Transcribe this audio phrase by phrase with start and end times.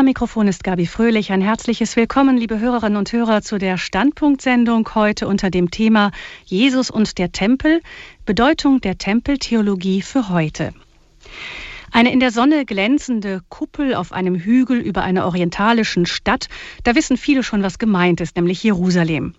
[0.00, 1.30] Am Mikrofon ist Gabi Fröhlich.
[1.30, 6.10] Ein herzliches Willkommen, liebe Hörerinnen und Hörer, zu der Standpunktsendung heute unter dem Thema
[6.46, 7.82] Jesus und der Tempel,
[8.24, 10.72] Bedeutung der Tempeltheologie für heute.
[11.92, 16.48] Eine in der Sonne glänzende Kuppel auf einem Hügel über einer orientalischen Stadt,
[16.84, 19.34] da wissen viele schon, was gemeint ist, nämlich Jerusalem.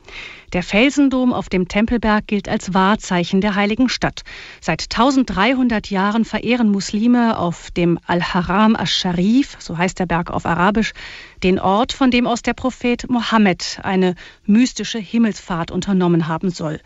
[0.51, 4.23] Der Felsendom auf dem Tempelberg gilt als Wahrzeichen der heiligen Stadt.
[4.59, 10.91] Seit 1300 Jahren verehren Muslime auf dem Al-Haram ash-Sharif, so heißt der Berg auf Arabisch,
[11.43, 16.81] den Ort, von dem aus der Prophet Mohammed eine mystische Himmelsfahrt unternommen haben soll.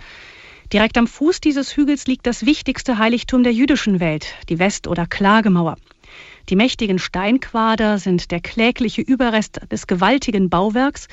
[0.75, 5.07] Direkt am Fuß dieses Hügels liegt das wichtigste Heiligtum der jüdischen Welt, die West- oder
[5.07, 5.77] Klagemauer.
[6.49, 11.07] Die mächtigen Steinquader sind der klägliche Überrest des gewaltigen Bauwerks,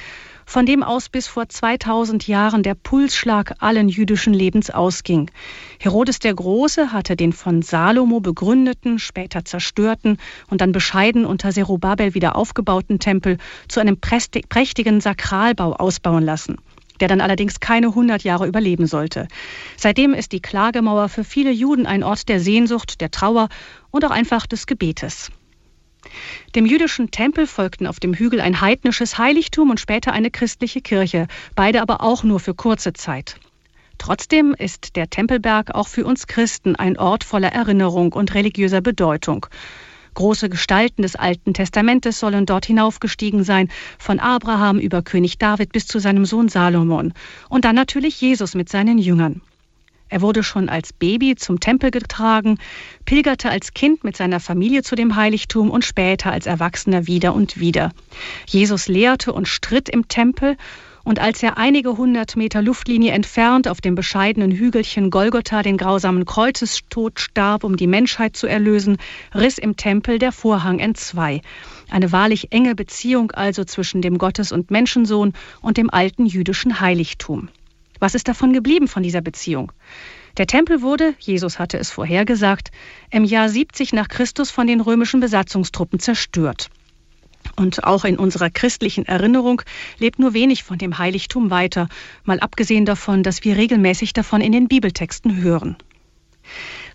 [0.47, 5.31] von dem aus bis vor 2000 Jahren der Pulsschlag allen jüdischen Lebens ausging.
[5.79, 10.19] Herodes der Große hatte den von Salomo begründeten, später zerstörten
[10.51, 13.39] und dann bescheiden unter Zerubabel wieder aufgebauten Tempel
[13.69, 16.57] zu einem prächtigen Sakralbau ausbauen lassen
[17.01, 19.29] der dann allerdings keine 100 Jahre überleben sollte.
[19.77, 23.49] Seitdem ist die Klagemauer für viele Juden ein Ort der Sehnsucht, der Trauer
[23.91, 25.31] und auch einfach des Gebetes.
[26.55, 31.29] Dem jüdischen Tempel folgten auf dem Hügel ein heidnisches Heiligtum und später eine christliche Kirche,
[31.55, 33.37] beide aber auch nur für kurze Zeit.
[33.99, 39.47] Trotzdem ist der Tempelberg auch für uns Christen ein Ort voller Erinnerung und religiöser Bedeutung.
[40.15, 43.69] Große Gestalten des Alten Testamentes sollen dort hinaufgestiegen sein,
[43.99, 47.15] von Abraham über König David bis zu seinem Sohn Salomon.
[47.49, 49.41] Und dann natürlich Jesus mit seinen Jüngern.
[50.13, 52.59] Er wurde schon als Baby zum Tempel getragen,
[53.07, 57.59] pilgerte als Kind mit seiner Familie zu dem Heiligtum und später als Erwachsener wieder und
[57.59, 57.93] wieder.
[58.47, 60.59] Jesus lehrte und stritt im Tempel
[61.05, 66.25] und als er einige hundert Meter Luftlinie entfernt auf dem bescheidenen Hügelchen Golgotha den grausamen
[66.25, 68.99] Kreuzestod starb, um die Menschheit zu erlösen,
[69.35, 71.43] riss im Tempel der Vorhang entzwei.
[71.91, 77.49] Eine wahrlich enge Beziehung also zwischen dem Gottes- und Menschensohn und dem alten jüdischen Heiligtum.
[77.99, 79.73] Was ist davon geblieben von dieser Beziehung?
[80.39, 82.71] Der Tempel wurde, Jesus hatte es vorhergesagt,
[83.11, 86.71] im Jahr 70 nach Christus von den römischen Besatzungstruppen zerstört.
[87.57, 89.63] Und auch in unserer christlichen Erinnerung
[89.99, 91.89] lebt nur wenig von dem Heiligtum weiter,
[92.25, 95.77] mal abgesehen davon, dass wir regelmäßig davon in den Bibeltexten hören.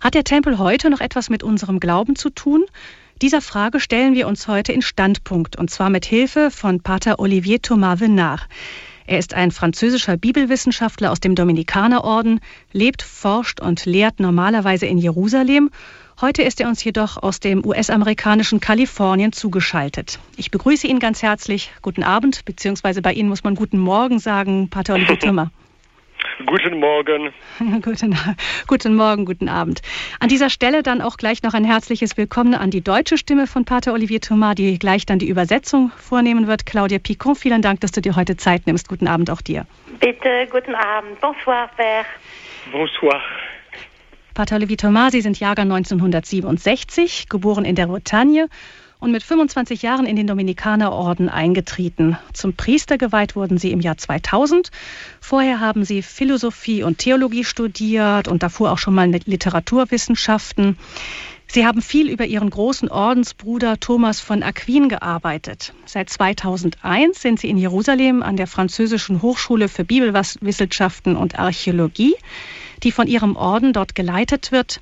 [0.01, 2.65] Hat der Tempel heute noch etwas mit unserem Glauben zu tun?
[3.21, 7.61] Dieser Frage stellen wir uns heute in Standpunkt, und zwar mit Hilfe von Pater Olivier
[7.61, 8.47] Thomas Venard.
[9.07, 12.41] Er ist ein französischer Bibelwissenschaftler aus dem Dominikanerorden,
[12.73, 15.71] lebt, forscht und lehrt normalerweise in Jerusalem
[16.19, 20.17] Heute ist er uns jedoch aus dem US-amerikanischen Kalifornien zugeschaltet.
[20.35, 21.71] Ich begrüße ihn ganz herzlich.
[21.83, 25.51] Guten Abend, beziehungsweise bei Ihnen muss man guten Morgen sagen, Pater Olivier Thürmer.
[26.47, 27.31] Guten Morgen.
[27.83, 28.17] guten,
[28.65, 29.81] guten Morgen, guten Abend.
[30.19, 33.65] An dieser Stelle dann auch gleich noch ein herzliches Willkommen an die deutsche Stimme von
[33.65, 36.65] Pater Olivier Thomas, die gleich dann die Übersetzung vornehmen wird.
[36.65, 38.87] Claudia Picon, vielen Dank, dass du dir heute Zeit nimmst.
[38.87, 39.67] Guten Abend auch dir.
[39.99, 41.19] Bitte, guten Abend.
[41.21, 42.05] Bonsoir, Père.
[42.71, 43.21] Bonsoir.
[44.45, 48.49] Thomas, Sie sind Jahrgang 1967, geboren in der Bretagne
[48.99, 52.19] und mit 25 Jahren in den Dominikanerorden eingetreten.
[52.33, 54.69] Zum Priester geweiht wurden Sie im Jahr 2000.
[55.19, 60.77] Vorher haben Sie Philosophie und Theologie studiert und davor auch schon mal Literaturwissenschaften.
[61.47, 65.73] Sie haben viel über Ihren großen Ordensbruder Thomas von Aquin gearbeitet.
[65.85, 72.13] Seit 2001 sind Sie in Jerusalem an der Französischen Hochschule für Bibelwissenschaften und Archäologie
[72.83, 74.81] die von ihrem Orden dort geleitet wird.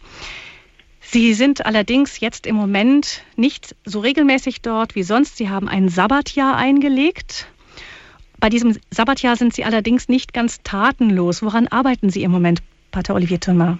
[1.01, 5.37] Sie sind allerdings jetzt im Moment nicht so regelmäßig dort wie sonst.
[5.37, 7.47] Sie haben ein Sabbatjahr eingelegt.
[8.39, 11.41] Bei diesem Sabbatjahr sind Sie allerdings nicht ganz tatenlos.
[11.41, 12.61] Woran arbeiten Sie im Moment,
[12.91, 13.77] Pater Olivier Thomas?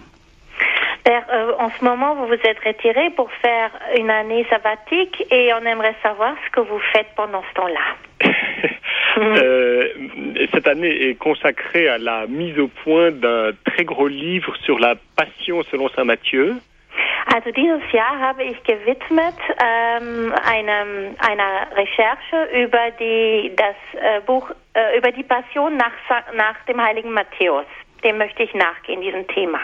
[1.06, 5.54] Père, euh, en ce moment, vous vous êtes retiré pour faire une année sabbatique et
[5.54, 8.28] on aimerait savoir ce que vous faites pendant ce temps-là.
[9.18, 9.88] euh,
[10.52, 14.96] cette année est consacrée à la mise au point d'un très gros livre sur la
[15.16, 16.56] Passion selon Saint Matthieu.
[17.36, 24.50] Also dieses Jahr habe ich gewidmet ähm, einem, einer Recherche über die, das äh, Buch,
[24.74, 25.94] äh, über die Passion nach,
[26.34, 27.66] nach dem heiligen Matthäus.
[28.04, 29.60] Dem möchte ich nachgehen, diesem Thema.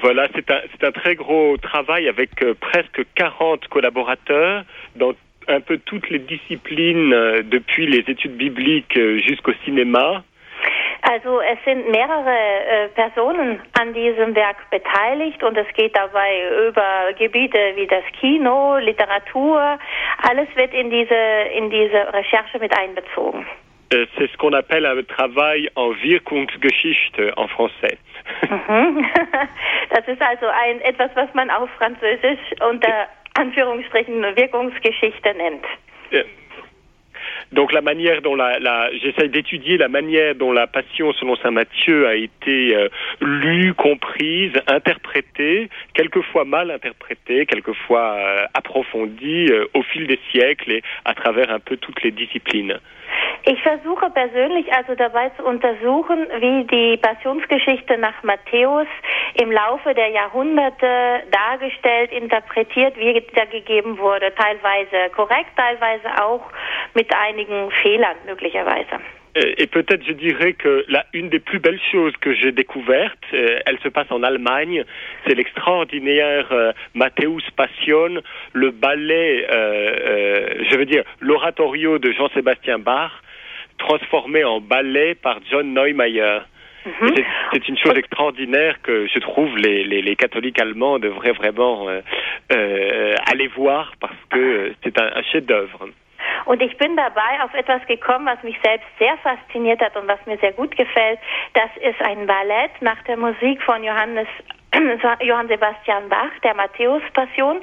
[0.00, 4.64] Voilà, c'est un, un, très gros travail avec euh, presque 40 collaborateurs
[4.96, 5.12] dans
[5.48, 10.24] un peu toutes les disziplinen, euh, depuis les études bibliques euh, jusqu'au cinéma.
[11.02, 17.12] Also es sind mehrere äh, Personen an diesem Werk beteiligt und es geht dabei über
[17.18, 19.78] Gebiete wie das Kino, Literatur,
[20.22, 21.22] alles wird in diese
[21.56, 23.44] in diese Recherche mit einbezogen.
[23.92, 27.98] Euh, c'est ce qu'on appelle un travail en Wirkungsgeschichte en français.
[28.48, 29.04] Mhm.
[29.90, 35.64] Das ist also ein, etwas, was man auf Französisch unter Anführungsstrichen Wirkungsgeschichte nennt.
[37.52, 41.50] donc la manière dont la, la j'essaye d'étudier la manière dont la Passion selon saint
[41.50, 42.88] Matthieu a été euh,
[43.20, 50.82] lue, comprise, interprétée, quelquefois mal interprétée, quelquefois euh, approfondie euh, au fil des siècles et
[51.04, 52.78] à travers un peu toutes les disciplines.
[53.44, 58.86] Ich versuche persönlich also dabei zu untersuchen, wie die Passionsgeschichte nach Matthäus
[59.34, 64.32] im Laufe der Jahrhunderte dargestellt, interpretiert, wiedergegeben wurde.
[64.34, 66.42] Teilweise korrekt, teilweise auch
[66.94, 69.00] mit einigen Fehlern möglicherweise.
[69.34, 73.60] Et peut-être je dirais que la, une des plus belles choses que j'ai découvertes, euh,
[73.64, 74.84] elle se passe en Allemagne,
[75.26, 78.20] c'est l'extraordinaire euh, Matthäus Passion,
[78.52, 83.12] le ballet, euh, euh, je veux dire l'oratorio de Jean-Sébastien Bach,
[83.78, 86.40] transformé en ballet par John Neumeier.
[86.84, 87.08] Mhm.
[87.16, 87.24] C'est-
[87.54, 92.00] C'est une chose extraordinaire que je trouve les, les, les catholiques allemands devraient vraiment euh,
[92.52, 95.88] euh, aller voir parce que euh, c'est un, un chef-d'œuvre.
[96.44, 100.24] Und ich bin dabei auf etwas gekommen, was mich selbst sehr fasziniert hat und was
[100.26, 101.18] mir sehr gut gefällt.
[101.54, 104.28] Das ist ein Ballett nach der Musik von Johannes
[105.20, 107.60] Johann Sebastian Bach, der Matthäus-Passion.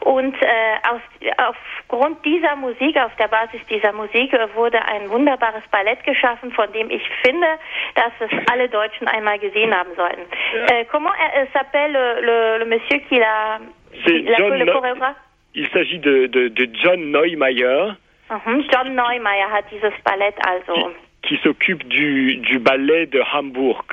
[0.00, 0.46] Und äh,
[0.88, 1.00] aus,
[1.38, 6.70] aufgrund dieser Musik, auf der Basis dieser Musik, äh, wurde ein wunderbares Ballett geschaffen, von
[6.72, 7.46] dem ich finde,
[7.94, 10.22] dass es alle Deutschen einmal gesehen haben sollten.
[10.68, 13.58] Äh, comment euh, s'appelle le, le, le monsieur qui l'a
[14.06, 15.16] l'a John le chorégraphe
[15.54, 17.92] Il s'agit de, de, de John Neumeier
[18.30, 18.64] Mhm.
[18.72, 20.92] John Neumeier hat dieses Ballett also.
[21.22, 23.84] qui s'occupe du, du ballet de Hamburg.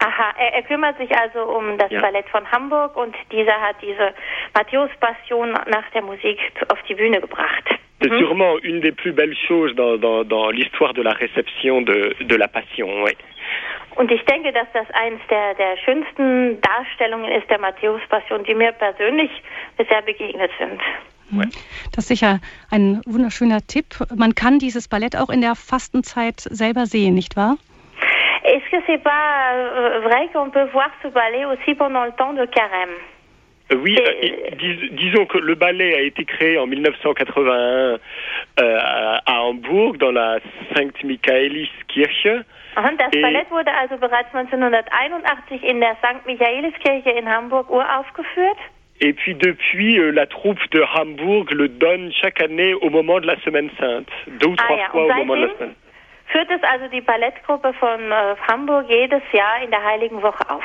[0.00, 2.00] Aha, er, er kümmert sich also um das Ja.
[2.02, 4.12] Ballett von Hamburg und dieser hat diese
[4.54, 7.64] Matthäus-Passion nach der Musik auf die Bühne gebracht.
[8.02, 8.18] C'est Mhm.
[8.18, 12.36] sûrement une des plus belles choses dans, dans, dans l'histoire de la réception de, de
[12.36, 12.88] la Passion.
[13.04, 13.12] Oui.
[13.96, 18.72] Und ich denke, dass das eines der, der schönsten Darstellungen ist der Matthäus-Passion, die mir
[18.72, 19.30] persönlich
[19.76, 20.80] bisher begegnet sind.
[21.30, 21.50] Mhm.
[21.94, 22.40] Das ist sicher
[22.70, 23.86] ein wunderschöner Tipp.
[24.14, 27.56] Man kann dieses Ballett auch in der Fastenzeit selber sehen, nicht wahr?
[28.44, 32.32] Est-ce que c'est pas euh, vrai qu'on peut voir ce ballet aussi pendant le temps
[32.34, 32.94] de carême
[33.72, 37.98] Euh, Oui, Et- euh, dis- disons que le ballet a été créé en 1981 euh,
[38.58, 40.38] à, à Hambourg dans la
[40.76, 41.02] St.
[41.02, 42.28] Michaeliskirche.
[42.76, 46.26] Das Et- Ballett wurde also bereits 1981 in der St.
[46.26, 48.58] Michaeliskirche in Hamburg uraufgeführt?
[49.00, 53.26] Et puis depuis, euh, la troupe de Hambourg le donne chaque année au moment de
[53.26, 54.08] la Semaine Sainte,
[54.40, 55.74] deux ou Ah trois ja, fois au moment de la semaine.
[56.32, 60.64] führt es also die Ballettgruppe von äh, Hamburg jedes Jahr in der Heiligen Woche auf.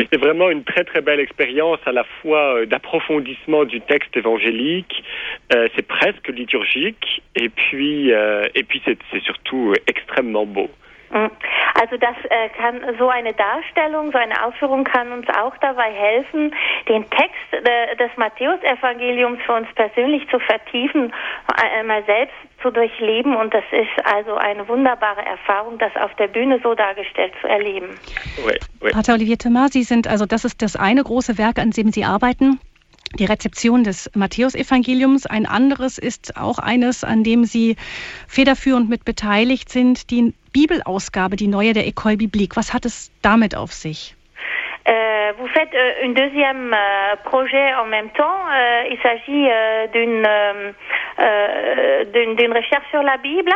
[0.00, 4.16] Et c'est vraiment une très très belle expérience à la fois euh, d'approfondissement du texte
[4.16, 5.04] évangélique,
[5.52, 10.70] euh, c'est presque liturgique, et puis euh, et puis c'est surtout extrêmement beau.
[11.10, 11.30] Mhm.
[11.74, 16.54] Also das äh, kann so eine Darstellung, so eine Aufführung kann uns auch dabei helfen,
[16.88, 21.12] den Text äh, des Matthäusevangeliums für uns persönlich zu vertiefen,
[21.48, 26.28] äh, einmal selbst zu durchleben und das ist also eine wunderbare Erfahrung, das auf der
[26.28, 27.98] Bühne so dargestellt zu erleben.
[28.92, 32.04] Pater Olivier Thomas, Sie sind, also das ist das eine große Werk, an dem Sie
[32.04, 32.60] arbeiten.
[33.18, 35.26] Die Rezeption des Matthäusevangeliums.
[35.26, 37.76] Ein anderes ist auch eines, an dem Sie
[38.26, 42.56] federführend mit beteiligt sind, die Bibelausgabe, die neue der École Biblique.
[42.56, 44.14] Was hat es damit auf sich?
[44.86, 48.38] Euh, vous faites euh, un deuxième euh, projet en même temps.
[48.52, 50.72] Euh, il s'agit euh, d'une euh,
[51.20, 52.04] euh,
[52.36, 53.52] d'une recherche sur la Bible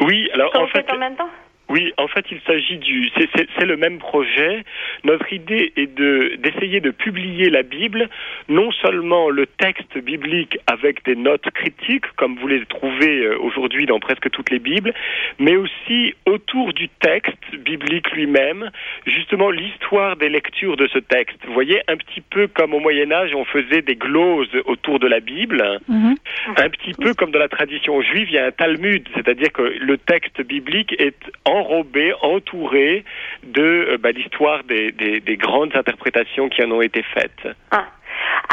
[0.00, 1.30] Oui, alors que en fait, en même temps.
[1.68, 3.10] Oui, en fait, il s'agit du.
[3.16, 4.64] c'est- le même projet.
[5.02, 8.08] Notre idée est de d'essayer de publier la Bible,
[8.48, 13.86] non seulement le texte biblique avec des notes critiques, comme vous les trouvez euh, aujourd'hui
[13.86, 14.94] dans presque toutes les Bibles,
[15.40, 18.70] mais aussi autour du texte biblique lui-même,
[19.04, 21.38] justement l'histoire des lectures de ce texte.
[21.46, 25.08] Vous voyez, un petit peu comme au Moyen Âge, on faisait des gloses autour de
[25.08, 25.80] la Bible.
[25.88, 26.14] Mhm.
[26.56, 29.62] Un petit peu comme dans la tradition juive, il y a un Talmud, c'est-à-dire que
[29.62, 31.16] le texte biblique est
[31.58, 33.04] enrobé, entouré
[33.42, 37.48] de euh, bah, l'histoire des, des, des grandes interprétations qui en ont été faites.
[37.70, 37.86] Ah.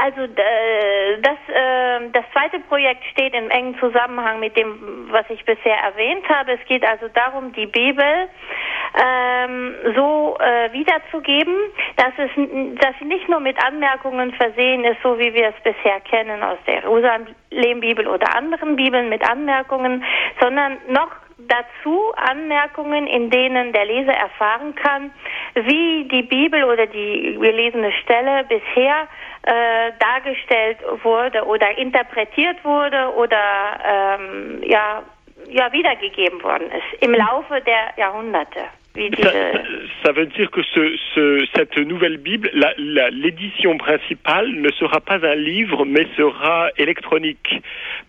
[0.02, 5.44] Also äh, das, äh, das zweite Projekt steht im engen Zusammenhang mit dem, was ich
[5.46, 6.54] bisher erwähnt habe.
[6.54, 8.28] Es geht also darum, die Bibel
[8.96, 11.56] ähm, so äh, wiederzugeben,
[11.98, 12.30] dass es,
[12.80, 16.58] dass sie nicht nur mit Anmerkungen versehen ist, so wie wir es bisher kennen aus
[16.66, 20.04] der Jerusalem-Bibel oder anderen Bibeln mit Anmerkungen,
[20.40, 21.12] sondern noch
[21.48, 25.12] dazu Anmerkungen, in denen der Leser erfahren kann,
[25.56, 29.08] wie die Bibel oder die gelesene Stelle bisher
[29.44, 33.38] äh, dargestellt wurde oder interpretiert wurde oder
[33.86, 35.04] ähm, ja,
[35.48, 38.62] ja wiedergegeben worden ist im Laufe der Jahrhunderte.
[38.96, 39.32] Ça,
[40.04, 42.52] ça, veut dire que ce, ce, cette nouvelle Bible,
[43.12, 47.60] l'édition principale ne sera pas un livre, mais sera électronique,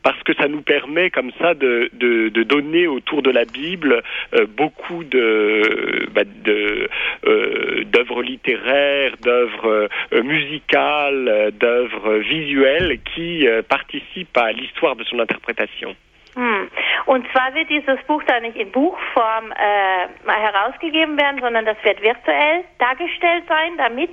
[0.02, 4.02] parce que ça nous permet comme ça de, de, de donner autour de la Bible
[4.34, 14.52] euh, beaucoup de bah, euh, d'œuvres littéraires, d'œuvres euh, musicales, d'œuvres visuelles qui participent à
[14.52, 15.96] l'histoire de son interprétation.
[16.34, 16.68] Hm.
[17.06, 22.02] Und zwar wird dieses Buch da nicht in Buchform äh, herausgegeben werden, sondern das wird
[22.02, 24.10] virtuell dargestellt sein, damit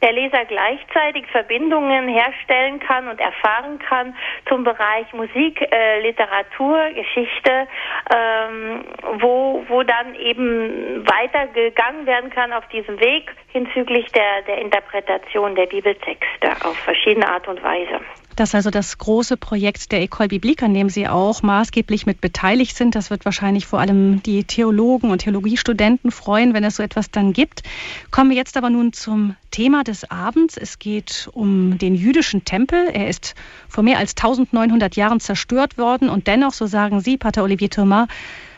[0.00, 4.14] der Leser gleichzeitig Verbindungen herstellen kann und erfahren kann
[4.48, 7.66] zum Bereich Musik, äh, Literatur, Geschichte,
[8.14, 8.84] ähm,
[9.18, 15.66] wo, wo dann eben weitergegangen werden kann auf diesem Weg hinzüglich der, der Interpretation der
[15.66, 18.00] Bibeltexte auf verschiedene Art und Weise.
[18.36, 22.20] Das ist also das große Projekt der École Biblique, an dem Sie auch maßgeblich mit
[22.20, 22.96] beteiligt sind.
[22.96, 27.32] Das wird wahrscheinlich vor allem die Theologen und Theologiestudenten freuen, wenn es so etwas dann
[27.32, 27.62] gibt.
[28.10, 30.56] Kommen wir jetzt aber nun zum Thema des Abends.
[30.56, 32.88] Es geht um den jüdischen Tempel.
[32.92, 33.36] Er ist
[33.68, 38.08] vor mehr als 1900 Jahren zerstört worden und dennoch, so sagen Sie, Pater Olivier Thomas,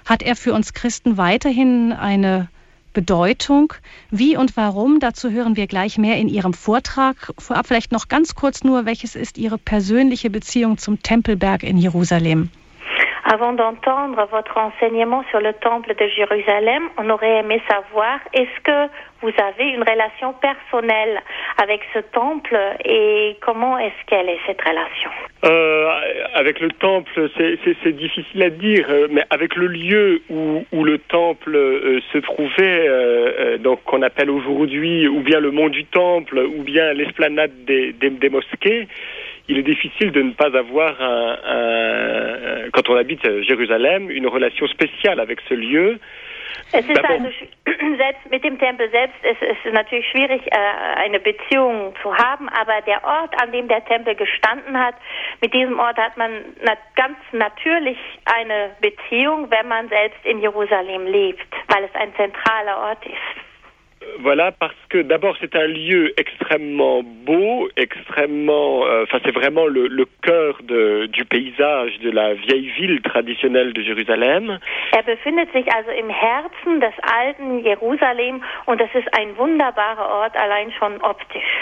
[0.06, 2.48] hat er für uns Christen weiterhin eine
[2.96, 3.74] Bedeutung.
[4.10, 7.16] Wie und warum, dazu hören wir gleich mehr in Ihrem Vortrag.
[7.38, 12.48] Vorab vielleicht noch ganz kurz nur, welches ist Ihre persönliche Beziehung zum Tempelberg in Jerusalem?
[13.24, 18.88] Avant d'entendre votre enseignement sur le temple de Jérusalem, on aurait aimé savoir est-ce que
[19.22, 21.22] vous avez une relation personnelle
[21.56, 25.10] avec ce temple et comment est-ce qu'elle est cette relation?
[25.44, 25.88] Euh,
[26.34, 31.56] Avec le temple, c'est difficile à dire, euh, mais avec le lieu où, le temple
[31.56, 36.92] euh, se trouvait, donc qu'on appelle aujourd'hui ou bien le mont du temple ou bien
[36.92, 38.86] l'esplanade des, mosquées,
[39.48, 40.96] il est difficile de ne pas avoir,
[42.72, 45.98] quand on habite Jérusalem, une relation spéciale avec ce lieu.
[46.72, 47.28] Es ist also
[47.96, 50.56] selbst mit dem Tempel selbst ist es natürlich schwierig, äh,
[50.96, 54.94] eine Beziehung zu haben, aber der Ort, an dem der Tempel gestanden hat,
[55.40, 56.44] mit diesem Ort hat man
[56.94, 63.04] ganz natürlich eine Beziehung, wenn man selbst in Jerusalem lebt, weil es ein zentraler Ort
[63.06, 63.45] ist.
[64.20, 69.88] Voilà, parce que d'abord c'est un lieu extrêmement beau, extrêmement, euh, enfin c'est vraiment le,
[69.88, 74.58] le cœur de, du paysage de la vieille ville traditionnelle de Jérusalem.
[74.92, 80.36] Er befindet sich also im Herzen des alten Jerusalem und es ist ein wunderbarer Ort
[80.36, 81.52] allein schon optisch.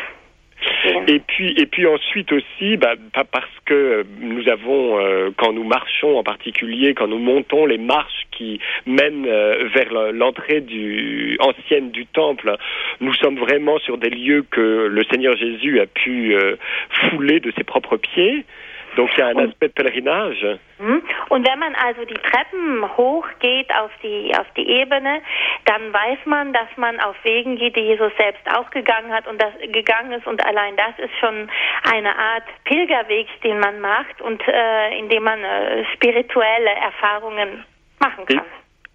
[1.07, 6.19] Et puis, et puis ensuite aussi, bah, parce que nous avons, euh, quand nous marchons
[6.19, 12.07] en particulier, quand nous montons les marches qui mènent euh, vers l'entrée du ancienne du
[12.07, 12.57] temple,
[13.01, 16.57] nous sommes vraiment sur des lieux que le Seigneur Jésus a pu euh,
[17.11, 18.45] fouler de ses propres pieds.
[18.97, 20.59] Donc il y a un aspect de pèlerinage.
[20.79, 21.03] Hm?
[21.29, 25.23] Und wenn man also die Treppen hochgeht auf die, auf die Ebene,
[25.65, 29.41] dann weiß man, dass man auf Wegen geht, die Jesus selbst auch gegangen hat und
[29.41, 31.51] das gegangen ist und allein das ist schon
[31.93, 37.65] eine Art Pilgerweg, den man macht und äh, in dem man äh, spirituelle Erfahrungen
[38.01, 38.45] machen kann.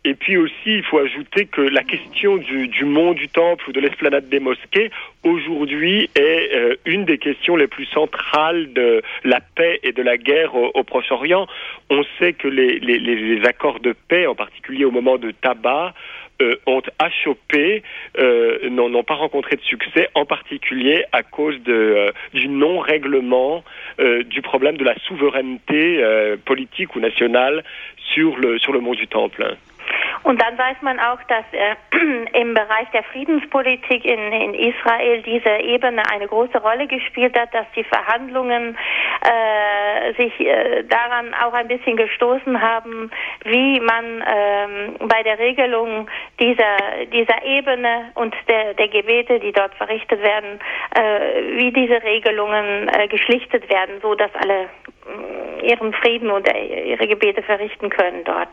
[0.06, 3.74] Et puis aussi, il faut ajouter que la question du, du mont du temple ou
[3.74, 4.92] de l'esplanade des mosquées,
[5.24, 10.18] aujourd'hui, est euh, une des questions les plus centrales de la paix et de la
[10.18, 11.48] guerre au, au Proche-Orient.
[11.90, 15.94] On sait que les, les, les, accords de paix, en particulier au moment de tabac,
[16.42, 17.84] euh, ont achoppé,
[18.18, 23.66] euh, n'ont pas rencontré de succès, en particulier à cause de, euh, du non-règlement
[24.00, 27.66] euh, du problème de la souveraineté euh, politique ou nationale
[28.14, 29.58] sur le, sur le mont du Temple.
[30.24, 31.76] Und dann weiß man auch, dass äh,
[32.40, 37.66] im Bereich der Friedenspolitik in, in Israel diese Ebene eine große Rolle gespielt hat, dass
[37.76, 38.78] die Verhandlungen
[39.22, 43.12] äh, sich äh, daran auch ein bisschen gestoßen haben,
[43.46, 46.10] wie man ähm, bei der Regelung
[46.40, 50.60] dieser, dieser Ebene und der, der Gebete, die dort verrichtet werden,
[50.96, 54.70] äh, wie diese Regelungen äh, geschlichtet werden, so dass alle
[58.26, 58.46] dort.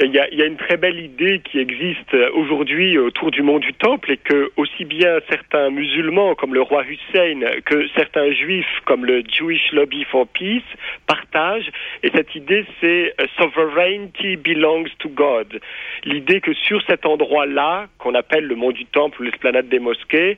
[0.00, 4.12] Il y, a, une très belle idée qui existe aujourd'hui autour du mont du Temple
[4.12, 9.22] et que aussi bien certains musulmans comme le roi Hussein que certains juifs comme le
[9.26, 10.62] Jewish Lobby for Peace
[11.06, 11.70] partagent.
[12.02, 15.60] Et cette idée, c'est sovereignty belongs to God.
[16.04, 20.36] L'idée que sur cet endroit-là, qu'on appelle le mont du Temple, l'esplanade des mosquées,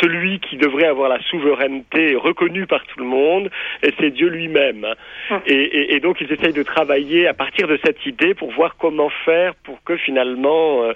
[0.00, 3.50] celui qui devrait avoir la souveraineté reconnue par tout le monde,
[3.98, 4.86] c'est Dieu lui-même.
[5.30, 5.40] Hum.
[5.46, 8.76] Et, et, et, donc ils essayent de travailler à partir de cette idée pour voir
[8.78, 10.92] comment faire pour que finalement euh,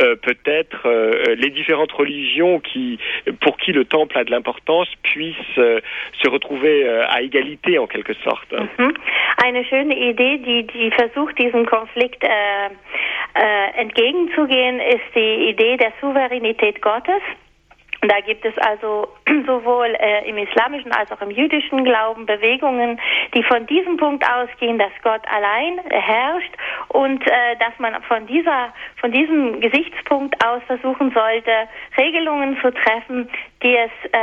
[0.00, 2.98] euh, peut-être euh, les différentes religions qui,
[3.40, 5.80] pour qui le temple a de l'importance puissent euh,
[6.22, 8.52] se retrouver à égalité en quelque sorte.
[8.78, 8.94] Mhm.
[9.44, 12.28] Eine schöne Idee, die, die versucht diesen Konflikt äh,
[13.34, 17.20] Äh, entgegenzugehen ist die Idee der Souveränität Gottes.
[18.08, 19.08] Da gibt es also
[19.46, 23.00] sowohl äh, im islamischen als auch im jüdischen Glauben Bewegungen,
[23.34, 26.52] die von diesem Punkt ausgehen, dass Gott allein herrscht
[26.88, 31.50] und äh, dass man von dieser, von diesem Gesichtspunkt aus versuchen sollte,
[31.96, 33.30] Regelungen zu treffen,
[33.62, 34.18] die es äh,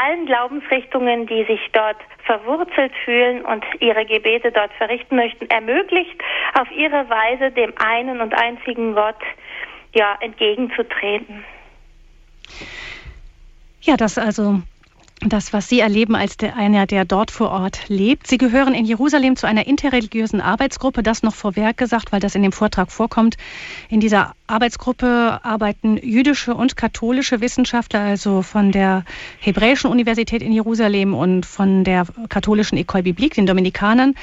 [0.00, 6.22] allen Glaubensrichtungen, die sich dort verwurzelt fühlen und ihre Gebete dort verrichten möchten, ermöglicht,
[6.58, 9.20] auf ihre Weise dem einen und einzigen Gott
[9.92, 11.44] ja entgegenzutreten.
[13.84, 14.62] Ja, das also
[15.20, 18.26] das, was Sie erleben als der, einer, der dort vor Ort lebt.
[18.26, 22.42] Sie gehören in Jerusalem zu einer interreligiösen Arbeitsgruppe, das noch vorwerk gesagt, weil das in
[22.42, 23.36] dem Vortrag vorkommt.
[23.88, 29.04] In dieser Arbeitsgruppe arbeiten jüdische und katholische Wissenschaftler, also von der
[29.38, 34.14] Hebräischen Universität in Jerusalem und von der katholischen École Biblique, den Dominikanern,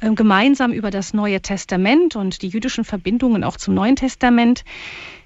[0.00, 4.64] äh, gemeinsam über das Neue Testament und die jüdischen Verbindungen auch zum Neuen Testament.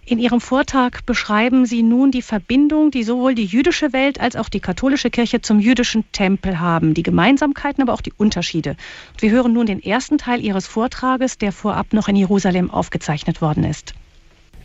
[0.09, 4.49] In Ihrem Vortrag beschreiben Sie nun die Verbindung, die sowohl die jüdische Welt als auch
[4.49, 8.77] die katholische Kirche zum jüdischen Tempel haben, die Gemeinsamkeiten, aber auch die Unterschiede.
[9.19, 13.65] Wir hören nun den ersten Teil Ihres Vortrages, der vorab noch in Jerusalem aufgezeichnet worden
[13.65, 13.95] ist.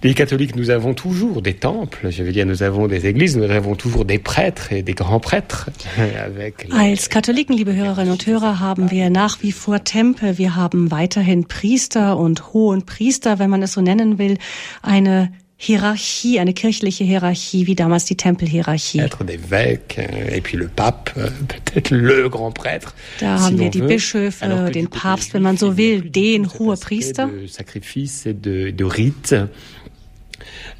[0.03, 3.43] Les catholiques, nous avons toujours des temples, je veux dire, nous avons des églises, nous
[3.43, 5.69] avons toujours des prêtres et des grands prêtres.
[6.71, 10.39] Als Katholiken, liebe Hörerinnen und Hörer, haben wir nach wie vor Tempel.
[10.39, 14.39] Wir haben weiterhin Priester und hohen Priester, wenn man es so nennen will,
[14.81, 15.31] eine
[15.63, 18.97] Hierarchie, eine kirchliche Hierarchie, wie damals die Tempelhierarchie.
[18.97, 22.95] Être d'évêques, euh, et puis le pape, euh, peut-être le grand prêtre.
[23.19, 27.27] Da haben wir die Bischöfe, den Papst, wenn man so will, den Hohepriester.
[27.27, 29.49] De sacrifice et de, de rite.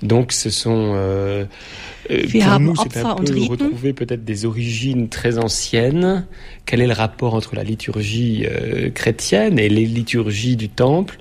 [0.02, 1.46] Donc ce sont euh,
[2.10, 6.26] euh Wir pour haben nous c'est un peu retrouver peut-être des origines très anciennes.
[6.66, 11.18] Quel est le rapport entre la liturgie euh, chrétienne et les liturgies du temple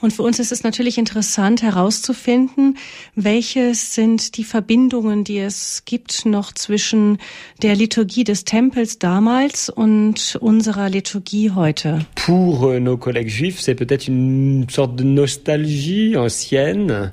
[0.00, 2.76] Und für uns ist es natürlich interessant herauszufinden,
[3.14, 7.18] welches sind die Verbindungen, die es gibt noch zwischen
[7.62, 12.00] der Liturgie des Tempels damals und unserer Liturgie heute.
[12.14, 17.12] Pour euh, nos collègues juifs, c'est peut-être une sorte de nostalgie ancienne.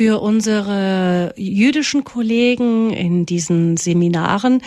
[0.00, 4.62] Für unsere jüdischen Kollegen in diesen Seminaren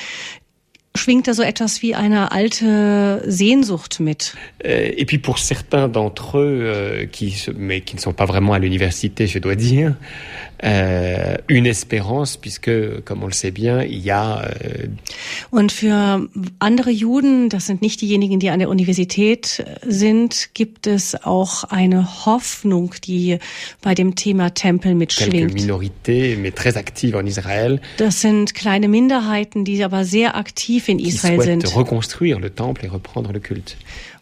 [0.95, 4.35] schwingt da so etwas wie eine alte Sehnsucht mit.
[4.63, 8.53] Euh, Et puis pour certains d'entre eux, euh, qui, mais qui ne sont pas vraiment
[8.53, 9.95] à l'université, je dois dire,
[10.61, 12.71] une espérance, puisque,
[13.03, 14.87] comme on le sait bien, il y a euh,
[15.51, 21.15] Und für andere Juden, das sind nicht diejenigen, die an der Universität sind, gibt es
[21.23, 23.39] auch eine Hoffnung, die
[23.81, 25.53] bei dem Thema Tempel mitschwingt.
[26.37, 26.77] mais très
[27.19, 31.75] en Israël, Das sind kleine Minderheiten, die aber sehr aktiv in Israel sind.
[31.75, 33.75] reconstruire le temple et reprendre le culte.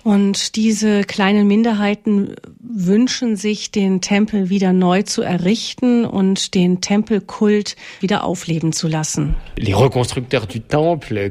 [0.04, 7.76] Und diese kleinen Minderheiten wünschen sich, den Tempel wieder neu zu errichten und den Tempelkult
[8.00, 9.36] wieder aufleben zu lassen.
[9.58, 11.30] Les reconstructeurs du temple,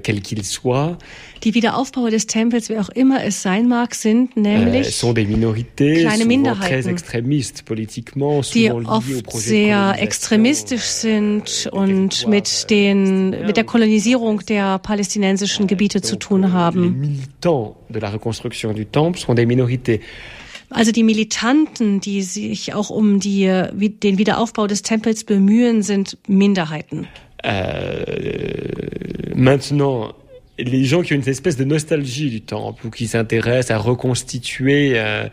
[1.43, 5.27] Die Wiederaufbauer des Tempels, wer auch immer es sein mag, sind euh, nämlich sont des
[5.27, 6.97] minorités, kleine Minderheiten,
[8.53, 14.79] die oft sehr extremistisch euh, sind des und mit euh, den mit der Kolonisierung der
[14.79, 17.23] palästinensischen Gebiete zu tun euh, Les haben.
[20.71, 20.77] De.
[20.77, 23.47] Also die Militanten, die sich auch um die,
[24.03, 27.07] den Wiederaufbau des Tempels bemühen, sind Minderheiten.
[27.45, 28.05] Euh,
[29.35, 30.13] maintenant,
[30.59, 34.93] les gens qui ont une espèce de nostalgie du temple ou qui s'intéressent à reconstituer
[34.97, 35.29] euh,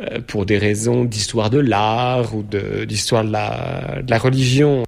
[0.00, 4.84] euh, pour des raisons d'histoire de l'art ou de- d'histoire de la, de la religion,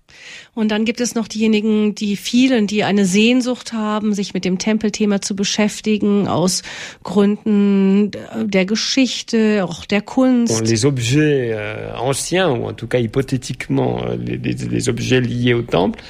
[0.57, 4.57] Und dann gibt es noch diejenigen, die vielen, die eine Sehnsucht haben, sich mit dem
[4.59, 6.63] Tempelthema zu beschäftigen, aus
[7.05, 8.11] Gründen
[8.43, 10.07] der Geschichte, auch der Bon,
[10.47, 10.67] Kunst.
[10.67, 15.55] les objets euh, anciens, ou en tout cas hypothétiquement euh, les, les- les objets liés
[15.55, 16.01] au temple,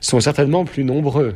[0.00, 1.34] sont certainement plus nombreux.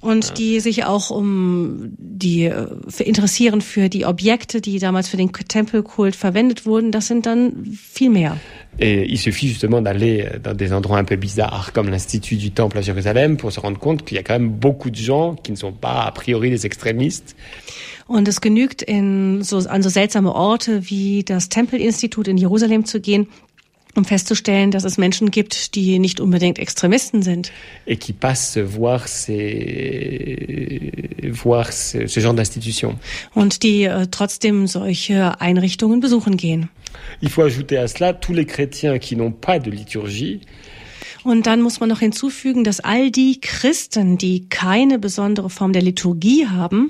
[0.00, 2.66] Und die sich auch um die äh,
[3.02, 6.92] interessieren für die Objekte, die damals für den Tempelkult verwendet wurden.
[6.92, 8.36] Das sind dann viel mehr.
[8.80, 12.78] Et il suffit justement d'aller dans des endroits un peu bizarres comme l'Institut du Temple
[12.78, 15.50] à Jérusalem pour se rendre compte qu'il y a quand même beaucoup de gens qui
[15.50, 17.34] ne sont pas a priori des extrémistes,
[18.08, 23.26] Und es genügt, an so seltsame Orte wie das Tempelinstitut in Jerusalem zu gehen,
[23.98, 27.52] um festzustellen, dass es Menschen gibt, die nicht unbedingt Extremisten sind.
[27.86, 30.92] et qui passent voir ces,
[31.30, 32.98] voir ce, ce genre d'institution.
[33.34, 36.70] und die äh, trotzdem solche Einrichtungen besuchen gehen.
[37.20, 40.40] Il faut ajouter à cela tous les chrétiens qui n'ont pas de liturgie,
[41.24, 45.82] Und dann muss man noch hinzufügen, dass all die Christen, die keine besondere Form der
[45.82, 46.88] Liturgie haben,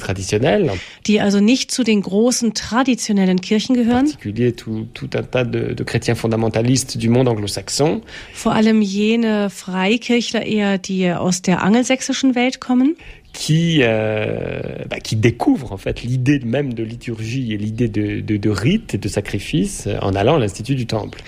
[0.00, 0.72] traditionnelles,
[1.06, 5.44] die also nicht zu den großen traditionellen Kirchen en gehören, particulier tout, tout un tas
[5.44, 11.62] de, de chrétiens fondamentalistes du monde anglo-saxon, vor allem jene Freikirchler eher, die aus der
[11.62, 12.96] angelsächsischen Welt kommen,
[13.32, 18.36] qui, euh, bah, qui découvrent en fait l'idée même de liturgie et l'idée de, de,
[18.36, 21.22] de rite et de sacrifice en allant à l'Institut du Temple.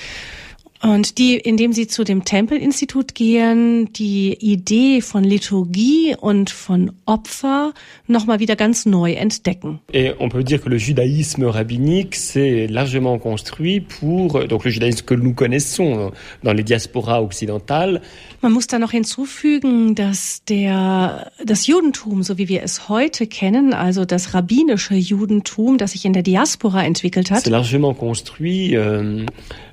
[0.82, 7.72] Und die, indem sie zu dem Tempelinstitut gehen, die Idee von Liturgie und von Opfer
[8.08, 9.78] nochmal wieder ganz neu entdecken.
[9.92, 15.06] Et on peut dire que le judaïsme rabbinique s'est largement construit pour, donc le judaïsme
[15.06, 16.10] que nous connaissons
[16.42, 18.00] dans les diasporas occidentales,
[18.42, 23.72] Man muss da noch hinzufügen, dass der, das Judentum, so wie wir es heute kennen,
[23.72, 29.24] also das rabbinische Judentum, das sich in der Diaspora entwickelt hat, s'est largement construit euh,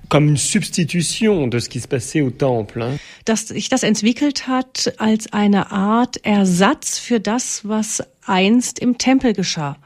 [0.10, 2.82] comme une substitution de ce qui se passait au temple.
[2.82, 2.98] hein.
[3.26, 9.34] dass sich das entwickelt hat als eine Art Ersatz für das, was einst im Tempel
[9.34, 9.78] geschah.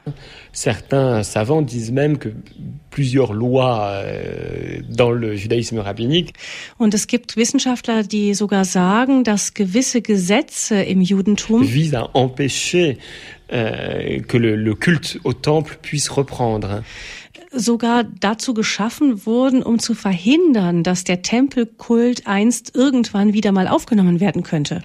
[0.52, 2.34] Certains savants disent même que
[2.90, 6.34] plusieurs lois euh, dans le judaïsme rabbinique
[6.78, 12.98] Und es gibt Wissenschaftler, die sogar sagen, dass gewisse Gesetze im Judentum visent à empêcher
[13.52, 16.82] euh, que le, le culte au temple puisse reprendre.
[17.56, 24.20] Sogar dazu geschaffen wurden, um zu verhindern, dass der Tempelkult einst irgendwann wieder mal aufgenommen
[24.20, 24.82] werden könnte.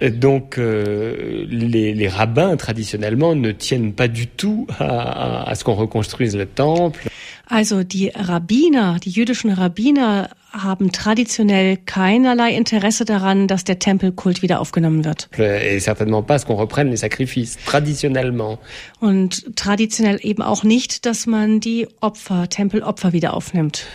[0.00, 5.64] Donc euh, les, les rabbins traditionnellement ne tiennent pas du tout à, à- à ce
[5.64, 7.08] qu'on reconstruise le temple.
[7.48, 14.60] Also die Rabbiner, die jüdischen Rabbiner haben traditionell keinerlei Interesse daran, dass der Tempelkult wieder
[14.60, 15.28] aufgenommen wird.
[15.38, 18.58] Et certainement pas qu'on reprenne les sacrifices, traditionnellement.
[19.00, 23.86] Und traditionell eben auch nicht, dass man die Opfer, Tempelopfer wieder aufnimmt.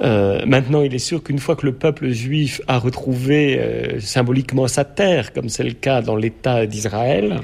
[0.00, 4.66] Euh, maintenant, il est sûr qu'une fois que le peuple juif a retrouvé euh, symboliquement
[4.66, 7.40] sa terre, comme c'est le cas dans l'État d'Israël,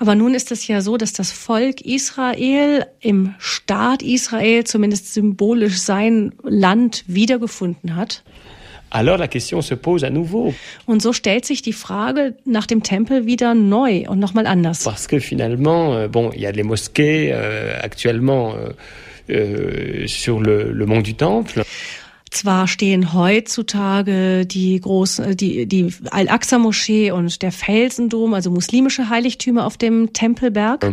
[0.00, 5.78] Aber nun ist es ja so, dass das Volk Israel im Staat Israel zumindest symbolisch
[5.78, 8.22] sein Land wiedergefunden hat.
[8.94, 10.54] alors la question se pose à nouveau.
[10.86, 14.84] Und so stellt sich die Frage nach dem Tempel wieder neu und nochmal anders.
[14.84, 18.72] Parce que finalement, euh, bon, il y a les mosquées euh, actuellement euh,
[19.30, 21.64] euh, sur le, le mont du Temple.
[22.34, 29.76] Zwar stehen heutzutage die großen, die, die Al-Aqsa-Moschee und der Felsendom, also muslimische Heiligtümer auf
[29.76, 30.84] dem Tempelberg.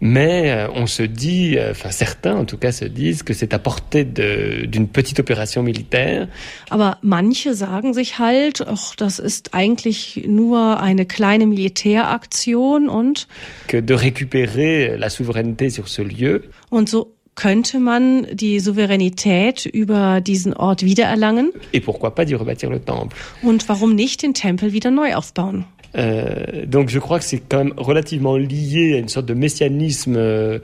[0.00, 3.54] Mais euh, on se dit, euh, enfin certains en tout cas se disent que c'est
[3.54, 6.26] à portée d'une petite opération militaire.
[6.70, 13.28] Aber manche sagen sich halt, ach, das ist eigentlich nur eine kleine Militäraktion und,
[13.68, 16.42] que de récupérer la souveraineté sur ce lieu.
[16.68, 21.52] Und so könnte man die Souveränität über diesen Ort wiedererlangen?
[21.72, 23.16] Et pourquoi pas d'y rebâtir le temple?
[23.42, 25.64] und warum nicht den Tempel wieder neu aufbauen?
[25.94, 30.16] Euh, donc je crois que c'est quand même relativement lié à une sorte de messianisme
[30.16, 30.58] euh,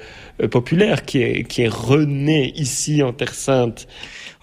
[0.51, 3.87] populaire qui est, qui est rené ici en Terre Sainte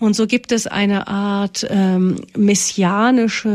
[0.06, 3.50] Und so gibt es eine Art ähm, messianische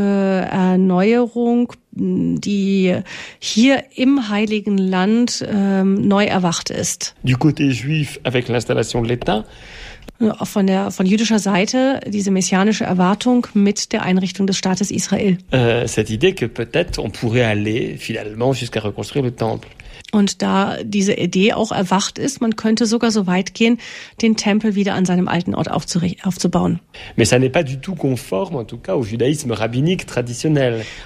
[0.51, 2.93] Erneuerung, die
[3.39, 7.15] hier im Heiligen Land ähm, neu erwacht ist.
[7.23, 9.45] du côté juif avec l'installation de l'État
[10.39, 15.37] Auch Von der von jüdischer Seite diese messianische Erwartung mit der Einrichtung des Staates Israel.
[15.53, 19.69] euh, cette idée que peut-être on pourrait aller finalement jusqu'à reconstruire le temple.
[20.11, 23.77] Und da diese Idee auch erwacht ist, man könnte sogar so weit gehen,
[24.21, 26.79] den Tempel wieder an seinem alten Ort aufzubauen.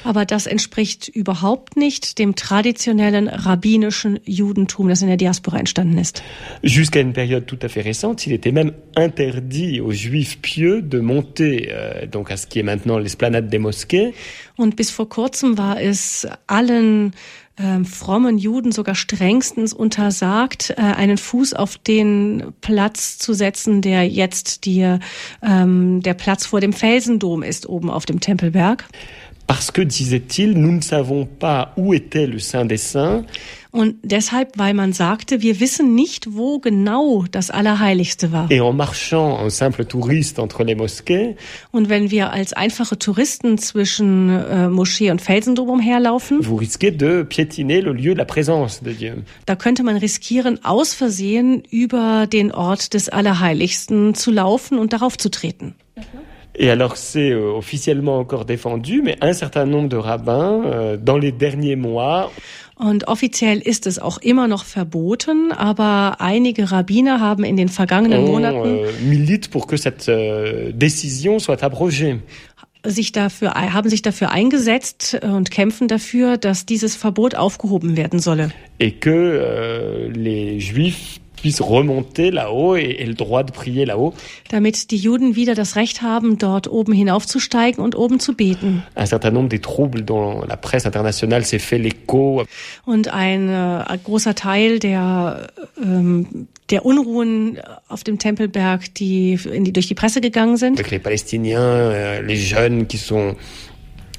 [0.04, 6.24] Aber das entspricht überhaupt nicht dem traditionellen rabbinischen Judentum, das in der Diaspora entstanden ist.
[6.64, 11.00] Jusqu'à une période tout à fait récente, il était même interdit aux juifs pieux de
[11.00, 14.14] monter euh, donc à ce qui est maintenant l'esplanade des mosquées
[14.58, 17.12] Und bis vor kurzem war es allen
[17.58, 24.08] ähm, frommen Juden sogar strengstens untersagt, äh, einen Fuß auf den Platz zu setzen, der
[24.08, 24.98] jetzt die,
[25.42, 28.86] ähm, der Platz vor dem Felsendom ist, oben auf dem Tempelberg.
[29.48, 33.26] parce que, disait-il, nous ne savons pas où était le Saint des Saints
[33.76, 38.50] Und deshalb, weil man sagte, wir wissen nicht, wo genau das Allerheiligste war.
[38.50, 41.36] et en marchant en simple touriste entre les mosquées,
[41.72, 45.22] Und wenn wir als einfache Touristen zwischen äh, Moschee und
[48.26, 49.14] présence de Dieu.
[49.46, 55.18] Da könnte man riskieren, aus Versehen über den Ort des Allerheiligsten zu laufen und darauf
[55.18, 55.76] zu treten.
[56.58, 61.18] Et alors c'est euh, officiellement encore défendu, mais un certain nombre de rabbins, euh, dans
[61.18, 62.32] les derniers mois,
[62.76, 68.26] Und offiziell ist es auch immer noch verboten, aber einige Rabbiner haben in den vergangenen
[68.26, 72.20] Monaten euh, militent pour que cette euh, décision soit abrogée.
[72.84, 78.52] sich dafür, haben sich dafür eingesetzt und kämpfen dafür, dass dieses Verbot aufgehoben werden solle.
[78.80, 84.16] Et que euh, les juifs puissent remonter là-haut et, et le droit de prier là-haut.
[84.50, 88.84] Damit die Juden wieder das Recht haben, dort oben hinaufzusteigen und oben zu beten.
[88.96, 92.44] Un certain nombre des troubles dont la presse internationale s'est fait l'écho
[92.86, 95.48] Und ein, äh, ein großer Teil der,
[95.80, 101.00] ähm, der Unruhen auf dem Tempelberg, die, die durch die Presse gegangen sind, avec les
[101.00, 103.36] Palestiniens, euh, les jeunes qui sont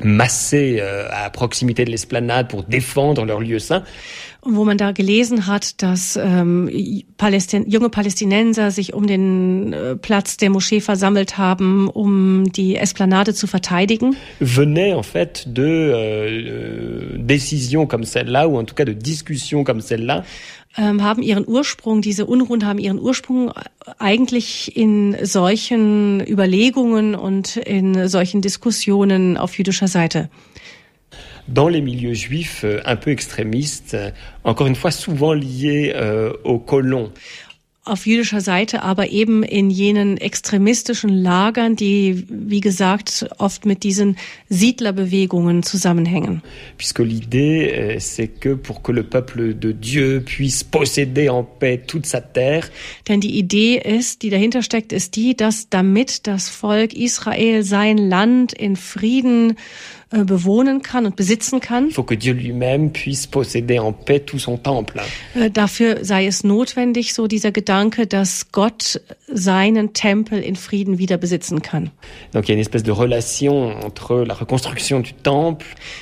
[0.01, 3.83] massés euh, à proximité de l'esplanade pour défendre leur lieu saint.
[4.43, 6.71] Wo man da gelesen hat, dass ähm,
[7.17, 13.35] Palästin junge Palästinenser sich um den äh, Platz der Moschee versammelt haben, um die Esplanade
[13.35, 14.17] zu verteidigen.
[14.41, 19.81] venait en fait de euh, décisions comme celle-là, ou en tout cas de discussions comme
[19.81, 20.25] celle-là,
[20.79, 23.53] ähm, haben ihren Ursprung, diese Unruhen haben ihren Ursprung
[23.99, 30.29] eigentlich in solchen Überlegungen und in solchen Diskussionen auf jüdischer Seite.
[31.49, 34.11] Dans les milieux juifs euh, un peu extrémistes, euh,
[34.45, 37.13] encore une fois souvent liés euh, aux colons.
[37.89, 44.17] Auf jüdischer Seite aber eben in jenen extremistischen Lagern, die, wie gesagt, oft mit diesen
[44.49, 46.43] Siedlerbewegungen zusammenhängen.
[46.79, 51.81] Puisque l'idée, euh, c'est que pour que le peuple de Dieu puisse posséder en paix
[51.87, 52.65] toute sa terre,
[53.07, 57.99] Denn die Idee ist, die dahinter steckt, ist die, dass damit das Volk Israel sein
[57.99, 59.55] Land in Frieden
[60.13, 61.91] äh, bewohnen kann und besitzen kann,
[65.35, 71.17] äh, dafür sei es notwendig, so dieser Gedanke, dass Gott seinen Tempel in Frieden wieder
[71.17, 71.91] besitzen kann.
[72.33, 72.45] Donc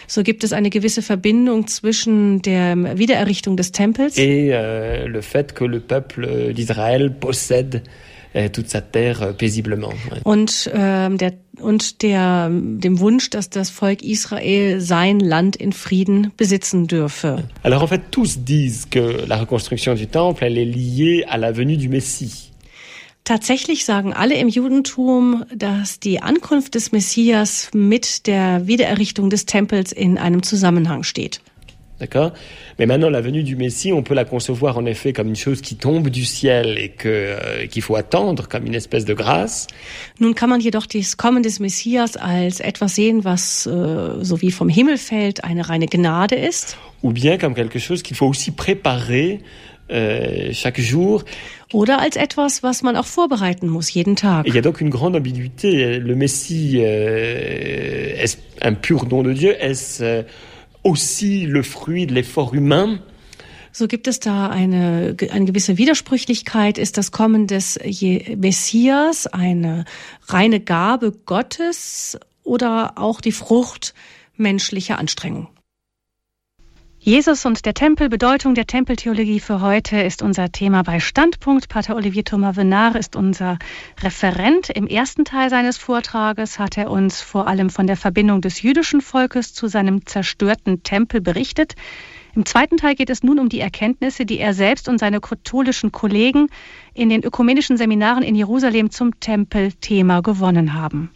[0.06, 5.54] So gibt es eine gewisse Verbindung zwischen der Wiedererrichtung des Tempels et euh, le fait
[5.54, 7.82] que le peuple d'Israël possède
[8.36, 9.92] euh, toute sa terre euh, paisiblement.
[10.10, 10.20] Ouais.
[10.24, 16.32] und, ähm, der, und der, dem Wunsch, dass das Volk Israel sein Land in Frieden
[16.36, 17.44] besitzen dürfe.
[17.62, 21.52] Alors en fait, tous disent que la reconstruction du temple, elle est liée à la
[21.52, 22.50] venue du Messie.
[23.24, 29.92] Tatsächlich sagen alle im Judentum, dass die Ankunft des Messias mit der Wiedererrichtung des Tempels
[29.92, 31.40] in einem Zusammenhang steht.
[32.00, 32.32] D'accord?
[32.78, 35.60] Mais maintenant, la venue du Messie, on peut la concevoir en effet comme une chose
[35.60, 39.68] qui tombe du ciel et que, euh, qu'il faut attendre comme une espèce de grâce.
[40.18, 44.50] Nun kann man jedoch das Kommen des Messias als etwas sehen, was äh, so wie
[44.50, 46.76] vom Himmel fällt, eine reine Gnade ist.
[47.04, 49.40] ou bien comme quelque chose qu'il faut aussi préparer
[49.90, 51.22] euh, chaque jour.
[51.72, 54.46] Oder als etwas, was man auch vorbereiten muss, jeden Tag.
[54.46, 55.98] Et il y a donc une grande ambiguïté.
[55.98, 59.54] Le Messie, euh, est-ce un pur don de Dieu?
[59.60, 60.22] Est-ce euh,
[60.84, 63.00] aussi le fruit de l'effort humain
[63.72, 66.78] So gibt es da eine, eine gewisse Widersprüchlichkeit.
[66.78, 67.76] Ist das Kommen des
[68.36, 69.84] Messias eine
[70.28, 73.94] reine Gabe Gottes oder auch die Frucht
[74.36, 75.48] menschlicher Anstrengung?
[77.06, 81.68] Jesus und der Tempel, Bedeutung der Tempeltheologie für heute ist unser Thema bei Standpunkt.
[81.68, 83.58] Pater Olivier Thomas Venard ist unser
[84.02, 84.70] Referent.
[84.70, 89.02] Im ersten Teil seines Vortrages hat er uns vor allem von der Verbindung des jüdischen
[89.02, 91.74] Volkes zu seinem zerstörten Tempel berichtet.
[92.34, 95.92] Im zweiten Teil geht es nun um die Erkenntnisse, die er selbst und seine katholischen
[95.92, 96.46] Kollegen
[96.94, 101.10] in den ökumenischen Seminaren in Jerusalem zum Tempelthema gewonnen haben.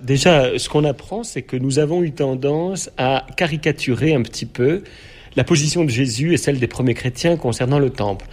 [0.00, 4.82] Déjà, ce qu'on apprend, c'est que nous avons eu tendance à caricaturer un petit peu
[5.36, 8.26] la position de Jésus et celle des premiers chrétiens concernant le temple.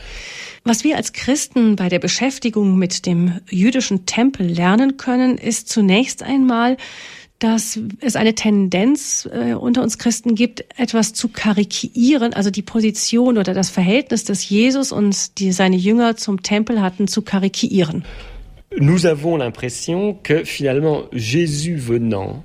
[0.65, 6.23] Was wir als Christen bei der Beschäftigung mit dem jüdischen Tempel lernen können, ist zunächst
[6.23, 6.77] einmal,
[7.39, 13.37] dass es eine Tendenz äh, unter uns Christen gibt, etwas zu karikieren, also die Position
[13.37, 18.05] oder das Verhältnis, das Jesus und die, seine Jünger zum Tempel hatten, zu karikieren.
[18.79, 22.43] Nous avons l'impression que finalement Jésus venant,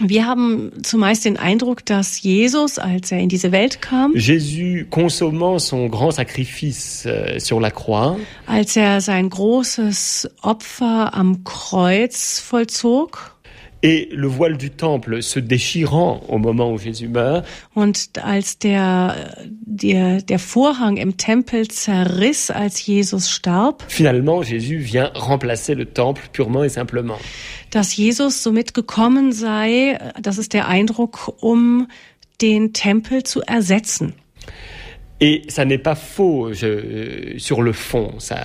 [0.00, 5.60] Wir haben zumeist den Eindruck, dass Jesus, als er in diese Welt kam, Jésus consommant
[5.60, 13.35] son grand sacrifice euh, sur la croix, als er sein großes Opfer am Kreuz vollzog,
[13.82, 19.14] et le voile du temple se déchirant au moment où Jésus meurt, Und als der,
[19.66, 26.22] der, der Vorhang im Tempel zerriss, als Jesus starb, finalement Jésus vient remplacer le temple
[26.32, 27.18] purement et simplement.
[27.70, 31.88] dass Jesus somit gekommen sei, das ist der Eindruck, um
[32.40, 34.14] den Tempel zu ersetzen.
[35.20, 38.14] Et ça n'est pas faux je, euh, sur le fond.
[38.18, 38.36] Ça,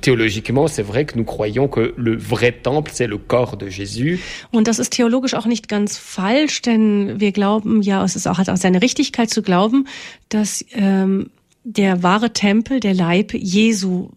[0.00, 4.20] théologiquement, c'est vrai que nous croyons que le vrai temple, c'est le corps de Jésus.
[4.52, 8.38] Und das ist theologisch auch nicht ganz falsch, denn wir glauben ja, es ist auch,
[8.38, 9.86] hat auch seine Richtigkeit zu glauben,
[10.28, 11.30] dass ähm,
[11.64, 14.10] der wahre Tempel, der Leib Jesu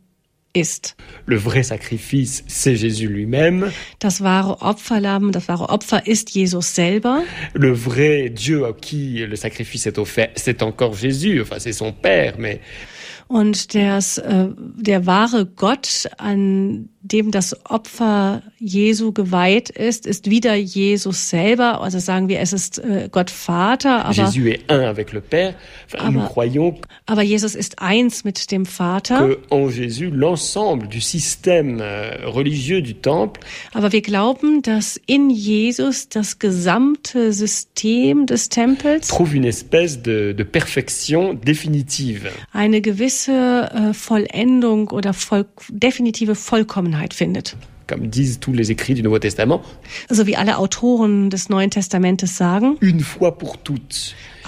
[0.54, 0.96] ist.
[1.26, 3.72] Le vrai sacrifice, c'est Jésus lui-même.
[4.00, 7.24] Das wahre Opferlamm, das wahre Opfer ist Jesus selber.
[7.54, 11.42] Le vrai Dieu à qui le sacrifice est offert, c'est encore Jésus.
[11.42, 12.60] Enfin, c'est son Père, mais
[13.32, 20.54] und das, äh, der wahre Gott, an dem das Opfer Jesu geweiht ist, ist wieder
[20.56, 21.82] Jesus selber.
[21.82, 24.06] Also sagen wir, es ist äh, Gott Vater.
[24.06, 25.56] Aber, Jésus est un avec le Père.
[25.92, 26.76] Enfin, nous croyons
[27.08, 29.18] aber Jesus ist eins mit dem Vater.
[29.28, 33.42] que en Jésus, l'ensemble du système euh, religieux du Temple
[33.74, 40.34] Aber wir glauben, dass in Jesus das gesamte System des Tempels trouve une espèce de,
[40.34, 42.30] de perfection définitive.
[42.54, 43.32] eine gewisse
[43.74, 47.56] äh, Vollendung oder voll, definitive Vollkommenheit findet.
[49.04, 49.62] Nouveau Testament,
[50.10, 52.78] Also wie alle Autoren des Neuen Testamentes sagen,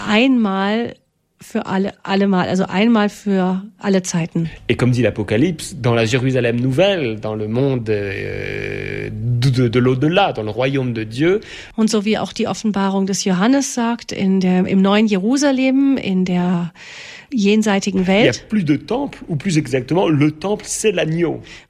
[0.08, 0.96] einmal
[1.42, 4.50] für alle, allemal, also einmal für alle Zeiten.
[4.70, 10.32] Et comme dit l'Apocalypse, dans la Jérusalem nouvelle, dans le monde euh, de- de l'au-delà,
[10.32, 11.42] dans le royaume de Dieu,
[11.76, 16.24] Und so wie auch die Offenbarung des Johannes sagt, in der, im neuen Jerusalem, in
[16.24, 16.72] der
[17.34, 18.46] jenseitigen Welt,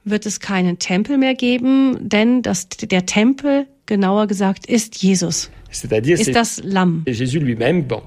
[0.04, 6.34] wird es keinen Tempel mehr geben, denn das, der Tempel, genauer gesagt, ist Jesus, ist
[6.34, 7.04] das Lamm.
[7.06, 7.84] Jésus lui-même.
[7.84, 8.02] Bon.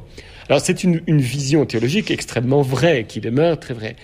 [0.47, 3.95] Alors, c'est une, une vision théologique extrêmement vraie, qui demeure très vraie.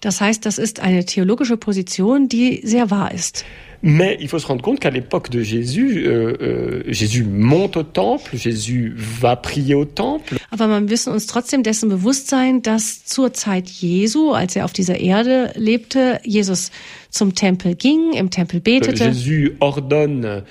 [0.00, 3.44] Das heißt, das ist eine theologische Position, die sehr wahr ist.
[3.80, 7.84] Mais il faut se rendre compte qu'à l'époque de Jésus, euh, euh, Jésus monte au
[7.84, 13.04] temple, Jésus va prier au temple, Aber wir müssen uns trotzdem dessen bewusst sein, dass
[13.04, 16.72] zur Zeit Jesu, als er auf dieser Erde lebte, Jesus
[17.10, 19.04] zum Tempel ging, im Tempel Euh, betete.
[19.10, 20.44] Jésus ordonne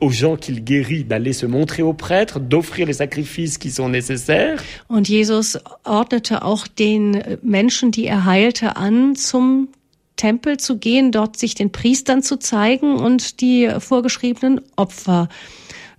[0.00, 4.62] aux gens qu'il guérit d'aller se montrer aux prêtres, d'offrir les sacrifices qui sont nécessaires.
[4.88, 9.68] Und Jesus ordnete auch den Menschen, die er heilte, an, zum
[10.16, 15.28] Tempel zu gehen, dort sich den Priestern zu zeigen und die vorgeschriebenen Opfer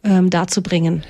[0.07, 1.03] ähm, darzubringen.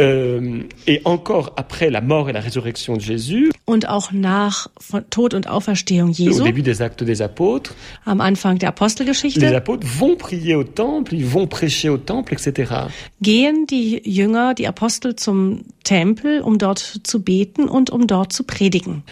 [0.00, 4.68] Et encore après la mort et la résurrection de Jésus, Und auch nach
[5.10, 9.44] Tod und Auferstehung au Jesu, début des actes des apôtres, am Anfang der les Apostelgeschichte,
[9.44, 12.88] apôtres vont prier au temple, ils vont prêcher au temple, etc.
[13.20, 18.44] gehen die Jünger, die Apostel zum Tempel, um dort zu beten und um dort zu
[18.44, 19.02] predigen.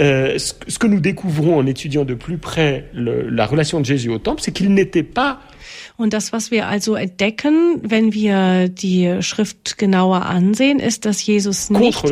[0.00, 3.84] Euh, ce, ce que nous découvrons en étudiant de plus près le- la relation de
[3.84, 5.40] Jésus au temple, c'est qu'il n'était pas
[5.98, 11.68] Und das, was wir also entdecken, wenn wir die Schrift genauer ansehen, ist, dass Jesus
[11.70, 12.02] nicht,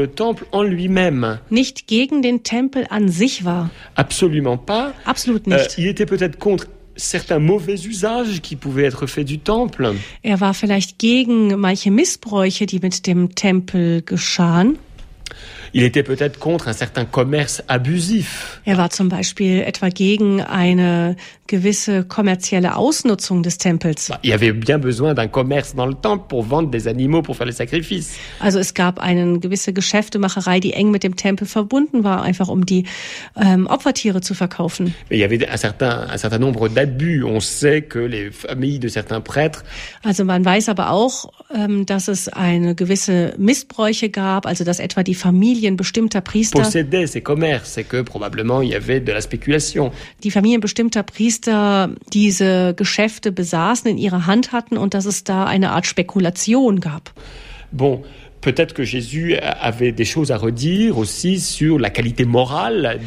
[1.51, 3.71] nicht gegen den Tempel an sich war.
[3.95, 4.93] Absolument pas.
[5.05, 5.79] Absolut Euh, nicht.
[5.79, 6.67] il était peut-être contre
[6.97, 9.95] certains mauvais usages qui pouvaient être faits du temple.
[10.23, 14.79] Er war vielleicht gegen manche Missbräuche, die mit dem Tempel geschahen.
[15.73, 18.61] Il était peut-être contre un certain commerce abusif.
[18.65, 21.17] Er war zum Beispiel etwa gegen eine
[21.47, 24.11] gewisse kommerzielle Ausnutzung des Tempels.
[24.23, 27.37] Il y avait bien besoin d'un commerce dans le temple pour vendre des animaux pour
[27.37, 28.17] faire les sacrifices.
[28.41, 32.65] Also es gab eine gewisse Geschäftemacherei, die eng mit dem Tempel verbunden war, einfach um
[32.65, 32.85] die
[33.37, 34.95] ähm, Opfertiere zu verkaufen.
[35.11, 37.25] Mais il y avait un certain, un certain nombre d'abus.
[37.25, 39.65] On sait que les familles de certains prêtres
[40.05, 45.03] Also man weiß aber auch, ähm, dass es eine gewisse Missbräuche gab, also dass etwa
[45.03, 46.63] die Familien bestimmter Priester,
[50.23, 55.45] die Familien bestimmter Priester diese Geschäfte besaßen, in ihrer Hand hatten und dass es da
[55.45, 57.13] eine Art Spekulation gab.
[57.71, 58.03] Bon,
[58.41, 63.01] peut-être que Jésus avait des choses à redire aussi sur la qualité morale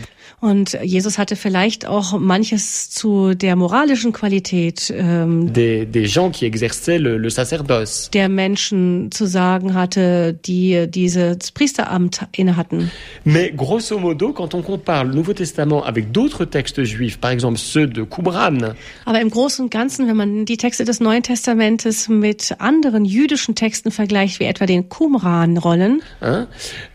[0.44, 6.44] Und Jesus hatte vielleicht auch manches zu der moralischen Qualität ähm, des, des gens qui
[6.46, 8.10] exerçaient le, le sacerdoce.
[8.12, 12.92] der Menschen zu sagen hatte, die dieses Priesteramt innehatten.
[13.24, 17.58] Mais grosso modo, quand on compare le Nouveau Testament avec d'autres textes juifs, par exemple
[17.58, 18.76] ceux de Qumran,
[19.06, 23.56] Aber im Großen und Ganzen, wenn man die Texte des Neuen Testamentes mit anderen jüdischen
[23.56, 26.48] Texten vergleicht, wie etwa den Qumran-Rollen, hein,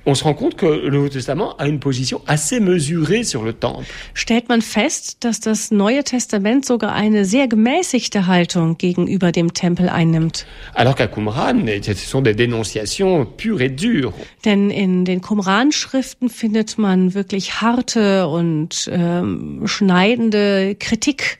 [0.09, 3.53] on se rend compte que le Nouveau Testament a une position assez mesurée sur le
[3.53, 3.85] temple.
[4.14, 9.90] stellt man fest, dass das Neue Testament sogar eine sehr gemäßigte Haltung gegenüber dem Tempel
[9.90, 10.47] einnimmt.
[10.75, 14.14] Alors qu'à Qumran, ce sont des dénonciations pures et dures.
[14.47, 21.38] Denn in den Qumran-Schriften findet man wirklich harte und ähm, schneidende Kritik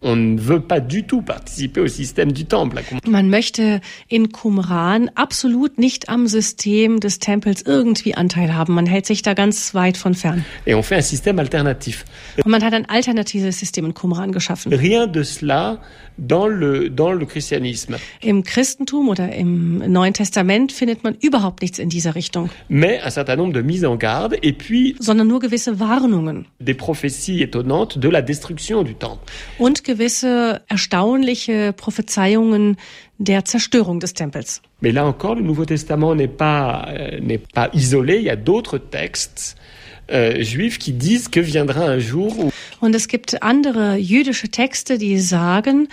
[0.00, 2.80] on ne veut pas du tout participer au système du temple.
[3.08, 8.74] Man möchte in Qumran absolut nicht am System des Tempels irgendwie Anteil haben.
[8.74, 10.44] Man hält sich da ganz weit von fern.
[10.66, 12.04] Et on fait un système alternatif.
[12.44, 14.72] Und man hat ein alternatives System in Qumran geschaffen.
[14.72, 15.80] Rien de cela
[16.16, 17.96] dans le, dans le christianisme.
[18.20, 23.10] Im Christentum oder im Neuen Testament findet man überhaupt nichts in dieser Richtung, Mais un
[23.10, 27.98] certain nombre de mises en garde et puis sondern nur gewisse Warnungen des prophéties étonnantes
[27.98, 29.18] de la destruction du temple.
[29.58, 32.76] und gewisse erstaunliche Prophezeiungen
[33.18, 34.60] der Zerstörung des Tempels.
[34.80, 38.18] Mais là encore, le Nouveau Testament n'est pas, euh, n'est pas isolé.
[38.18, 39.56] Il y a d'autres textes
[40.12, 44.98] euh, juifs qui disent que viendra un jour où Und es gibt andere jüdische Texte,
[44.98, 45.88] die sagen,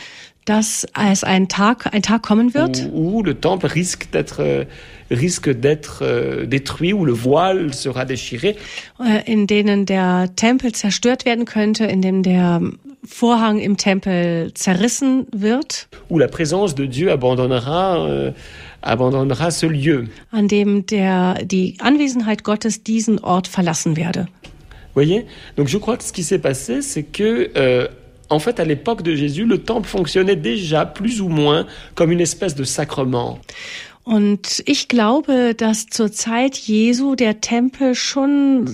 [0.45, 4.65] dass es ein Tag, ein Tag kommen wird, où, où le temple risque d'être euh,
[5.09, 8.55] risque d'être euh, détruit, où le voile sera déchiré,
[8.99, 12.61] äh, in denen der Tempel zerstört werden könnte, in dem der
[13.07, 18.31] Vorhang im Tempel zerrissen wird, où la présence de Dieu abandonnera euh,
[18.81, 20.07] abandonnera ce lieu.
[20.31, 24.27] an dem der, die Anwesenheit Gottes diesen Ort verlassen werde.
[24.93, 25.25] voyez
[25.57, 27.87] Donc je crois que ce qui s'est passé, c'est que euh,
[28.29, 32.21] en fait, à l'époque de Jésus, le temple fonctionnait déjà plus ou moins comme une
[32.21, 33.39] espèce de sacrement.
[34.03, 38.69] Und ich glaube, dass zur Zeit Jesu der Tempel schon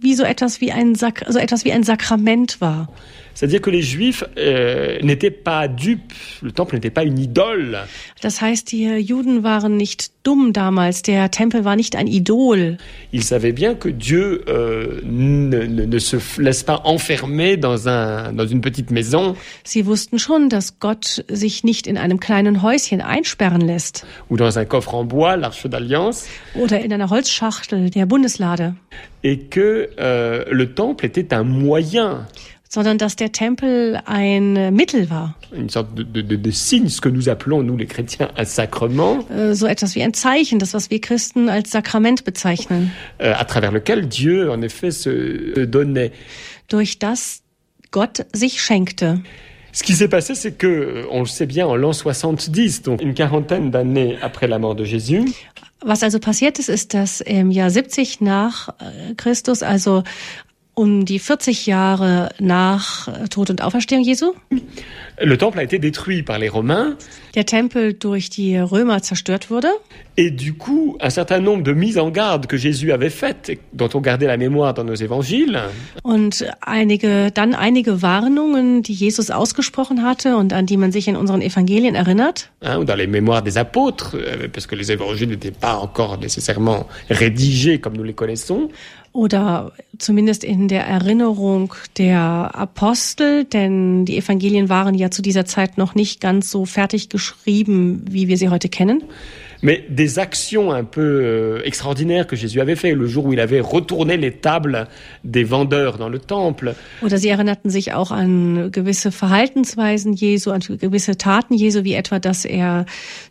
[0.00, 2.88] wie so etwas wie ein Sak so etwas wie ein Sakrament war.
[3.38, 6.12] C'est-à-dire que les Juifs euh, n'étaient pas dupes,
[6.42, 7.78] le temple n'était pas une idole.
[8.20, 11.02] Das heißt, die Juden waren nicht dumm damals.
[11.02, 12.78] Der Tempel war nicht ein Idol.
[13.12, 18.32] Ils savaient bien que Dieu euh, ne, ne- ne se laisse pas enfermer dans, un,
[18.32, 23.00] dans une petite maison Sie wussten schon, dass Gott sich nicht in einem kleinen Häuschen
[23.00, 26.26] einsperren lässt ou dans un coffre en bois, l'Arche d'Alliance,
[26.56, 28.74] oder in einer Holzschachtel der Bundeslade,
[29.22, 32.26] et que euh, le temple était un moyen,
[32.68, 37.08] sondern dass der Tempel ein Mittel war, une sorte de, de, de, signe, ce que
[37.08, 40.90] nous appelons, nous les chrétiens, un sacrement, Äh, so etwas wie ein Zeichen, das was
[40.90, 46.12] wir Christen als Sakrament bezeichnen, euh, à travers lequel Dieu, en effet, se, donnait.
[46.68, 47.42] durch das
[47.90, 49.20] Gott sich schenkte.
[49.72, 53.00] Ce qui s'est passé, c'est que, euh, on le sait bien, en l'an 70, donc
[53.00, 55.24] une quarantaine d'années après la mort de Jésus,
[55.84, 60.02] Was also passiert ist, ist, dass im Jahr 70 nach äh, Christus, also
[60.78, 64.32] um die 40 Jahre nach äh, Tod und Auferstehung Jesu,
[65.20, 66.96] le temple a été détruit par les Romains,
[67.34, 69.68] der Tempel durch die Römer zerstört wurde.
[70.20, 73.88] et du coup, un certain nombre de mises en garde que Jésus avait faites, dont
[73.94, 75.56] on gardait la mémoire dans nos évangiles,
[76.02, 81.16] Und einige, dann einige Warnungen, die Jesus ausgesprochen hatte und an die man sich in
[81.16, 82.50] unseren Evangelien erinnert.
[82.62, 86.86] hein, dans les mémoires des apôtres, euh, parce que les évangiles n'étaient pas encore nécessairement
[87.10, 88.68] rédigés comme nous les connaissons,
[89.12, 95.78] Oder zumindest in der Erinnerung der Apostel, denn die Evangelien waren ja zu dieser Zeit
[95.78, 99.02] noch nicht ganz so fertig geschrieben, wie wir sie heute kennen.
[99.62, 103.40] mais des actions un peu euh, extraordinaires que Jésus avait fait, le jour où il
[103.40, 104.86] avait retourné les tables
[105.24, 110.60] des vendeurs dans le temple, Oder sie erinnerten sich auch an gewisse Verhaltensweisen Jesu, an
[110.60, 112.86] gewisse Taten Jesu, wie etwa, dass er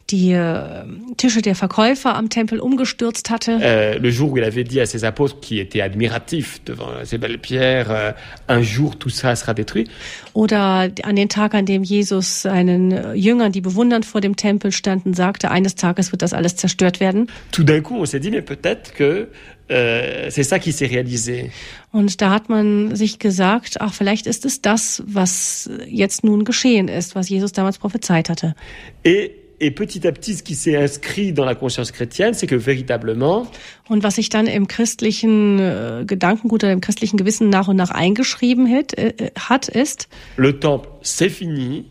[0.10, 0.84] die äh,
[1.18, 3.60] Tische der Verkäufer am Tempel umgestürzt hatte.
[3.62, 7.18] euh, le jour où il avait dit à ses apôtres qui étaient admiratifs devant ces
[7.18, 8.12] belles pierres, euh,
[8.48, 9.88] un jour tout ça sera détruit.
[10.34, 14.72] Oder an den Tag, an dem Jesus seinen äh, Jüngern, die bewundernd vor dem Tempel
[14.72, 17.28] standen, sagte, eines Tages wird das alles zerstört werden.
[17.52, 19.28] Tout d'un coup, on s'est dit, mais peut-être que
[19.70, 21.52] euh, c'est ça qui s'est réalisé.
[21.92, 26.88] Und da hat man sich gesagt, ach, vielleicht ist es das, was jetzt nun geschehen
[26.88, 28.56] ist, was Jesus damals prophezeit hatte.
[29.04, 32.56] Et, et petit à petit, ce qui s'est inscrit dans la conscience chrétienne, c'est que
[32.56, 33.48] véritablement,
[33.90, 37.90] Und was sich dann im christlichen äh, Gedankengut oder im christlichen Gewissen nach und nach
[37.92, 41.86] eingeschrieben hat, äh, hat, ist, le temple, c'est fini,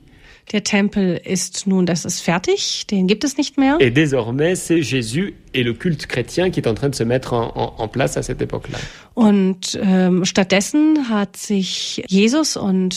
[0.52, 3.78] der Tempel ist nun, das ist fertig, den gibt es nicht mehr.
[3.80, 7.32] et désormais, c'est Jésus et le culte chrétien qui est en train de se mettre
[7.32, 8.78] en, en- en place à cette époque-là.
[9.14, 12.94] Und ähm, stattdessen hat sich Jesus und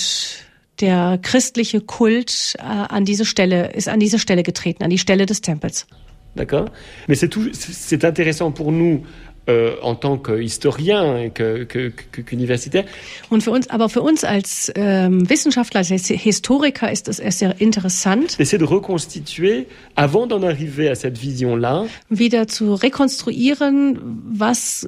[0.81, 5.25] der christliche Kult äh, an diese Stelle, ist an diese Stelle getreten, an die Stelle
[5.25, 5.85] des Tempels.
[6.35, 6.69] D'accord.
[7.07, 9.03] Mais c'est tout, c'est- intéressant pour nous,
[9.49, 12.85] euh, en tant qu'historiens et que- que- que- qu'universitaires,
[13.31, 18.37] Und für uns, aber für uns als ähm, Wissenschaftler, als Historiker ist es sehr interessant,
[18.37, 19.65] d'essayer de reconstituer,
[19.95, 23.97] avant d'en arriver à cette vision-là, wieder zu rekonstruieren,
[24.31, 24.87] was,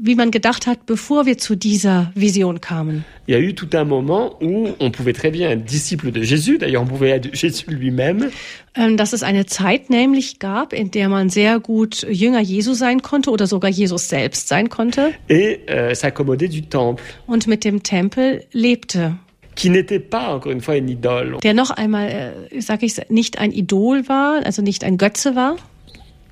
[0.00, 3.04] wie man gedacht hat, bevor wir zu dieser Vision kamen.
[3.26, 6.22] il y a eu tout un moment où on pouvait très bien être disciple de
[6.22, 8.30] Jésus, d'ailleurs on pouvait être Jésus lui-même,
[8.76, 13.02] Ähm, dass es eine Zeit nämlich gab, in der man sehr gut Jünger Jesu sein
[13.02, 17.02] konnte oder sogar Jesus selbst sein konnte et euh, s'accommoder du temple.
[17.26, 19.14] und mit dem Tempel lebte.
[19.56, 21.38] qui n'était pas, encore une fois, une idole.
[21.44, 25.54] Der noch einmal, äh, sage ich, nicht ein Idol war, also nicht ein Götze war.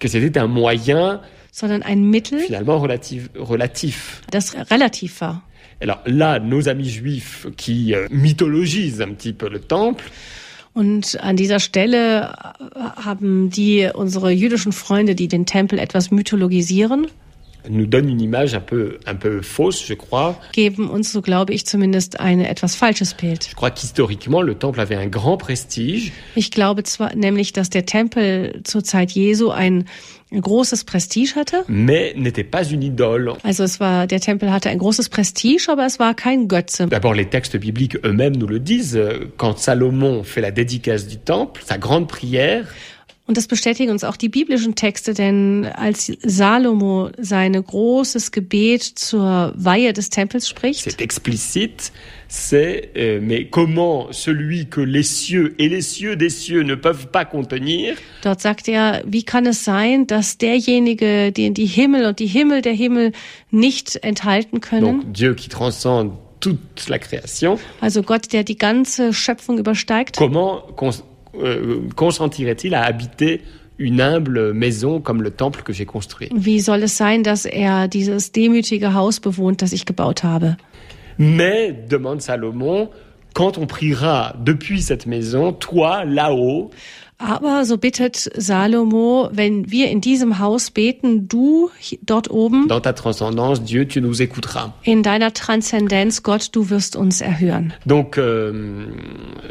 [0.01, 1.21] Que c'était un moyen,
[1.53, 4.23] sondern ein Mittel, finalement relativ, relatif.
[4.33, 5.43] das relativ war.
[5.81, 10.05] Alors là, nos amis juifs qui euh, mythologisent un petit peu le temple,
[10.75, 17.09] Und an dieser Stelle äh, haben die unsere jüdischen Freunde, die den Tempel etwas mythologisieren,
[17.69, 20.35] nous donnent une image un peu, un peu fausse, je crois.
[20.53, 23.45] geben uns, so glaube ich zumindest, ein etwas falsches Bild.
[23.51, 27.85] Je crois qu'historiquement, le temple avait un grand prestige, Ich glaube zwar nämlich, dass der
[27.85, 29.85] Tempel zur Zeit Jesu ein
[30.41, 31.65] großes Prestige hatte.
[31.69, 33.35] mais n'était pas une idole.
[33.43, 36.85] Also es war, der Tempel hatte ein großes Prestige, aber es war kein Götze.
[36.85, 38.99] D'abord, les textes bibliques eux-mêmes nous le disent.
[39.37, 42.67] Quand Salomon fait la dédicace du temple, sa grande prière,
[43.25, 49.55] Und das bestätigen uns auch die biblischen Texte, denn als Salomo sein großes Gebet zur
[49.57, 51.93] Weihe des Tempels spricht, c'est explicite,
[52.35, 57.09] c'est euh, mais comment celui que les cieux et les cieux des cieux ne peuvent
[57.09, 62.19] pas contenir dort sagt er, wie kann es sein, dass derjenige, den die Himmel und
[62.21, 63.13] die Himmel der Himmel
[63.51, 69.13] nicht enthalten können, Donc Dieu qui transcende toute la création, also Gott, der die ganze
[69.13, 71.03] Schöpfung übersteigt, comment cons-
[71.35, 73.43] euh, consentirait-il à habiter
[73.79, 76.31] une humble maison comme le temple que j'ai construit?
[76.33, 80.57] Wie soll es sein, dass er dieses demütige Haus bewohnt, das ich gebaut habe?
[81.19, 82.91] Mais, demande Salomon,
[83.35, 86.71] quand on priera depuis cette maison, toi, là-haut,
[87.25, 91.71] Aber so bittet Salomo, wenn wir in diesem Haus beten, du
[92.03, 94.73] dort oben, dans ta transcendance, Dieu, tu nous écouteras.
[94.85, 97.73] in deiner Transzendenz, Gott, du wirst uns erhören.
[97.87, 98.53] Donc, euh,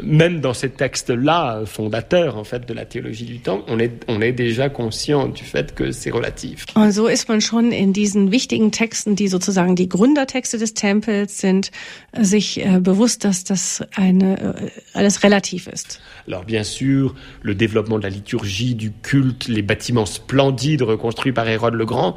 [0.02, 4.20] même dans ces textes-là, fondateurs en fait de la théologie du temple, on est, on
[4.20, 6.66] est déjà conscient du fait que c'est relatif.
[6.74, 11.38] Und so ist man schon in diesen wichtigen Texten, die sozusagen die Gründertexte des Tempels
[11.38, 11.70] sind,
[12.18, 16.00] sich äh, bewusst, dass das eine, äh, alles relativ ist.
[16.28, 21.48] Alors bien sûr, le développement de la liturgie, du culte, les bâtiments splendides reconstruits par
[21.48, 22.16] Hérode le Grand,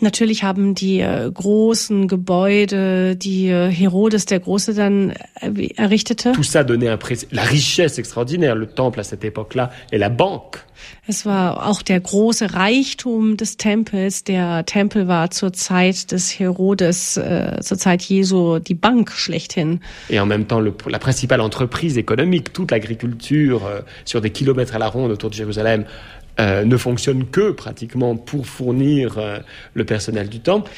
[0.00, 6.42] Natürlich haben die äh, großen Gebäude, die äh, Herodes der Große dann äh, errichtete, tout
[6.42, 6.98] ça donnait un
[7.30, 8.54] la richesse extraordinaire.
[8.54, 10.64] Le temple à cette époque-là est la banque.
[11.06, 14.24] Es war auch der große Reichtum des Tempels.
[14.24, 19.80] Der Tempel war zur Zeit des Herodes, äh, zur Zeit Jesu, die Bank schlechthin.
[20.08, 24.74] Et en même temps, le- la principale entreprise économique, toute l'agriculture euh, sur des kilomètres
[24.74, 25.84] à la ronde autour de Jérusalem,
[26.38, 29.38] ne fonctionne que pratiquement pour fournir euh,
[29.74, 30.70] le personnel du temple.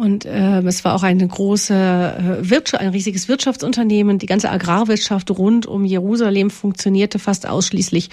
[0.00, 4.18] Und äh, es war auch eine große äh, Wirtschaft, ein riesiges Wirtschaftsunternehmen.
[4.18, 8.08] Die ganze Agrarwirtschaft rund um Jerusalem funktionierte fast ausschließlich,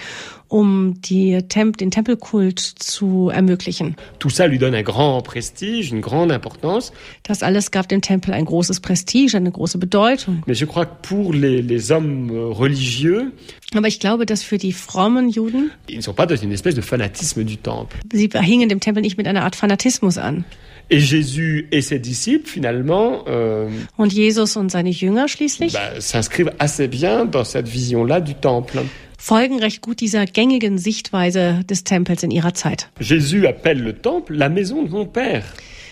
[0.48, 3.96] um die Temp den Tempelkult zu ermöglichen.
[4.18, 6.92] Tout ça lui donne un grand prestige, une grande importance.
[7.22, 10.42] Das alles gab dem Tempel ein großes Prestige, eine große Bedeutung.
[10.46, 13.32] Mais je crois que pour les, les hommes euh, religieux,
[13.74, 16.74] Aber ich glaube, dass für die frommen Juden, ils ne sont pas dans une espèce
[16.74, 17.96] de fanatisme du temple.
[18.12, 20.44] sie hingen dem Tempel nicht mit einer Art Fanatismus an.
[20.90, 23.68] Et Jésus et ses disciples, finalement, euh,
[23.98, 28.80] Und Jesus und seine Jünger schließlich bah, s'inscrivent assez bien dans cette vision-là du temple.
[29.18, 32.88] folgen recht gut dieser gängigen Sichtweise des Tempels in ihrer Zeit.
[33.00, 35.44] Jésus appelle le temple la maison de mon Père.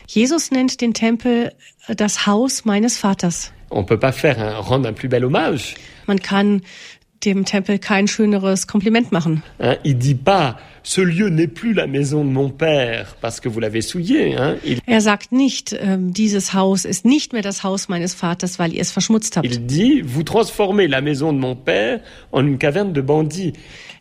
[0.09, 1.53] Jesus nennt den Tempel
[1.88, 3.53] das Haus meines Vaters.
[3.70, 5.74] On peut pas faire un, rendre un plus bel hommage.
[6.07, 6.62] Man kann
[7.24, 9.42] dem Tempel kein schöneres Kompliment machen.
[9.59, 9.76] Hein.
[9.84, 10.57] Il dit pas
[10.87, 14.37] ce lieu n'est plus la maison de mon père parce que vous l'avez souillé.
[14.37, 14.55] Hein.
[14.64, 18.72] Il, Er sagt nicht, ähm, dieses Haus ist nicht mehr das Haus meines Vaters, weil
[18.72, 19.47] ihr es verschmutzt habt.
[19.47, 23.53] il dit vous transformez la maison de mon père en une caverne de bandits.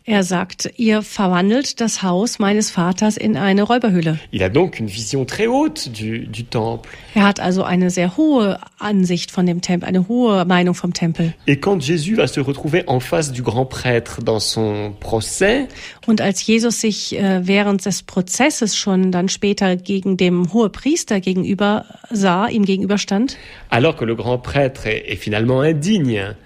[0.08, 4.20] Er sagt, ihr verwandelt das Haus meines Vaters in eine Räuberhöhle.
[4.30, 6.88] Il a donc une vision très haute du, du temple.
[7.16, 11.34] Er hat also eine sehr hohe Ansicht von dem Tempel, eine hohe Meinung vom Tempel.
[11.48, 15.66] Et quand Jésus va se retrouver en face du grand prêtre dans son procès,
[16.06, 21.84] Und als Jesus sich äh, während des Prozesses schon dann später gegen dem Hohepriester gegenüber
[22.10, 23.36] sah, ihm gegenüberstand,
[23.70, 26.36] alors que le grand prêtre est, est finalement indigne,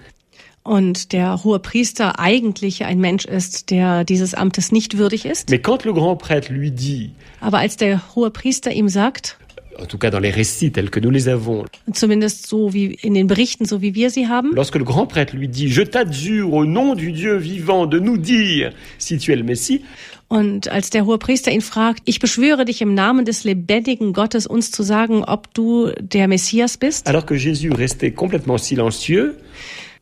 [0.63, 5.85] und der Hohepriester eigentlich ein Mensch ist, der dieses Amtes nicht würdig ist, mais quand
[5.85, 9.37] le grand prêtre lui dit, aber als der Hohepriester ihm sagt,
[9.79, 13.13] en tout cas dans les récits tels que nous les avons, zumindest so wie in
[13.13, 16.53] den Berichten, so wie wir sie haben, lorsque le grand prêtre lui dit, je t'adjure
[16.53, 19.81] au nom du Dieu vivant de nous dire si tu es le Messie,
[20.27, 24.71] Und als der Hohepriester ihn fragt, ich beschwöre dich im Namen des lebendigen Gottes, uns
[24.71, 29.35] zu sagen, ob du der Messias bist, alors que Jésus restait complètement silencieux,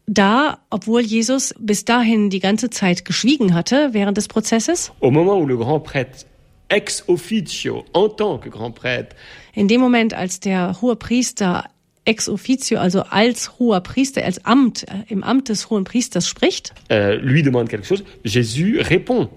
[0.05, 5.39] da, obwohl Jesus bis dahin die ganze Zeit geschwiegen hatte während des Prozesses, au moment
[5.39, 6.25] où le grand prêtre
[6.69, 9.15] ex officio, en tant que grand prêtre,
[9.53, 11.65] in dem Moment, als der Hohepriester
[12.05, 16.73] ex officio, also als hoher Priester, als Amt, äh, im Amt des hohen Priesters spricht.
[16.89, 19.29] euh, lui demande quelque chose, Jésus répond.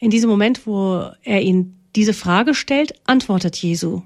[0.00, 4.02] In diesem Moment, wo er ihn diese Frage stellt, antwortet Jesu.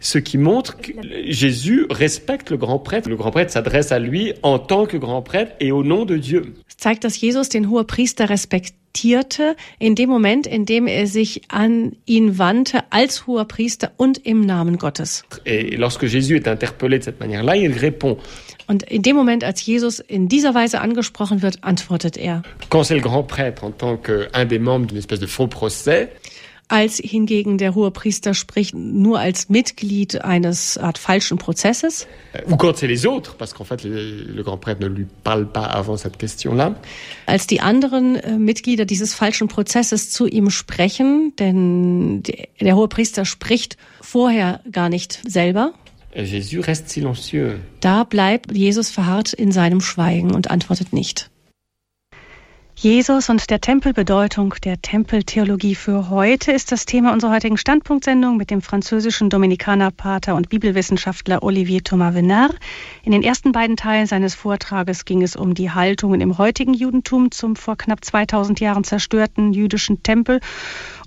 [0.00, 0.92] Ce qui montre que
[1.26, 3.08] Jésus respecte le grand prêtre.
[3.08, 6.16] Le grand prêtre s'adresse à lui en tant que grand prêtre et au nom de
[6.16, 6.54] Dieu.
[6.68, 11.42] Es zeigt, dass Jesus den hohen Priester respektierte, in dem Moment, in dem er sich
[11.48, 15.24] an ihn wandte als hoher Priester und im Namen Gottes.
[15.44, 18.16] Et lorsque Jésus est interpellé de cette manière-là, il répond.
[18.66, 22.42] Und in dem Moment, als Jesus in dieser Weise angesprochen wird, antwortet er.
[22.68, 26.10] Quand c'est le grand prêtre en tant qu'un des membres d'une espèce de faux procès,
[26.72, 32.56] Als hingegen der hohe Priester spricht nur als Mitglied eines Art falschen Prozesses euh, ou
[32.56, 35.64] quand c'est les autres, parce qu'en fait le, le grand prêtre ne lui parle pas
[35.64, 36.76] avant cette question-là,
[37.26, 42.22] als die anderen äh, Mitglieder dieses falschen Prozesses zu ihm sprechen, denn
[42.60, 45.74] der hohe Priester spricht vorher gar nicht selber.
[46.14, 47.58] Jésus reste silencieux.
[47.80, 51.30] Da bleibt Jesus verharrt in seinem Schweigen und antwortet nicht.
[52.82, 58.50] Jesus und der Tempelbedeutung der Tempeltheologie für heute ist das Thema unserer heutigen Standpunktsendung mit
[58.50, 62.56] dem französischen Dominikanerpater und Bibelwissenschaftler Olivier Thomas Venard.
[63.02, 67.30] In den ersten beiden Teilen seines Vortrages ging es um die Haltungen im heutigen Judentum
[67.30, 70.40] zum vor knapp 2000 Jahren zerstörten jüdischen Tempel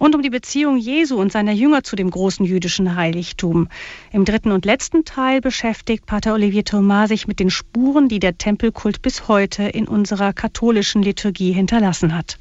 [0.04, 3.70] und um die Beziehung Jesu und seiner Jünger zu dem großen jüdischen Heiligtum.
[4.12, 8.38] Im dritten und letzten Teil beschäftigt Pater Olivier Thomas sich mit den Spuren, die der
[8.38, 12.38] Tempelkult bis heute in unserer katholischen Liturgie hinterlassen hat.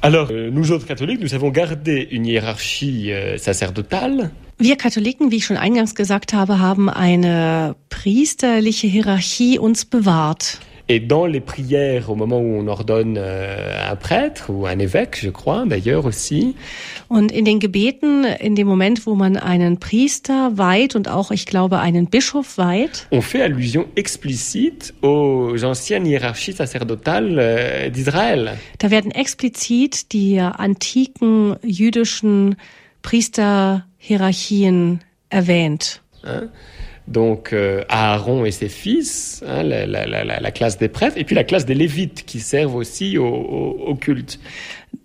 [0.00, 4.30] Alors, euh, nous autres catholiques, nous avons gardé une hiérarchie euh, sacerdotale.
[4.58, 10.60] Wir Katholiken, wie ich schon eingangs gesagt habe, haben eine priesterliche Hierarchie uns bewahrt.
[10.90, 15.18] Et dans les prières, au moment où on ordonne euh, un prêtre ou un évêque,
[15.20, 16.54] je crois, d'ailleurs aussi,
[17.10, 21.44] Und in den Gebeten, in dem Moment, wo man einen Priester weiht und auch, ich
[21.46, 28.56] glaube, einen Bischof weiht, on fait allusion explicite aux anciennes hiérarchies sacerdotales euh, d'Israël.
[28.78, 32.56] da werden explizit die antiken jüdischen
[33.02, 36.00] Priesterhierarchien erwähnt.
[36.24, 36.48] hein.
[37.10, 41.16] Donc euh, Aaron et ses fils, hein, la, la- la- la- la classe des prêtres,
[41.16, 44.38] et puis la classe des lévites qui servent aussi au, au- au culte.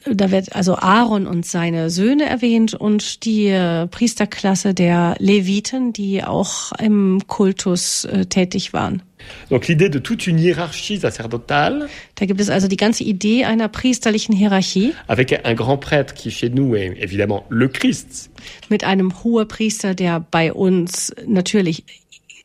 [0.06, 6.24] Da wird also Aaron und seine Söhne erwähnt und die äh, Priesterklasse der Leviten, die
[6.24, 9.01] auch im Kultus äh, tätig waren.
[9.49, 11.88] Donc l'idée de toute une hiérarchie sacerdotale,
[12.19, 16.32] Da gibt es also die ganze Idee einer priesterlichen Hierarchie avec un grand prêtre qui
[16.32, 18.30] chez nous est évidemment le Christ,
[18.69, 21.84] mit einem Hohepriester, der bei uns natürlich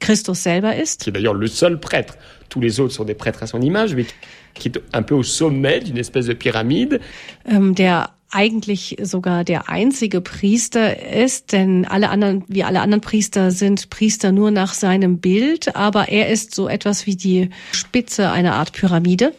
[0.00, 1.02] Christus selber ist.
[1.02, 2.16] qui est d'ailleurs le seul prêtre.
[2.48, 4.06] Tous les autres sont des prêtres à son image, mais
[4.54, 7.00] qui est un peu au sommet d'une espèce de pyramide.
[7.46, 13.50] ähm, der eigentlich sogar der einzige Priester ist, denn alle anderen, wie alle anderen Priester
[13.50, 18.54] sind Priester nur nach seinem Bild, aber er ist so etwas wie die Spitze einer
[18.54, 19.32] Art Pyramide.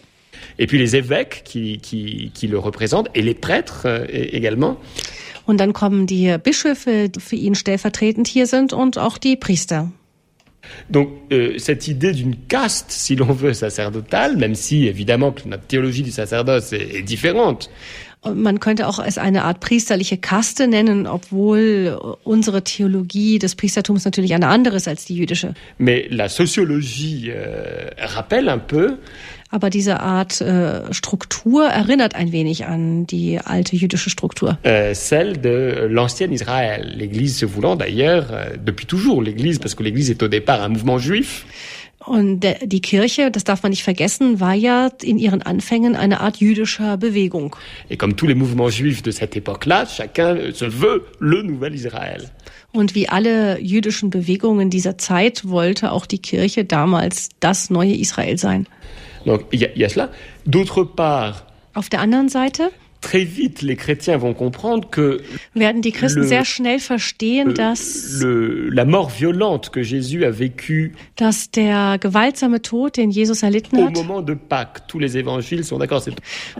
[0.58, 4.78] Et puis les évêques qui, qui, qui le représentent, et les prêtres euh, également.
[5.46, 9.92] Und dann kommen die Bischöfe, die für ihn stellvertretend hier sind und auch die Priester.
[10.90, 15.66] Donc euh, cette idée d'une caste, si l'on veut, sacerdotale, même si évidemment que notre
[15.66, 17.70] théologie du sacerdoce est, est différente,
[18.26, 24.34] man könnte auch es eine Art priesterliche Kaste nennen, obwohl unsere Theologie des Priestertums natürlich
[24.34, 25.54] eine andere ist als die jüdische.
[25.78, 28.98] mais la sociologie euh, rappelle un peu
[29.52, 34.58] Aber diese Art äh, Struktur erinnert ein wenig an die alte jüdische Struktur.
[34.66, 36.94] euh, celle de l'ancien Israël.
[36.96, 40.70] L'Église se voulant d'ailleurs euh, depuis toujours l'Église, parce que l'Église est au départ un
[40.70, 41.46] mouvement juif.
[42.06, 46.22] Und der, die Kirche, das darf man nicht vergessen, war ja in ihren Anfängen eine
[46.22, 47.56] Art jüdischer Bewegung.
[47.90, 52.30] Et comme tous les mouvements juifs de cette époque-là, chacun se veut le nouvel Israël.
[52.72, 58.38] Und wie alle jüdischen Bewegungen dieser Zeit wollte auch die Kirche damals das neue Israel
[58.38, 58.68] sein.
[59.26, 60.10] Donc il y, y a cela.
[60.46, 62.72] D'autre part, Auf der anderen Seite
[63.02, 65.22] très vite, les chrétiens vont comprendre que
[65.54, 70.26] werden die Christen Le- sehr schnell verstehen, euh, dass, le, la mort violente que Jésus
[70.26, 75.00] a vécue dass der gewaltsame Tod, den Jesus erlitten au hat, moment de Pâques, tous
[75.00, 76.02] les évangiles sont d'accord.
[76.02, 76.16] c'est-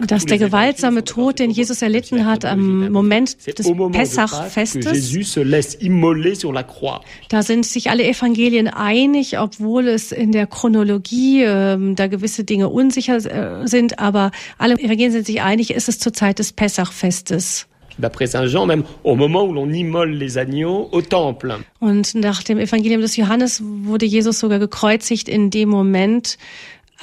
[0.06, 5.74] dass der gewaltsame Tod, den Jesus erlitten hat am Moment des Pessachfestes, Jésus se laisse
[5.80, 7.00] immoler sur la croix.
[7.28, 12.68] Da sind sich alle Evangelien einig, obwohl es in der Chronologie ähm, da gewisse Dinge
[12.68, 17.66] unsicher äh, sind, aber alle Evangelien sind sich einig, ist es zur Zeit des Pessachfestes.
[17.98, 21.58] D'après Saint Jean, même au moment où l'on immole les agneaux au temple.
[21.80, 26.38] Und nach dem Evangelium des Johannes wurde Jesus sogar gekreuzigt in dem Moment,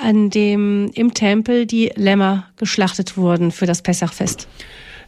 [0.01, 4.47] an dem im Tempel die Lämmer geschlachtet wurden für das Pessachfest.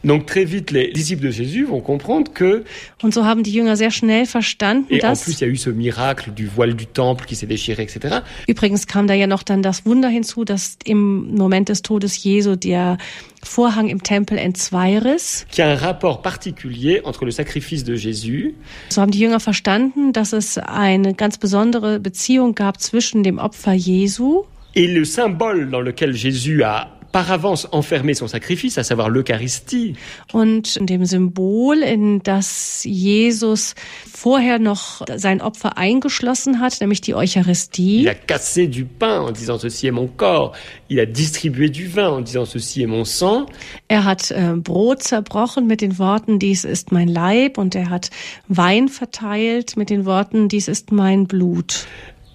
[0.02, 2.64] Donc très vite, les disciples de Jésus vont comprendre que.
[3.02, 5.20] Und so haben die Jünger sehr schnell verstanden, et dass.
[5.20, 7.82] En plus, il y a eu ce miracle du voile du temple qui s'est déchiré,
[7.82, 8.22] etc.
[8.46, 12.56] Übrigens kam da ja noch dann das Wunder hinzu, dass im Moment des Todes Jesu
[12.56, 12.96] der
[13.42, 15.46] Vorhang im Tempel entzweiriss.
[15.50, 18.54] Qui a un rapport particulier entre le sacrifice de Jésus.
[18.88, 23.72] So haben die Jünger verstanden, dass es eine ganz besondere Beziehung gab zwischen dem Opfer
[23.74, 24.44] Jesu.
[24.74, 29.94] Et le symbole dans lequel Jésus a par avance enfermé son sacrifice, à savoir l'Eucharistie.
[30.32, 33.74] Und dem Symbol, in das Jesus
[34.12, 38.02] vorher noch sein Opfer eingeschlossen hat, nämlich die Eucharistie.
[38.02, 40.52] Il a cassé du pain en disant ceci est mon corps.
[40.88, 43.46] Il a distribué du vin en disant ceci est mon sang.
[43.88, 48.10] Er hat äh, Brot zerbrochen mit den Worten dies ist mein Leib und er hat
[48.48, 51.86] Wein verteilt mit den Worten dies ist mein Blut.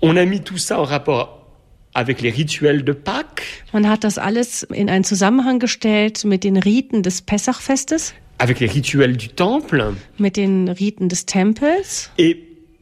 [0.02, 1.45] On a mis tout ça en rapport
[1.96, 3.64] avec les rituels de Pâques.
[3.74, 8.14] Man hat das alles in einen Zusammenhang gestellt mit den Riten des Pessachfestes.
[8.38, 9.96] Avec les rituels du temple.
[10.18, 12.10] Mit den Riten des Tempels.
[12.18, 12.38] Et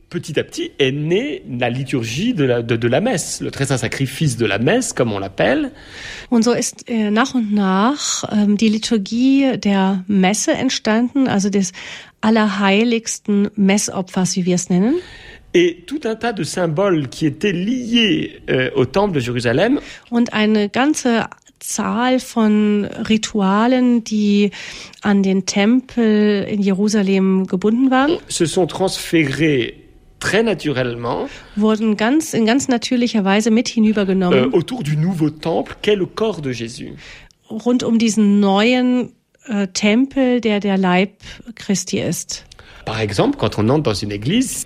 [0.09, 3.67] petit à petit est née la liturgie de la, de, de la messe, le très
[3.67, 5.71] saint sacrifice de la messe, comme on l'appelle.
[6.29, 11.71] Und so ist äh, nach und nach ähm, die Liturgie der Messe entstanden, also des
[12.21, 14.95] allerheiligsten Messopfers, wie wir es nennen.
[15.53, 19.79] Et tout un tas de symboles qui étaient liés euh, au temple de Jérusalem.
[20.09, 21.25] Und eine ganze
[21.59, 24.51] Zahl von Ritualen, die
[25.01, 29.75] an den Tempel in Jerusalem gebunden waren, se sont transférés
[30.19, 31.27] très naturellement
[31.57, 36.05] wurden ganz in ganz natürlicher Weise mit hinübergenommen euh, autour du nouveau temple qu'est le
[36.05, 36.93] corps de Jésus.
[37.49, 39.13] rund um diesen neuen
[39.47, 41.17] äh, Tempel, der der Leib
[41.55, 42.45] Christi ist.
[42.85, 44.65] Par exemple, quand on entre dans une église,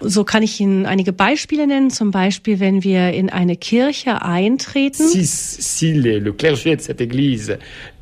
[0.00, 1.90] So kann ich Ihnen einige Beispiele nennen.
[1.90, 7.00] Zum Beispiel, wenn wir in eine Kirche eintreten, si, si les- le clergé de cette
[7.00, 7.58] église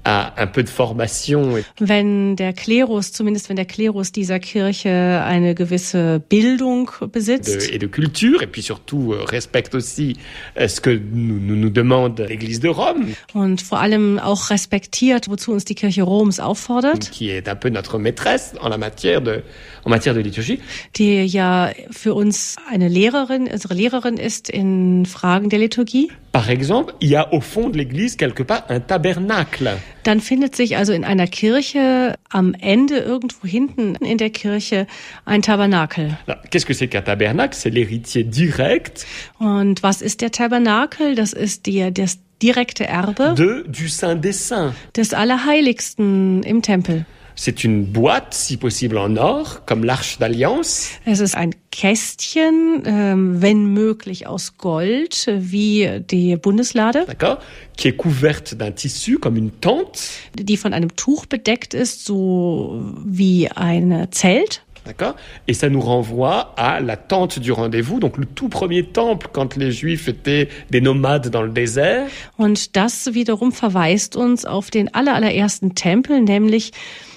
[0.07, 6.23] un peu de formation wenn der Klerus, zumindest wenn der Klerus dieser Kirche eine gewisse
[6.29, 10.17] Bildung de, besitzt et de culture, et puis surtout euh, respecte aussi
[10.59, 15.29] euh, ce que nous, nous, nous demande l'Église de Rome, und vor allem auch respektiert,
[15.29, 19.21] wozu uns die Kirche Roms auffordert, qui est un peu notre maîtresse en la matière
[19.21, 19.43] de,
[19.85, 20.61] en matière de liturgie.
[20.97, 26.11] die ja für uns eine Lehrerin, unsere Lehrerin ist in Fragen der Liturgie.
[26.37, 29.71] Par exemple, il y a au fond de l'église quelque part un tabernacle.
[30.03, 34.87] Dann findet sich also in einer Kirche am Ende irgendwo hinten in der Kirche
[35.25, 36.19] ein Tabernakel.
[36.51, 39.07] Qu'est-ce que c'est qu'un tabernacle C'est l'héritier direct
[39.39, 41.15] Und was ist der Tabernakel?
[41.15, 44.75] Das ist die, das direkte Erbe de, du Saint des Saints.
[44.95, 47.07] des Allerheiligsten im Tempel.
[47.39, 53.43] C'est une boîte, si possible en or, comme l'Arche d'Alliance, Es ist ein Kästchen, ähm,
[53.43, 57.39] wenn möglich aus Gold, wie die Bundeslade, d'accord.
[57.77, 60.01] Qui est couverte d'un tissu, comme une tente,
[60.35, 64.63] die von einem Tuch bedeckt ist, so wie ein Zelt.
[64.87, 65.17] d'accord.
[65.49, 69.57] Et ça nous renvoie à la tente du rendez-vous, donc le tout premier temple quand
[69.57, 72.07] les Juifs étaient des nomades dans le désert.
[72.39, 76.73] Und das wiederum verweist uns auf den allerallerersten Tempel, nämlich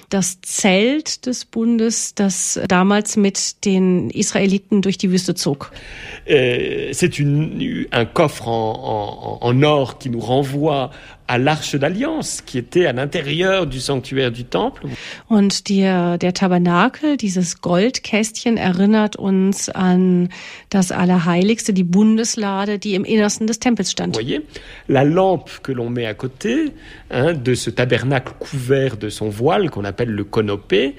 [0.09, 5.71] das Zelt des Bundes, das damals mit den Israeliten durch die Wüste zog.
[6.27, 10.91] Euh, c'est un coffre en, en- en or qui nous renvoie
[11.29, 14.87] à l'Arche d'Alliance, qui était à l'intérieur du sanctuaire du temple.
[15.29, 20.29] Und der, der Tabernakel, dieses Goldkästchen, erinnert uns an
[20.71, 24.15] das Allerheiligste, die Bundeslade, die im Innersten des Tempels Vous stand.
[24.15, 24.41] voyez,
[24.87, 26.71] la lampe que l'on met à côté
[27.11, 30.95] hein, de ce tabernacle couvert de son voile qu'on appelle le conopé,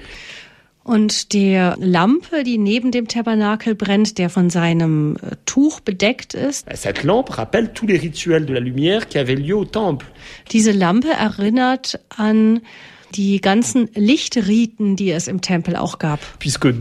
[0.83, 6.65] Und der Lampe, die neben dem Tabernakel brennt, der von seinem äh, Tuch bedeckt ist,
[6.73, 10.07] cette lampe rappelle tous les rituels de la lumière qui avaient lieu au temple.
[10.51, 12.61] diese Lampe erinnert an
[13.13, 16.19] die ganzen Lichtriten, die es im Tempel auch gab.
[16.39, 16.73] Puisque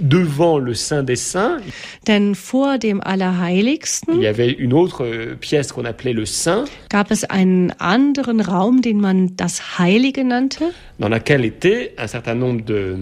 [0.00, 1.60] devant le Saint des Saints,
[2.06, 6.66] Denn vor dem il Allerheiligsten y avait une autre euh, pièce qu'on appelait le Saint,
[6.88, 10.62] gab es einen anderen Raum, den man das Heilige nannte.
[11.00, 12.96] dans laquelle étaient un certain nombre de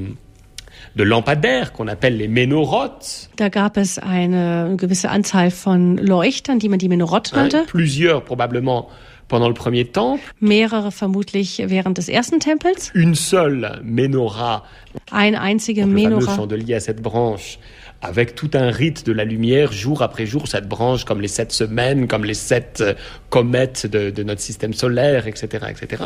[1.04, 6.78] lampadaires qu'on appelle les ménorotes, Da gab es eine gewisse Anzahl von Leuchtern, die man
[6.78, 7.64] die Menorot nannte.
[7.66, 8.86] plusieurs probablement
[9.28, 12.92] pendant le premier temple, Mehrere vermutlich während des ersten Tempels.
[12.94, 14.62] une seule menorah
[15.10, 17.58] Ein einzige le fameux Menora, chandelier à cette branche
[18.06, 21.52] avec tout un rite de la lumière, jour après jour, cette branche, comme les sept
[21.52, 22.94] semaines, comme les sept euh,
[23.30, 26.04] comètes de, de notre système solaire, etc., etc.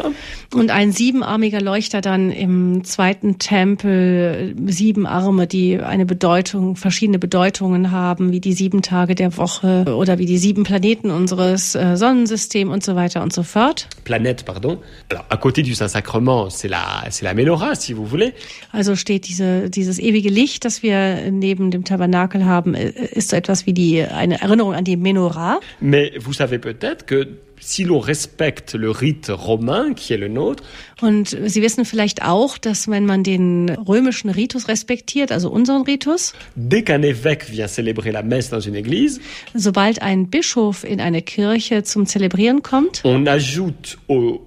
[0.55, 7.91] Und ein siebenarmiger Leuchter dann im zweiten Tempel, sieben Arme, die eine Bedeutung, verschiedene Bedeutungen
[7.91, 12.73] haben, wie die sieben Tage der Woche oder wie die sieben Planeten unseres äh, Sonnensystems
[12.73, 13.89] und so weiter und so fort.
[14.05, 14.79] Planète, pardon.
[15.11, 18.33] Alors, à côté du Saint-Sacrement, c'est la, c'est la Menorah, si vous voulez.
[18.73, 23.37] Also steht diese, dieses ewige Licht, das wir neben dem Tabernakel haben, äh, ist so
[23.37, 25.61] etwas wie die, eine Erinnerung an die Menorah.
[25.81, 27.27] Mais vous savez peut-être que
[27.61, 30.65] si l'on respecte le rite romain, qui est le nôtre.
[31.03, 36.33] Und Sie wissen vielleicht auch, dass wenn man den römischen Ritus respektiert, also unseren Ritus,
[36.57, 39.21] dès qu'un évêque vient célébrer la messe dans une église,
[39.55, 44.41] sobald ein Bischof in eine Kirche zum Zelebrieren kommt, on ajoute au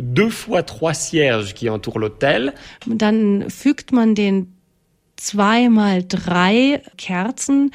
[0.00, 2.52] deux fois trois cierges qui entourent l'autel,
[2.86, 4.46] dann fügt man den
[5.20, 7.72] zweimal drei Kerzen,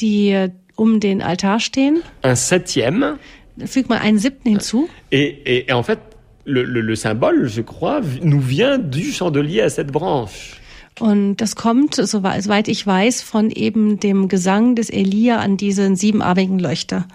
[0.00, 2.02] die um den Altar stehen.
[2.24, 3.18] Un septième.
[3.64, 4.88] Fügt man einen siebten hinzu.
[5.10, 5.98] Et, et, et en fait,
[6.44, 10.60] le, le, le, symbole, je crois, nous vient du chandelier à cette branche.
[10.98, 16.58] Und das kommt, soweit ich weiß, von eben dem Gesang des Elia an diesen siebenarmigen
[16.58, 17.06] Leuchter.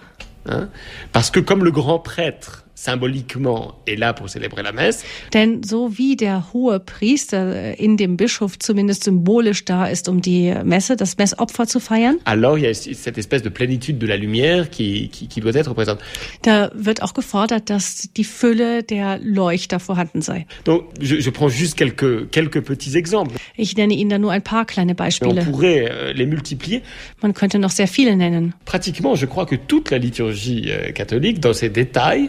[1.12, 5.04] Parce que comme le grand prêtre symboliquement est là pour célébrer la messe.
[5.32, 10.52] Denn so wie der hohe Priester in dem Bischof zumindest symbolisch da ist, um die
[10.64, 12.16] Messe, das Messopfer zu feiern.
[12.24, 15.54] Alors il y a cette espèce de plénitude de la lumière qui, qui, qui doit
[15.54, 16.00] être présente.
[16.42, 20.46] Da wird auch gefordert, dass die Fülle der Leuchter vorhanden sei.
[20.64, 23.36] Donc je, je prends juste quelques quelques petits exemples.
[23.56, 25.42] Ich nenne Ihnen da nur ein paar kleine Beispiele.
[25.42, 26.82] On pourrait euh, les multiplier.
[27.22, 28.54] Man könnte noch sehr viele nennen.
[28.64, 32.28] Pratiquement, je crois que toute la liturgie euh, catholique dans ses détails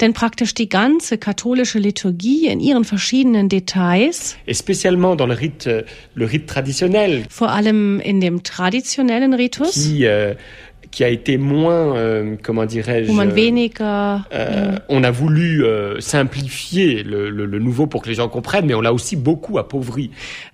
[0.00, 4.36] denn praktisch die ganze katholische Liturgie in ihren verschiedenen Details,
[7.30, 10.34] vor allem in dem traditionellen Ritus, qui, euh,
[10.94, 17.46] qui a été moins, euh, comment dirais-je, euh, on a voulu euh, simplifier le, le,
[17.46, 20.10] le, nouveau pour que les gens comprennent, mais on l'a aussi beaucoup appauvri.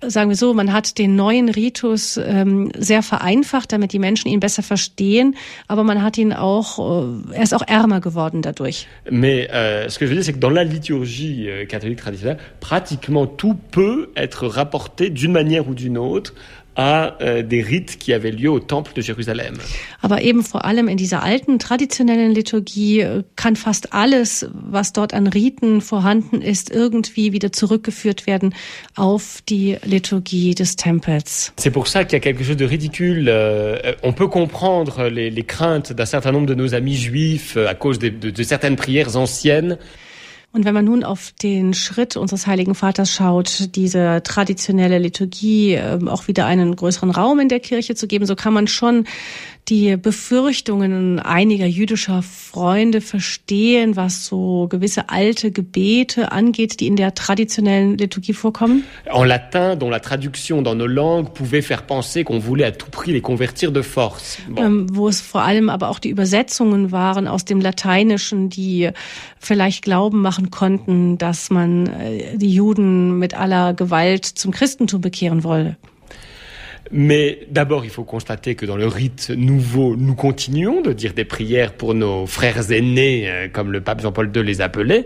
[0.07, 4.39] Sagen wir so, man hat den neuen Ritus ähm, sehr vereinfacht, damit die Menschen ihn
[4.39, 5.35] besser verstehen,
[5.67, 8.87] aber man hat ihn auch, äh, er ist auch ärmer geworden dadurch.
[9.11, 12.39] Mais euh, ce que je veux dire, c'est que dans la liturgie euh, catholique traditionnelle,
[12.59, 16.33] pratiquement tout peut être rapporté d'une manière ou d'une autre
[16.75, 19.55] à äh, des rites qui avaient lieu au Temple de Jérusalem.
[20.01, 25.13] Aber eben vor allem in dieser alten traditionellen Liturgie äh, kann fast alles, was dort
[25.13, 28.53] an Riten vorhanden ist, irgendwie wieder zurückgeführt werden
[28.95, 31.51] auf die Liturgie des Tempels.
[31.57, 33.25] C'est pour ça qu'il y a quelque chose de ridicule.
[33.27, 37.67] Euh, on peut comprendre les, les craintes d'un certain nombre de nos amis juifs euh,
[37.67, 39.77] à cause de, de, de certaines prières anciennes.
[40.53, 45.99] Und wenn man nun auf den Schritt unseres Heiligen Vaters schaut, diese traditionelle Liturgie äh,
[46.07, 49.05] auch wieder einen größeren Raum in der Kirche zu geben, so kann man schon
[49.69, 57.13] die Befürchtungen einiger jüdischer Freunde verstehen, was so gewisse alte Gebete angeht, die in der
[57.13, 58.83] traditionellen Liturgie vorkommen?
[59.05, 62.89] En latin, dont la traduction dans nos langues pouvait faire penser qu'on voulait à tout
[62.89, 64.39] prix les convertir de force.
[64.49, 64.63] Bon.
[64.63, 68.89] Ähm, wo es vor allem aber auch die Übersetzungen waren aus dem Lateinischen, die
[69.39, 75.43] vielleicht glauben machen konnten, dass man äh, die Juden mit aller Gewalt zum Christentum bekehren
[75.43, 75.77] wolle.
[76.91, 81.25] Mais d'abord, il faut constater que dans le rite nouveau, nous continuons de dire des
[81.25, 85.05] prières pour nos frères aînés, euh, comme le pape Jean-Paul II les appelait.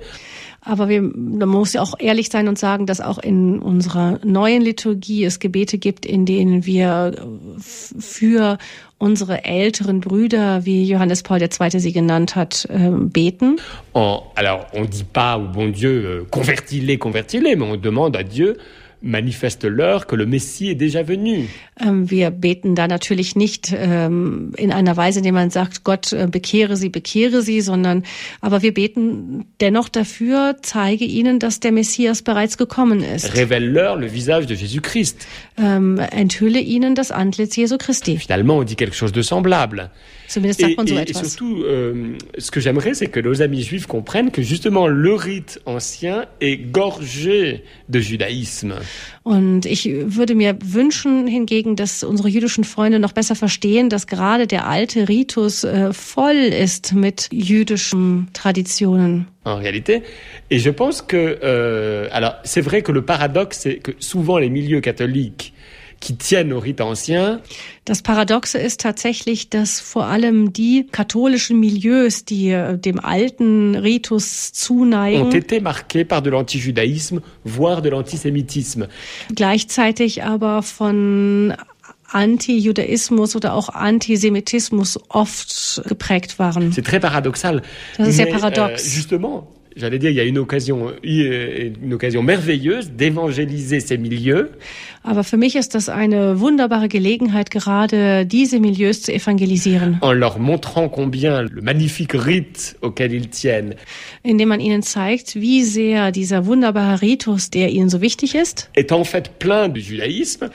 [0.68, 4.64] Aber wir, man muss ja auch ehrlich sein und sagen, dass auch in unserer neuen
[4.64, 7.14] Liturgie es Gebete gibt, in denen wir
[7.60, 8.58] für
[8.98, 11.80] unsere älteren Brüder, wie Johannes Paul II.
[11.80, 13.58] sie genannt hat, ähm, beten.
[13.94, 18.24] En, alors, on dit pas au bon Dieu, euh, convertis-les, convertis-les, mais on demande à
[18.24, 18.58] Dieu,
[19.06, 21.48] manifeste-leur que le Messie est déjà venu.
[21.80, 26.28] Ähm, wir beten da natürlich nicht ähm, in einer Weise, indem man sagt, Gott äh,
[26.30, 28.04] bekehre sie, bekehre sie, sondern
[28.42, 33.34] aber wir beten dennoch dafür, zeige ihnen, dass der Messias bereits gekommen ist.
[33.36, 35.28] Révèle-leur le visage de Jésus-Christ.
[35.58, 38.18] Ähm, enthülle ihnen das Antlitz Jesu Christi.
[38.18, 39.92] Finalement, on dit quelque chose de semblable.
[40.28, 44.88] So et, surtout, euh, ce que j'aimerais, c'est que nos amis juifs comprennent que justement
[44.88, 48.76] le rite ancien est gorgé de judaïsme.
[49.24, 54.46] Und ich würde mir wünschen hingegen, dass unsere jüdischen Freunde noch besser verstehen, dass gerade
[54.46, 59.28] der alte Ritus äh, voll ist mit jüdischen Traditionen.
[59.44, 60.02] En réalité.
[60.50, 64.50] Et je pense que, euh, alors, c'est vrai que le paradoxe, c'est que souvent les
[64.50, 65.54] milieux catholiques
[66.06, 67.42] qui tiennent au rite ancien.
[67.86, 74.52] Das Paradoxe ist tatsächlich, dass vor allem die katholischen Milieus, die äh, dem alten Ritus
[74.54, 78.88] zuneigen, ont été marqués par de l'antijudaïsme, voire de l'antisémitisme.
[79.34, 81.54] Gleichzeitig aber von
[82.12, 86.72] Anti-Judaismus oder auch Antisemitismus oft geprägt waren.
[86.72, 87.64] C'est très paradoxal.
[87.98, 88.86] Das ist sehr paradox.
[88.86, 94.52] Euh, justement, j'allais dire, il y a une occasion, une occasion merveilleuse d'évangéliser ces milieux.
[95.08, 100.00] Aber für mich ist das eine wunderbare Gelegenheit, gerade diese Milieus zu evangelisieren.
[100.02, 103.76] En leur montrant combien le magnifique rite auquel ils tiennent.
[104.24, 108.92] Indem man ihnen zeigt, wie sehr dieser wunderbare Ritus, der ihnen so wichtig ist, est
[108.92, 110.50] en fait plein du judaïsme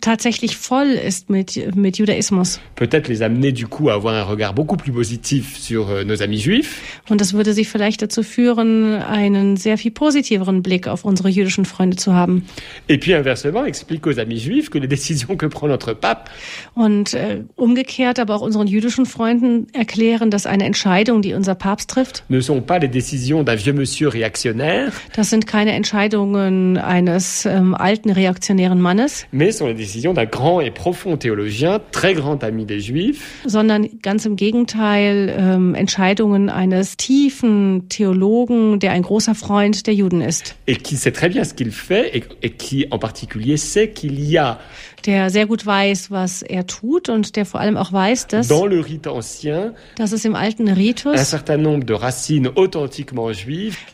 [0.00, 2.60] tatsächlich voll ist mit, mit Judaismus.
[2.76, 6.22] Peut-être les amener du coup à avoir un regard beaucoup plus positif sur euh, nos
[6.22, 6.80] amis juifs.
[7.08, 11.64] Und das würde sie vielleicht dazu führen, einen sehr viel positiveren Blick auf unsere jüdischen
[11.64, 12.44] Freunde zu haben.
[12.88, 16.30] Et puis inversement, explique aux amis juifs que les décisions que prend notre pape.
[16.74, 21.90] Und äh, umgekehrt aber auch unseren jüdischen Freunden erklären, dass eine Entscheidung, die unser Papst
[21.90, 24.92] trifft, ne sont pas les décisions d'un vieux monsieur réactionnaire.
[25.14, 29.26] Das sind keine Entscheidungen eines ähm, alten reaktionären Mannes.
[29.32, 33.42] Mais sont la décision d'un grand et profond théologien, très grand ami des Juifs.
[33.46, 40.20] Sondern ganz im Gegenteil ähm, Entscheidungen eines tiefen Theologen, der ein großer Freund der Juden
[40.20, 40.56] ist.
[40.66, 44.20] Et qui sait très bien ce qu'il fait et, et qui en particulier sait qu'il
[44.20, 44.58] y a
[45.06, 49.74] der sehr gut weiß, was er tut und der vor allem auch weiß, dass, ancien,
[49.96, 51.12] dass es im alten Ritus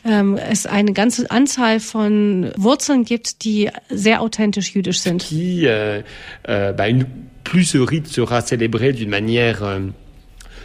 [0.05, 5.21] ähm, es eine ganze Anzahl von Wurzeln gibt, die sehr authentisch jüdisch sind.
[5.23, 6.01] Qui, euh,
[6.47, 7.05] euh, bah une,
[7.43, 9.79] plus ce rite sera célébré d'une manière euh,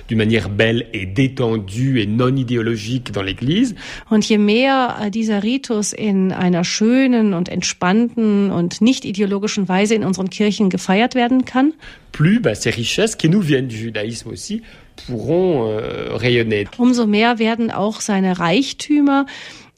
[0.08, 3.74] d'une manière belle et détendue et non idéologique dans l'Église.
[4.10, 9.94] Und je mehr äh, dieser Ritus in einer schönen und entspannten und nicht ideologischen Weise
[9.94, 11.72] in unseren Kirchen gefeiert werden kann,
[12.12, 14.62] plus bah, ces richesses qui nous viennent du judaïsme aussi
[15.06, 16.66] pourront euh, rayonner.
[16.78, 19.26] Umso mehr werden auch seine Reichtümer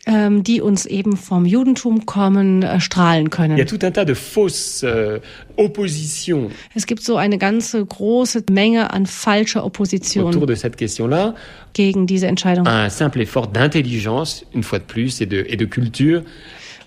[0.07, 3.57] ähm, die uns eben vom Judentum kommen, äh, strahlen können.
[3.57, 5.21] Il y a tout un tas de fausses euh,
[5.57, 6.51] oppositions.
[6.75, 10.27] Es gibt so eine ganze große Menge an falscher Opposition.
[10.27, 11.35] Autour de cette question-là.
[11.73, 12.67] Gegen diese Entscheidung.
[12.67, 16.23] Un simple effort d'intelligence, une fois de plus, et de, et de culture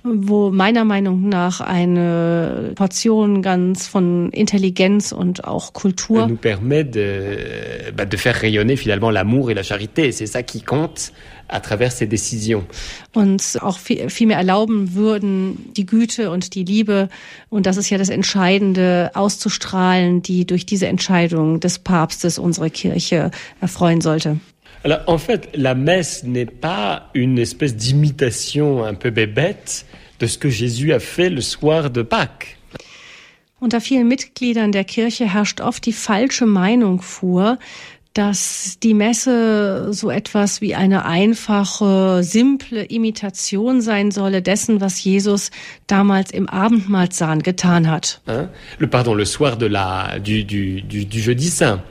[0.03, 7.38] wo meiner Meinung nach eine Portion ganz von Intelligenz und auch Kultur nous permet de,
[7.95, 10.11] bah, de faire rayonner finalement l'amour et la charité.
[10.11, 11.11] C'est ça qui compte
[11.47, 12.65] à travers ces décisions.
[13.13, 17.09] Uns auch viel, viel mehr erlauben würden, die Güte und die Liebe,
[17.49, 23.31] und das ist ja das Entscheidende, auszustrahlen, die durch diese Entscheidung des Papstes unsere Kirche
[23.61, 24.39] erfreuen sollte.
[24.83, 29.85] Alors, en fait, la messe n'est pas une espèce d'imitation un peu bébête
[30.19, 32.57] de ce que Jésus a fait le soir de Pâques.
[33.59, 37.57] Unter vielen Mitgliedern der Kirche herrscht oft die falsche Meinung vor,
[38.18, 45.51] dass die Messe so etwas wie eine einfache, simple Imitation sein solle dessen, was Jesus
[45.86, 48.22] damals im Abendmahlsaal getan hat.
[48.26, 48.49] Hein?
[48.80, 51.84] Le, pardon, le soir de la, du, du, du, du Jeudi Saint.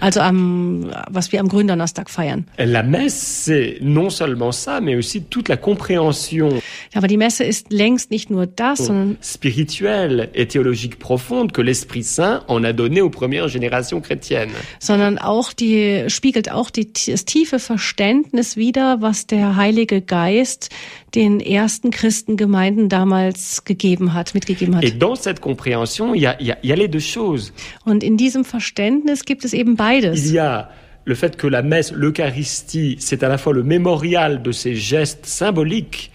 [0.00, 2.46] Also am, was wir am Gründonnerstag feiern.
[2.58, 6.60] La messe, c'est non seulement ça, mais aussi toute la compréhension.
[6.94, 12.02] Aber die Messe ist längst nicht nur das, sondern spirituelle et théologique profonde que l'Esprit
[12.02, 14.52] Saint en a donné aux premières générations chrétiennes.
[14.78, 20.68] Sondern auch die spiegelt auch die, das tiefe Verständnis wider, was der Heilige Geist
[21.14, 24.84] den ersten Christengemeinden damals gegeben hat, mitgegeben hat.
[24.84, 27.52] Et dans cette compréhension, il y a, y, a, y a les deux choses.
[27.84, 30.26] Und in diesem Verständnis gibt es eben beides.
[30.26, 30.70] Il y a
[31.04, 35.26] le fait que la messe, l'Eucharistie, c'est à la fois le mémorial de ces gestes
[35.26, 36.10] symboliques.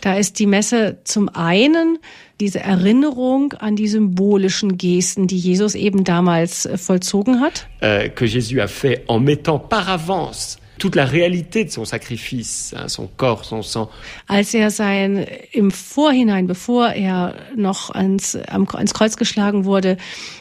[0.00, 1.98] Da ist die Messe zum einen
[2.40, 7.68] diese Erinnerung an die symbolischen Gesten, die Jesus eben damals äh, vollzogen hat.
[7.82, 12.74] Euh, que Jésus a fait en mettant par avance toute la réalité de son sacrifice,
[12.76, 13.88] hein, son corps, son sang.
[14.26, 19.96] Als er sein im Vorhinein, bevor er noch ans, ans Kreuz geschlagen wurde,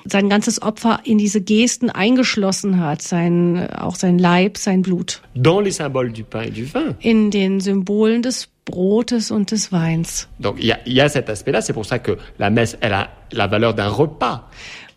[0.05, 5.21] sein ganzes Opfer in diese Gesten eingeschlossen hat, sein auch sein Leib, sein Blut.
[5.35, 6.95] Dans les symboles du pain et du vin.
[7.01, 10.27] In den Symbolen des Brotes und des Weins.
[10.39, 12.93] Donc il y a, y a cet aspect-là, c'est pour ça que la messe elle
[12.93, 14.49] a la valeur d'un repas.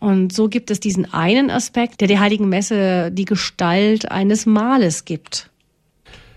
[0.05, 5.03] Und so gibt es diesen einen Aspekt, der der Heiligen Messe die Gestalt eines Mahles
[5.03, 5.49] gibt.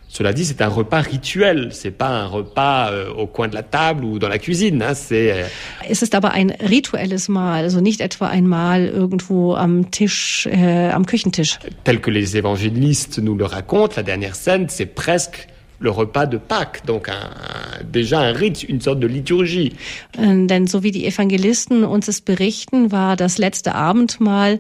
[0.09, 1.69] Cela dit, c'est un repas rituel.
[1.71, 4.83] C'est pas un repas euh, au coin de la table ou dans la cuisine.
[4.83, 4.95] Hein.
[4.95, 5.33] C'est.
[5.33, 5.47] Euh...
[5.87, 10.89] Es ist aber ein rituelles Mahl, also nicht etwa ein Mahl irgendwo am Tisch, äh,
[10.89, 11.59] am Küchentisch.
[11.85, 15.47] Tel que les évangélistes nous le racontent, la dernière scène, c'est presque
[15.81, 19.75] le repas de Pâques, donc un, un, déjà un rite, une sorte de liturgie.
[20.19, 24.59] Äh, denn so wie die Evangelisten uns es berichten, war das letzte Abendmahl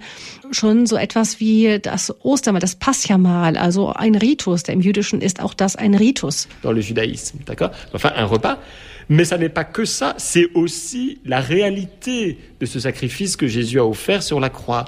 [0.50, 4.62] schon so etwas wie das Ostermahl, das Passchamahl, also ein Ritus.
[4.62, 6.48] Der im Jüdischen ist auch das ein Ritus.
[6.62, 8.58] Dans le judaïsme, d'accord Enfin, un repas.
[9.08, 13.80] Mais ça n'est pas que ça, c'est aussi la réalité de ce sacrifice que Jésus
[13.80, 14.84] a offert sur la croix.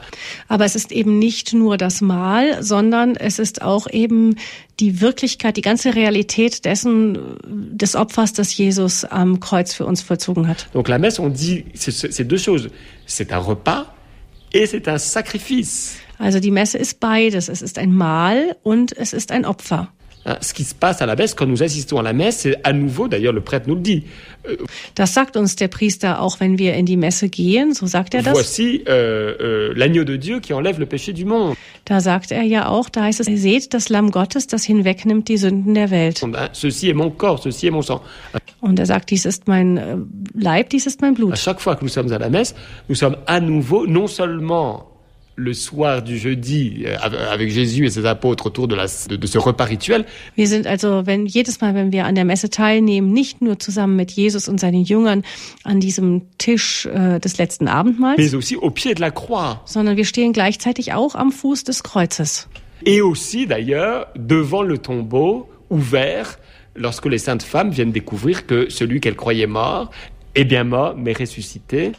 [0.48, 4.34] Aber es ist eben nicht nur das Mahl, sondern es ist auch eben
[4.78, 10.46] die Wirklichkeit, die ganze Realität dessen, des Opfers, das Jesus am Kreuz für uns vollzogen
[10.48, 10.68] hat.
[10.74, 12.68] Donc la messe, on dit, c'est deux choses.
[13.06, 13.94] C'est un repas
[14.52, 15.96] et c'est un sacrifice.
[16.18, 17.48] Also die Messe ist beides.
[17.48, 19.90] Es ist ein Mahl und es ist ein Opfer.
[20.40, 22.72] Ce qui se passe à la messe, quand nous assistons à la messe, c'est à
[22.72, 24.04] nouveau, d'ailleurs le prêtre nous le dit.
[24.94, 28.22] Das sagt uns der Priester auch, wenn wir in die Messe gehen, so sagt er
[28.22, 28.32] das.
[28.32, 31.56] Voici euh, euh, l'agneau de Dieu qui enlève le péché du monde.
[31.84, 35.36] Da sagt er ja auch, da heißt es, seht das Lamm Gottes, das hinwegnimmt die
[35.36, 36.22] Sünden der Welt.
[36.22, 38.00] Und, ceci est mon corps, ceci est mon sang.
[38.60, 39.96] Und er sagt, dies ist mein äh,
[40.34, 41.32] Leib, dies ist mein Blut.
[41.32, 42.54] À chaque fois que nous sommes à la messe,
[42.88, 44.89] nous sommes à nouveau non seulement
[45.40, 46.96] le soir du jeudi euh,
[47.30, 50.04] avec Jésus et ses apôtres autour de, la, de, de ce repas rituel.
[50.36, 53.96] Wir sind also, wenn jedes Mal, wenn wir an der Messe teilnehmen, nicht nur zusammen
[53.96, 55.22] mit Jesus und seinen Jüngern
[55.64, 59.62] an diesem Tisch äh, des letzten Abendmahls, mais aussi au pied de la croix.
[59.64, 62.48] sondern wir stehen gleichzeitig auch am Fuß des Kreuzes.
[62.84, 66.38] Et aussi d'ailleurs devant le tombeau ouvert
[66.74, 69.90] lorsque les saintes femmes viennent découvrir que celui qu'elles croyaient mort
[70.34, 71.92] est bien mort mais ressuscité.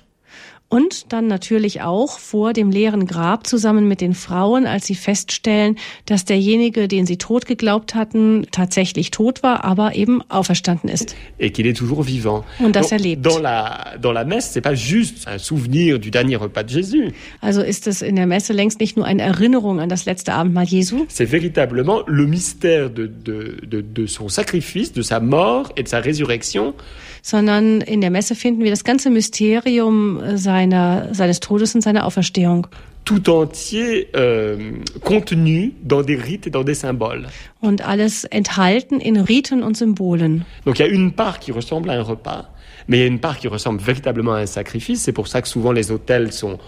[0.72, 5.76] Und dann natürlich auch vor dem leeren Grab zusammen mit den Frauen, als sie feststellen,
[6.05, 11.13] dass derjenige, den sie tot geglaubt hatten, tatsächlich tot war, aber eben auferstanden ist.
[11.39, 12.45] Et qu'il est toujours vivant.
[12.59, 13.26] Und dass er lebt.
[13.26, 17.11] Dans la, dans la messe, c'est pas juste un souvenir du dernier repas de Jésus.
[17.41, 20.63] Also ist es in der Messe längst nicht nur eine Erinnerung an das letzte Abendmahl
[20.63, 21.05] Jesu.
[21.09, 25.89] C'est véritablement le mystère de, de, de, de son sacrifice, de sa mort et de
[25.89, 26.74] sa résurrection
[27.22, 32.67] sondern in der Messe finden wir das ganze Mysterium seiner, seines Todes und seiner Auferstehung.
[33.03, 37.28] Tout entier euh, contenu dans des rites et dans des symboles.
[37.59, 40.45] Und alles enthalten in Riten und Symbolen.
[40.65, 42.51] Donc il y a une part qui ressemble à un repas.
[42.88, 45.01] Mais il y a une part qui ressemble véritablement à un sacrifice.
[45.01, 46.59] C'est pour ça que souvent les hôtels sont,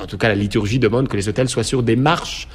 [0.00, 2.48] en tout cas la liturgie demande que les hôtels soient sur des marches.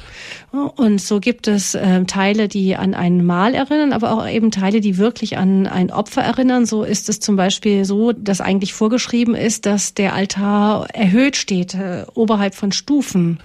[0.52, 4.80] Und so gibt es äh, Teile, die an ein Mahl erinnern, aber auch eben Teile,
[4.80, 6.66] die wirklich an ein Opfer erinnern.
[6.66, 11.74] So ist es zum Beispiel so, dass eigentlich vorgeschrieben ist, dass der Altar erhöht steht,
[11.74, 13.40] äh, oberhalb von Stufen.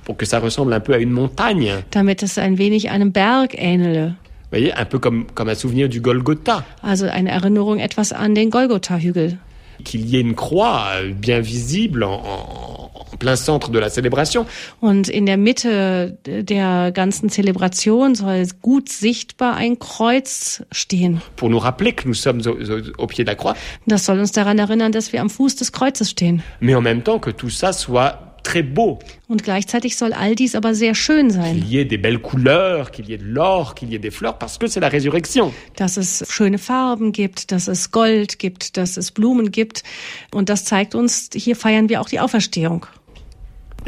[1.92, 4.16] Damit es ein wenig einem Berg ähnele.
[4.50, 6.64] Voyez, un peu comme, comme un souvenir du Golgotha.
[6.82, 9.40] Also eine Erinnerung etwas an den Golgotha-Hügel.
[9.84, 14.46] Qu'il y ait une croix bien visible en, plein centre de la célébration.
[14.80, 21.22] Und in der Mitte der ganzen Zelebration soll gut sichtbar ein Kreuz stehen.
[21.36, 23.56] Pour nous rappeler que nous sommes au, au pied de la croix.
[23.88, 26.42] Das soll uns daran erinnern, dass wir am Fuß des Kreuzes stehen.
[26.60, 29.00] Mais en même temps que tout ça soit très beau.
[29.28, 31.60] Und gleichzeitig soll all dies aber sehr schön sein.
[31.60, 34.12] Qu'il y ait des belles couleurs, qu'il y ait de l'or, qu'il y ait des
[34.12, 35.54] fleurs, parce que c'est la résurrection.
[35.76, 39.84] Dass es schöne Farben gibt, dass es Gold gibt, dass es Blumen gibt.
[40.34, 42.86] Und das zeigt uns, hier feiern wir auch die Auferstehung.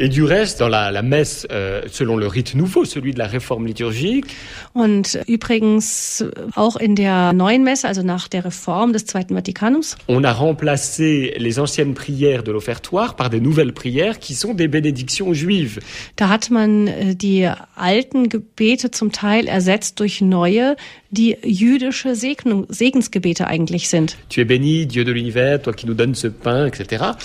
[0.02, 3.26] Et du reste, dans la, la messe, euh, selon le rite nouveau, celui de la
[3.26, 4.34] réforme liturgique.
[4.72, 6.24] Und übrigens
[6.56, 9.98] auch in der neuen Messe, also nach der Reform des Zweiten Vatikanums.
[10.08, 14.68] On a remplacé les anciennes prières de l'offertoire par des nouvelles prières qui sont des
[14.68, 15.80] bénédictions juives.
[16.16, 20.76] Da hat man äh, die alten Gebete zum Teil ersetzt durch neue,
[21.10, 24.16] die jüdische Segnung, Segensgebete eigentlich sind.
[24.30, 27.16] Tu es béni, Dieu de l'univers, toi qui nous donnes ce pain, etc.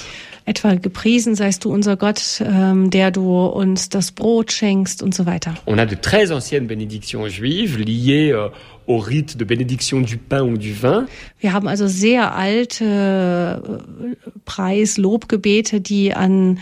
[0.46, 5.26] etwa gepriesen seist du unser Gott, ähm, der du uns das Brot schenkst und so
[5.26, 5.56] weiter.
[5.66, 8.50] On a de très anciennes bénédictions juives liées euh,
[8.88, 11.08] au rite de bénédiction du pain ou du vin.
[11.39, 13.60] Wir haben also sehr alte äh,
[14.46, 16.60] Preis-Lobgebete, die an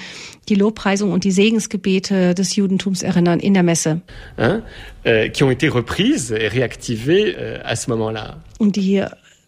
[0.50, 4.02] die Lobpreisung und die Segensgebete des Judentums erinnern in der Messe.
[4.38, 4.64] Hein?
[5.06, 8.38] Euh, qui ont été reprises et réactivées euh, à ce moment-là.
[8.60, 9.04] Und die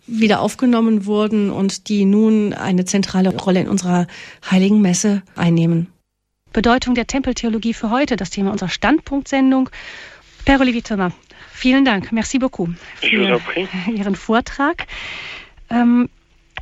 [0.08, 4.08] wieder aufgenommen wurden und die nun eine zentrale Rolle in unserer
[4.50, 5.88] heiligen Messe einnehmen.
[6.54, 9.70] Bedeutung der Tempeltheologie für heute, das Thema unserer Standpunktsendung.
[10.46, 11.14] Père Olivier Thomas,
[11.52, 13.42] vielen Dank, merci beaucoup für
[13.88, 14.88] Ihren Vortrag.
[15.70, 16.10] Ähm,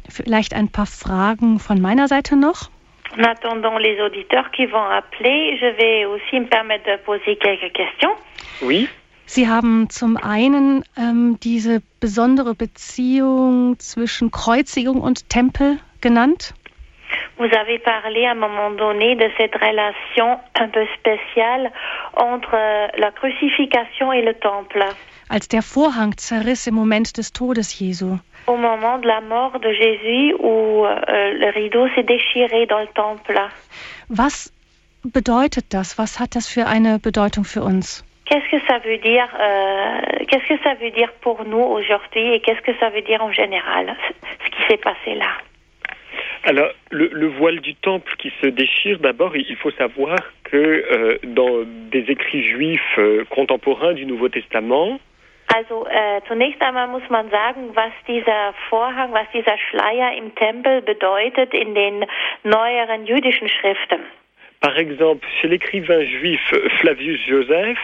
[0.10, 2.70] vielleicht ein paar Fragen von meiner Seite noch.
[3.16, 7.72] En attendant les auditeurs qui vont appeler, je vais aussi me permettre de poser quelques
[7.74, 8.16] questions.
[8.62, 8.90] Oui.
[9.36, 16.54] Sie haben zum einen ähm, diese besondere Beziehung zwischen Kreuzigung und Tempel genannt.
[17.40, 21.72] Vous avez parlé à un moment donné de cette relation un peu spéciale
[22.14, 22.56] entre
[23.00, 24.86] la crucifixion et le temple.
[25.30, 28.20] Als der Vorhang zerriss im Moment des Todes Jesu.
[28.46, 32.94] Au moment de la mort de Jésus où euh, le rideau s'est déchiré dans le
[32.94, 33.40] temple.
[34.10, 34.54] Was
[35.04, 35.98] bedeutet das?
[35.98, 38.04] Was hat das für eine Bedeutung für uns?
[38.26, 42.40] Qu'est-ce que ça veut dire euh, Qu'est-ce que ça veut dire pour nous aujourd'hui et
[42.40, 43.96] qu'est-ce que ça veut dire en général
[44.46, 45.32] ce qui s'est passé là?
[46.46, 51.18] Alors, le, le, voile du temple qui se déchire, d'abord, il faut savoir que euh,
[51.24, 55.00] dans des écrits juifs euh, contemporains du Nouveau Testament,
[55.54, 60.82] Also äh, zunächst einmal muss man sagen, was dieser Vorhang, was dieser Schleier im Tempel
[60.82, 62.06] bedeutet in den
[62.44, 64.00] neueren jüdischen Schriften.
[64.64, 66.40] Par exemple, chez l'écrivain juif
[66.80, 67.78] Flavius Joseph,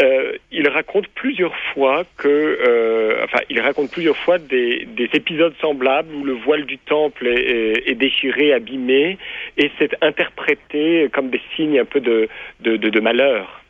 [0.00, 5.52] euh, il raconte plusieurs fois que, euh, enfin, il raconte plusieurs fois des, des, épisodes
[5.60, 9.18] semblables où le voile du temple est, déchiré, abîmé,
[9.58, 13.62] et c'est interprété comme des signes un peu de malheur.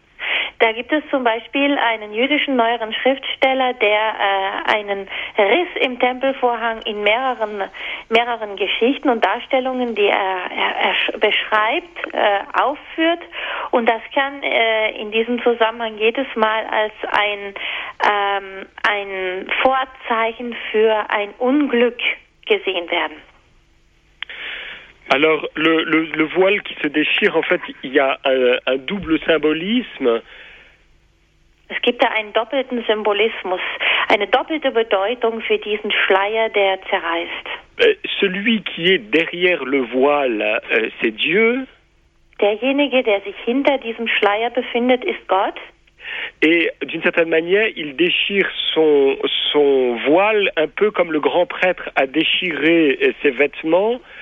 [0.59, 6.83] Da gibt es zum Beispiel einen jüdischen neueren Schriftsteller, der äh, einen Riss im Tempelvorhang
[6.83, 7.63] in mehreren,
[8.09, 13.21] mehreren Geschichten und Darstellungen, die er, er, er beschreibt, äh, aufführt.
[13.71, 17.55] Und das kann äh, in diesem Zusammenhang jedes Mal als ein,
[18.11, 21.99] ähm, ein Vorzeichen für ein Unglück
[22.47, 23.17] gesehen werden.
[25.11, 28.77] Alors, le, le, le, voile qui se déchire, en fait, il y a un, un
[28.77, 30.21] double symbolisme.
[31.71, 33.61] Es gibt da einen doppelten Symbolismus,
[34.09, 37.47] eine doppelte Bedeutung für diesen Schleier, der zerreißt.
[37.81, 41.67] Euh, celui qui est derrière le voile, euh, c'est Dieu.
[42.41, 45.57] Derjenige, der sich hinter diesem Schleier befindet, ist Gott.
[46.41, 49.19] Et d'une certaine manière, il déchire son,
[49.53, 54.18] son voile un peu comme le grand prêtre a déchiré euh, ses vêtements euh,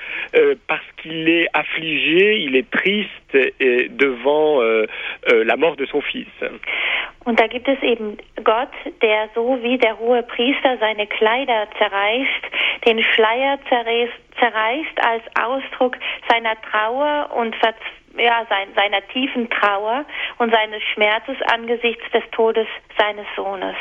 [0.66, 4.86] parce qu'il est affligé, il est triste euh, devant euh,
[5.30, 6.28] euh, la mort de son fils.
[7.24, 8.70] Und da gibt es eben Gott,
[9.02, 15.97] der so wie der hohe Priester seine Kleider zerreißt, den Schleier zerreißt, als Ausdruck
[16.28, 17.55] seiner Trauer und
[18.16, 20.05] ja, sein, seiner tiefen Trauer
[20.38, 23.76] und seines Schmerzes angesichts des Todes seines Sohnes.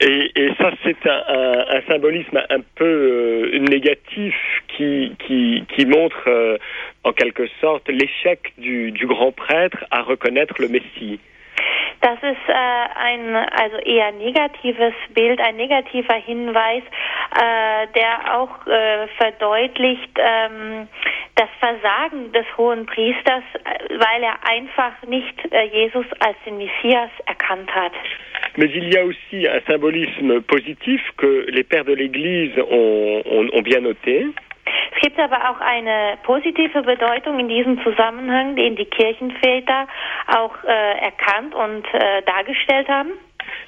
[0.00, 4.34] Et, et, ça, c'est un, un, un, symbolisme un peu euh, négatif
[4.68, 6.58] qui, qui, qui montre euh,
[7.04, 11.20] en quelque sorte l'échec du, du grand prêtre à reconnaître le Messie.
[12.00, 19.06] Das ist äh, ein also eher negatives Bild, ein negativer Hinweis, äh, der auch äh,
[19.16, 20.86] verdeutlicht ähm,
[21.36, 27.10] das Versagen des hohen Priesters, äh, weil er einfach nicht äh, Jesus als den Messias
[27.24, 27.92] erkannt hat.
[28.56, 33.48] Mais il y a aussi un symbolisme positif que les pères de l'Église ont, ont,
[33.52, 34.26] ont bien noté.
[34.94, 39.86] Es gibt aber auch eine positive Bedeutung in diesem Zusammenhang, den die Kirchenväter
[40.28, 43.10] auch äh, erkannt und äh, dargestellt haben.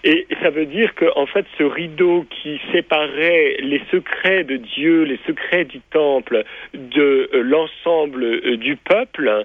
[0.04, 5.02] Et ça veut dire que, en fait, ce rideau qui séparait les secrets de Dieu,
[5.02, 9.44] les secrets du temple, de euh, l'ensemble euh, du peuple,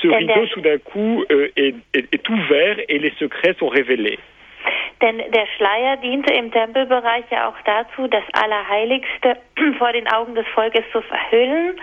[0.00, 4.18] ce rideau, tout d'un coup, euh, est, est, est ouvert et les secrets sont révélés.
[5.02, 9.36] Denn der Schleier diente im Tempelbereich ja auch dazu, das Allerheiligste
[9.78, 11.80] vor den Augen des Volkes zu verhüllen.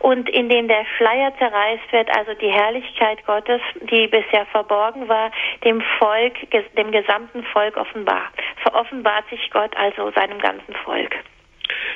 [0.00, 3.60] Und indem der Schleier zerreißt wird, also die Herrlichkeit Gottes,
[3.90, 5.30] die bisher verborgen war,
[5.64, 6.34] dem Volk,
[6.76, 8.30] dem gesamten Volk offenbar.
[8.62, 11.16] Veroffenbart sich Gott also seinem ganzen Volk.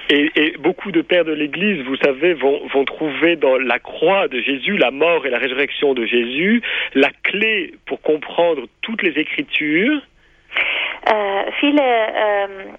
[0.09, 4.27] Et, et, beaucoup de pères de l'Église, vous savez, vont, vont, trouver dans la croix
[4.27, 6.63] de Jésus, la mort et la résurrection de Jésus,
[6.95, 10.01] la clé pour comprendre toutes les Écritures.
[11.03, 12.79] Äh, viele, ähm,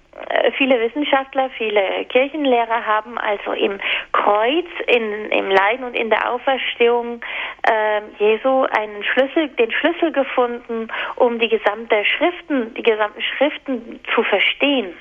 [0.56, 3.78] viele Wissenschaftler, viele Kirchenlehrer haben also im
[4.12, 7.20] Kreuz, in, im Leiden und in der Auferstehung
[7.68, 14.22] äh, Jesu einen Schlüssel, den Schlüssel gefunden, um die gesamte Schriften, die gesamten Schriften zu
[14.22, 14.94] verstehen.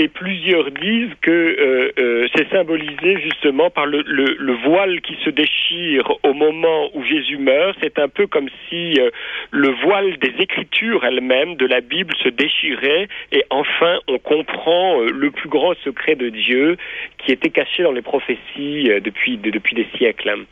[0.00, 5.16] Et plusieurs disent que euh, euh, c'est symbolisé justement par le, le, le, voile qui
[5.24, 7.76] se déchire au moment où Jésus meurt.
[7.82, 9.10] C'est un peu comme si euh,
[9.50, 15.32] le voile des Écritures elles-mêmes de la Bible se déchirait et enfin on comprend le
[15.32, 16.76] plus grand secret de Dieu
[17.18, 20.46] qui était caché dans les prophéties depuis, de, depuis des siècles.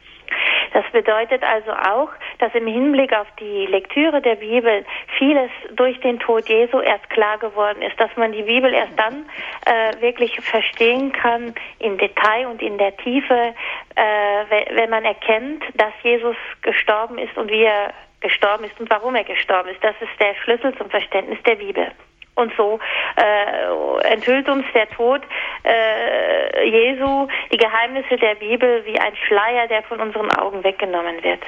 [0.72, 4.84] Das bedeutet also auch, dass im Hinblick auf die Lektüre der Bibel
[5.18, 9.26] vieles durch den Tod Jesu erst klar geworden ist, dass man die Bibel erst dann
[9.64, 13.54] äh, wirklich verstehen kann im Detail und in der Tiefe,
[13.94, 19.14] äh, wenn man erkennt, dass Jesus gestorben ist und wie er gestorben ist und warum
[19.14, 19.82] er gestorben ist.
[19.82, 21.92] Das ist der Schlüssel zum Verständnis der Bibel.
[22.36, 22.78] Und so
[23.16, 25.22] äh, enthüllt uns der Tod
[25.64, 31.42] äh, Jesu die Geheimnisse der Bibel wie ein Schleier, der von unseren Augen weggenommen wird.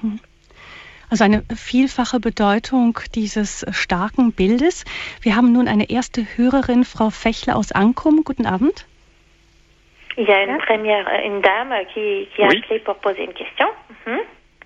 [0.00, 0.20] Hm.
[1.08, 4.84] Also eine vielfache Bedeutung dieses starken Bildes.
[5.22, 8.24] Wir haben nun eine erste Hörerin, Frau Fechler aus Ankum.
[8.24, 8.84] Guten Abend.
[10.16, 12.58] Il y a une première, une dame qui, qui a oui.
[12.64, 13.66] appelé pour poser une question.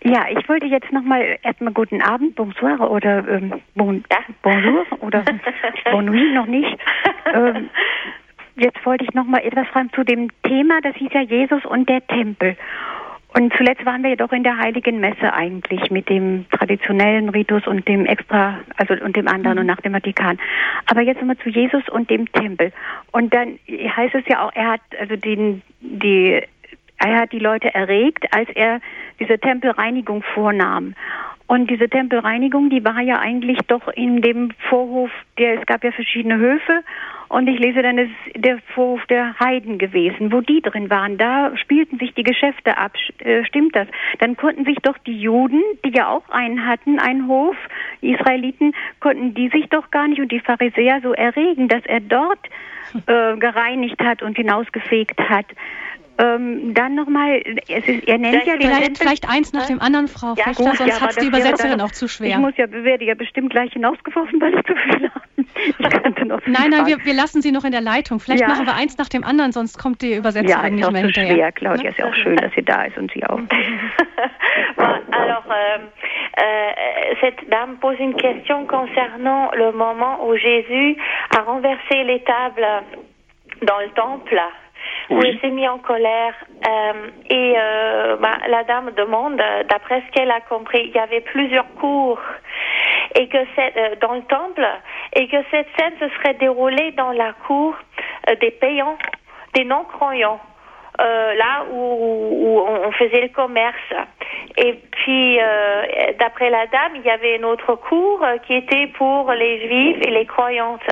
[0.02, 4.02] Ja, ich wollte jetzt nochmal erstmal guten Abend, bonsoir oder ähm, bon,
[4.42, 5.22] bonjour oder
[5.92, 6.78] bon nuit noch nicht.
[7.34, 7.68] Ähm,
[8.56, 12.06] jetzt wollte ich nochmal etwas fragen zu dem Thema, das hieß ja Jesus und der
[12.06, 12.56] Tempel.
[13.32, 17.66] Und zuletzt waren wir ja doch in der Heiligen Messe eigentlich mit dem traditionellen Ritus
[17.66, 19.60] und dem extra, also und dem anderen mhm.
[19.60, 20.38] und nach dem Vatikan.
[20.86, 22.72] Aber jetzt nochmal zu Jesus und dem Tempel.
[23.12, 26.42] Und dann heißt es ja auch, er hat also den, die,
[26.98, 28.80] er hat die Leute erregt, als er
[29.20, 30.94] diese Tempelreinigung vornahm.
[31.46, 35.90] Und diese Tempelreinigung, die war ja eigentlich doch in dem Vorhof, der, es gab ja
[35.90, 36.84] verschiedene Höfe
[37.28, 41.18] und ich lese dann, es ist der Vorhof der Heiden gewesen, wo die drin waren.
[41.18, 42.92] Da spielten sich die Geschäfte ab.
[43.18, 43.88] Äh, stimmt das?
[44.18, 47.56] Dann konnten sich doch die Juden, die ja auch einen hatten, einen Hof,
[48.00, 52.00] die Israeliten, konnten die sich doch gar nicht und die Pharisäer so erregen, dass er
[52.00, 52.40] dort
[53.06, 55.46] äh, gereinigt hat und hinausgefegt hat.
[56.20, 60.74] Ähm, dann nochmal, er nennt ja vielleicht, vielleicht eins nach dem anderen, Frau ja, Fechter,
[60.74, 62.30] sonst ja, hat die Übersetzerin dann, auch zu schwer.
[62.30, 66.40] Ich muss ja, werde ja bestimmt gleich hinausgeworfen, weil ich zu viel habe.
[66.50, 68.20] nein, nein, wir, wir, lassen Sie noch in der Leitung.
[68.20, 68.48] Vielleicht ja.
[68.48, 71.36] machen wir eins nach dem anderen, sonst kommt die Übersetzerin nicht mehr hinterher.
[71.36, 73.38] Ja, Claudia, ist ja auch schön, dass sie da ist und Sie auch.
[74.76, 75.78] Alors, euh,
[76.38, 80.96] euh, cette dame pose une question concernant le moment où Jésus
[81.36, 82.66] a renversé les tables
[83.62, 84.40] dans le temple.
[85.10, 85.38] Oui.
[85.40, 86.34] s'est mis en colère.
[86.66, 89.36] Euh, et euh, bah, la dame demande,
[89.68, 92.20] d'après ce qu'elle a compris, il y avait plusieurs cours
[93.14, 94.66] et que euh, dans le temple
[95.14, 97.74] et que cette scène se serait déroulée dans la cour
[98.28, 98.96] euh, des payants,
[99.54, 100.40] des non-croyants.
[101.00, 103.94] Euh, là où, où, on faisait le commerce.
[104.58, 105.82] Et puis, euh,
[106.18, 110.10] d'après la dame, il y avait une autre cour qui était pour les juifs et
[110.10, 110.90] les croyantes.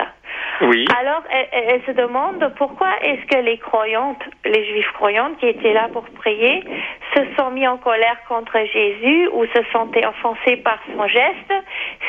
[0.99, 5.73] Alors, elle, elle, se demande pourquoi est-ce que les croyantes, les juifs croyantes qui étaient
[5.73, 6.65] là pour prier,
[7.15, 11.53] se sont mis en colère contre Jésus ou se sentaient offensés par son geste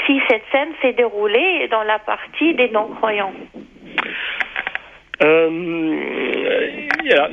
[0.06, 3.34] si cette scène s'est déroulée dans la partie des non-croyants.
[5.22, 6.10] Euh,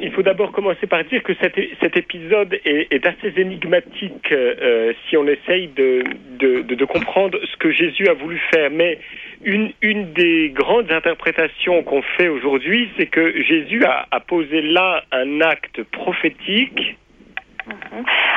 [0.01, 5.27] il faut d'abord commencer par dire que cet, épisode est, assez énigmatique euh, si on
[5.27, 8.71] essaye de, comprendre ce que Jésus a voulu faire.
[8.71, 8.99] Mais
[9.43, 9.73] une,
[10.13, 16.97] des grandes interprétations qu'on fait aujourd'hui, c'est que Jésus a, posé là un acte prophétique.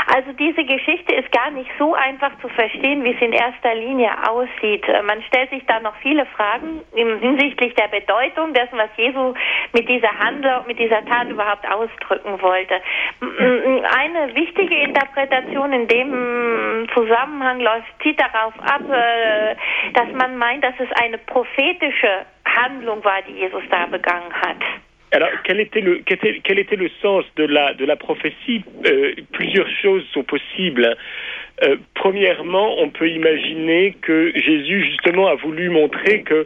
[0.07, 4.11] Also diese Geschichte ist gar nicht so einfach zu verstehen, wie es in erster Linie
[4.27, 4.85] aussieht.
[5.05, 9.33] Man stellt sich da noch viele Fragen hinsichtlich der Bedeutung dessen, was Jesu
[9.73, 12.81] mit dieser Handlung, mit dieser Tat überhaupt ausdrücken wollte.
[13.21, 19.55] Eine wichtige Interpretation in dem Zusammenhang läuft, zieht darauf ab, äh,
[19.93, 24.57] dass man meint, dass es eine prophetische Handlung war, die Jesus da begangen hat.
[25.11, 28.63] Alors, quel était le, quel était, quel était le sens de la, de la prophétie?
[28.85, 30.95] Euh, Plusieurs choses sont possibles.
[31.63, 36.45] Euh, premièrement, on peut imaginer que Jésus, justement, a voulu montrer que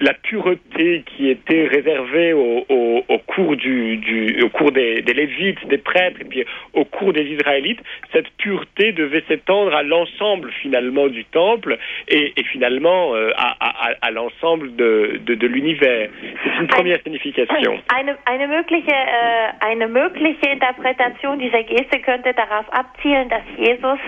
[0.00, 5.12] la pureté qui était réservée au, au, au cours du, du, au cours des, des,
[5.12, 7.80] Lévites, des prêtres et puis au cours des Israélites,
[8.12, 11.78] cette pureté devait s'étendre à l'ensemble finalement du temple
[12.08, 16.08] et, et finalement euh, à, à, à l'ensemble de, de, de l'univers.
[16.44, 17.78] C'est une première ein, signification.
[17.94, 23.98] Eine, eine, mögliche, äh, eine mögliche Interpretation dieser Geste könnte darauf abzielen, dass Jesus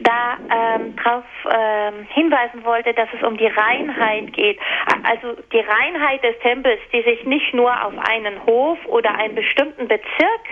[0.00, 4.58] da ähm, darauf ähm, hinweisen wollte, dass es um die Reinheit geht.
[5.02, 9.88] Also die Reinheit des Tempels, die sich nicht nur auf einen Hof oder einen bestimmten
[9.88, 10.44] Bezirk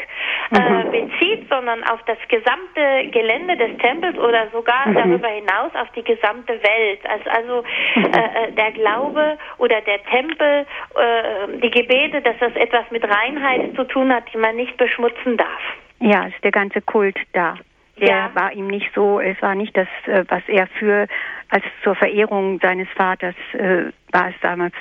[0.52, 0.90] äh, mhm.
[0.90, 4.94] bezieht, sondern auf das gesamte Gelände des Tempels oder sogar mhm.
[4.94, 7.00] darüber hinaus auf die gesamte Welt.
[7.08, 7.64] Also, also
[7.96, 13.84] äh, der Glaube oder der Tempel, äh, die Gebete, dass das etwas mit Reinheit zu
[13.84, 15.62] tun hat, die man nicht beschmutzen darf.
[16.00, 17.56] Ja, ist der ganze Kult da
[17.98, 18.30] der ja.
[18.34, 21.06] war ihm nicht so, es war nicht das, äh, was er für,
[21.52, 24.74] als zur Verehrung seines Vaters äh, war es damals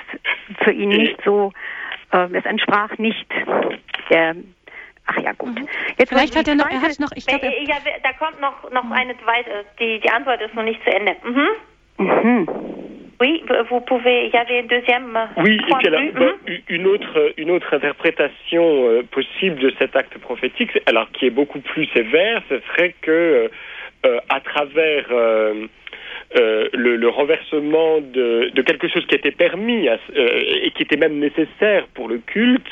[0.64, 1.52] für ihn nicht so,
[2.12, 3.26] äh, es entsprach nicht
[4.10, 4.34] der
[5.04, 5.58] Ach ja, gut.
[5.58, 5.68] Mhm.
[5.98, 7.74] Jetzt Vielleicht hat er noch, er hat noch, ich glaube, ja,
[8.04, 8.92] da kommt noch, noch mhm.
[8.92, 11.16] eine zweite, die, die Antwort ist noch nicht zu Ende.
[11.24, 11.48] Mhm.
[11.98, 12.48] Mhm.
[13.20, 14.26] Oui, vous pouvez.
[14.26, 15.18] Il y avait une deuxième.
[15.38, 20.16] Oui, et puis alors, mm une autre une autre interprétation euh, possible de cet acte
[20.18, 23.50] prophétique, alors qui est beaucoup plus sévère, ce serait que
[24.06, 25.66] euh, à travers euh,
[26.36, 30.82] euh, le, le, renversement de, de, quelque chose qui était permis à, euh, et qui
[30.82, 32.62] était même nécessaire pour le culte,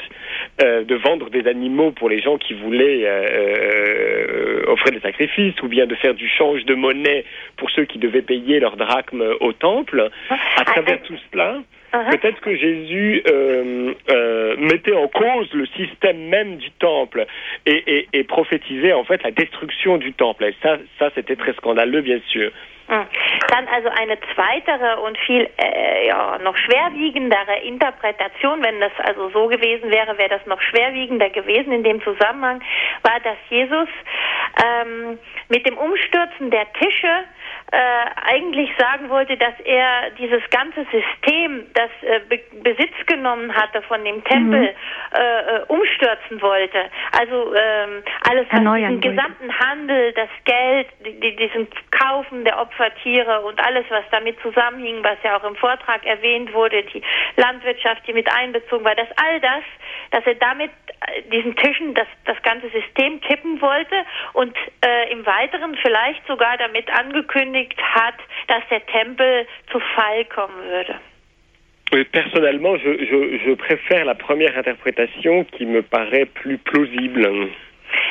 [0.62, 5.68] euh, de vendre des animaux pour les gens qui voulaient euh, offrir des sacrifices, ou
[5.68, 7.24] bien de faire du change de monnaie
[7.56, 10.10] pour ceux qui devaient payer leur drachme au temple.
[10.56, 11.60] À travers tout cela,
[11.92, 12.18] Uh-huh.
[12.18, 17.26] Peut-être que Jésus euh, euh, mettait en cause le système même du temple
[17.66, 20.44] et, et, et prophétisait en fait la destruction du temple.
[20.44, 22.52] Et ça, ça c'était très scandaleux, bien sûr.
[22.90, 23.06] Hm.
[23.50, 29.46] Dann also eine zweitere und viel äh, ja, noch schwerwiegendere Interpretation, wenn das also so
[29.46, 32.60] gewesen wäre, wäre das noch schwerwiegender gewesen in dem Zusammenhang,
[33.02, 33.88] war, dass Jesus
[34.64, 37.24] ähm, mit dem Umstürzen der Tische
[37.72, 37.76] äh,
[38.26, 44.04] eigentlich sagen wollte, dass er dieses ganze System, das äh, Be Besitz genommen hatte von
[44.04, 45.16] dem Tempel, mhm.
[45.16, 46.90] äh, äh umstürzen wollte.
[47.18, 53.64] Also ähm, alles, was den gesamten Handel, das Geld, die, diesen Kaufen der Opfertiere und
[53.64, 57.02] alles, was damit zusammenhing, was ja auch im Vortrag erwähnt wurde, die
[57.36, 59.62] Landwirtschaft, die mit einbezogen war, dass all das,
[60.10, 60.70] dass er damit
[61.06, 63.94] äh, diesen Tischen das, das ganze System kippen wollte
[64.32, 64.56] und
[65.10, 67.59] im Weiteren vielleicht sogar damit angekündigt
[67.94, 68.14] hat,
[68.48, 70.94] dass der Tempel zu Fall kommen würde.
[72.12, 77.50] Personnellement, je, je, je préfère la première interprétation qui me paraît plus plausible.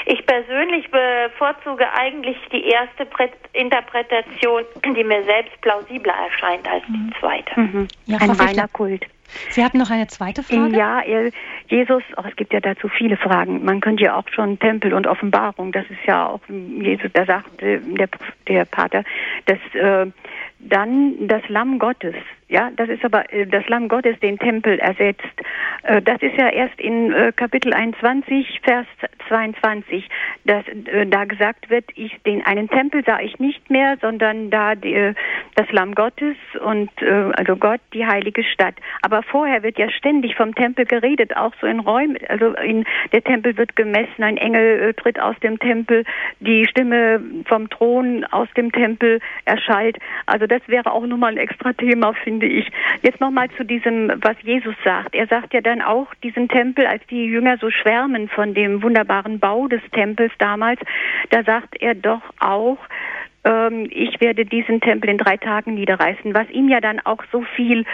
[0.06, 3.08] Ich persönlich bevorzuge eigentlich die erste
[3.54, 7.14] Interpretation, die mir selbst plausibler erscheint als die mhm.
[7.20, 7.60] zweite.
[7.60, 7.88] Mhm.
[8.06, 9.06] Ja, Ein reiner Kult.
[9.50, 10.76] Sie hatten noch eine zweite Frage?
[10.76, 11.02] Ja,
[11.68, 13.64] Jesus, oh, es gibt ja dazu viele Fragen.
[13.64, 17.62] Man könnte ja auch schon Tempel und Offenbarung, das ist ja auch Jesus, da sagt
[17.62, 17.80] der,
[18.48, 19.04] der Pater,
[19.46, 20.12] dass äh,
[20.60, 22.16] dann das Lamm Gottes,
[22.50, 25.24] ja, das ist aber äh, das Lamm Gottes den Tempel ersetzt.
[25.84, 28.88] Äh, das ist ja erst in äh, Kapitel 21, Vers
[29.28, 30.10] 22,
[30.46, 30.66] dass
[31.10, 35.14] da gesagt wird, ich den einen Tempel sah ich nicht mehr, sondern da die,
[35.54, 38.74] das Lamm Gottes und also Gott die heilige Stadt.
[39.04, 43.24] Aber vorher wird ja ständig vom Tempel geredet, auch so in Räumen, also in der
[43.24, 46.04] Tempel wird gemessen, ein Engel tritt aus dem Tempel,
[46.40, 50.00] die Stimme vom Thron aus dem Tempel erschallt.
[50.26, 52.70] Also das wäre auch nochmal ein extra Thema, finde ich.
[53.02, 55.16] Jetzt nochmal zu diesem, was Jesus sagt.
[55.16, 59.40] Er sagt ja dann auch diesen Tempel, als die Jünger so schwärmen von dem wunderbaren
[59.40, 60.80] Bau des Tempels damals,
[61.30, 62.78] da sagt er doch auch,
[63.46, 67.42] ähm, ich werde diesen Tempel in drei Tagen niederreißen, was ihm ja dann auch so
[67.56, 67.86] viel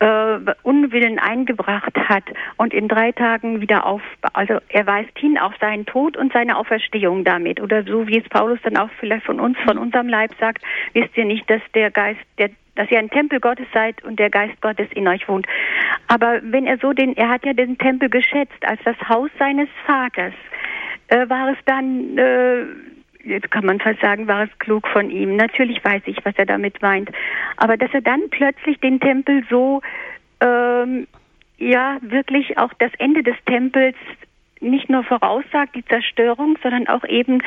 [0.00, 2.24] äh, Unwillen eingebracht hat
[2.56, 4.02] und in drei Tagen wieder auf,
[4.32, 7.60] also er weist hin auf seinen Tod und seine Auferstehung damit.
[7.60, 10.62] Oder so wie es Paulus dann auch vielleicht von uns, von unserem Leib sagt,
[10.94, 14.30] wisst ihr nicht, dass der Geist, der dass ihr ein Tempel Gottes seid und der
[14.30, 15.46] Geist Gottes in euch wohnt.
[16.06, 19.68] Aber wenn er so den, er hat ja den Tempel geschätzt als das Haus seines
[19.84, 20.32] Vaters,
[21.08, 22.64] äh, war es dann äh,
[23.24, 25.36] jetzt kann man fast sagen, war es klug von ihm.
[25.36, 27.10] Natürlich weiß ich, was er damit meint.
[27.56, 29.80] Aber dass er dann plötzlich den Tempel so,
[30.40, 31.06] ähm,
[31.58, 33.96] ja, wirklich auch das Ende des Tempels
[34.60, 37.42] nicht nur voraussagt, die Zerstörung, sondern auch eben,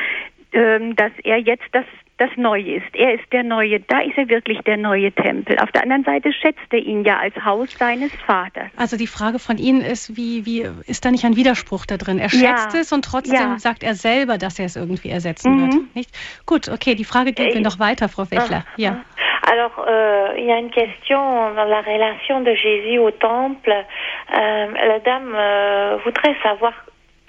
[0.54, 1.84] dass er jetzt das
[2.18, 2.94] das Neue ist.
[2.94, 3.80] Er ist der Neue.
[3.80, 5.58] Da ist er wirklich der neue Tempel.
[5.58, 8.70] Auf der anderen Seite schätzt er ihn ja als Haus seines Vaters.
[8.76, 12.18] Also die Frage von Ihnen ist, wie, wie ist da nicht ein Widerspruch da drin?
[12.18, 12.80] Er schätzt ja.
[12.80, 13.58] es und trotzdem ja.
[13.58, 15.60] sagt er selber, dass er es irgendwie ersetzen mhm.
[15.60, 15.96] wird.
[15.96, 16.10] Nicht?
[16.46, 18.64] Gut, okay, die Frage geht mir noch weiter, Frau Wechler.
[18.64, 19.04] Ah, ja.
[19.50, 21.18] Alors, euh, il y a une question
[21.54, 23.72] dans la relation de Jésus au temple.
[23.72, 26.72] Euh, la dame euh, voudrait savoir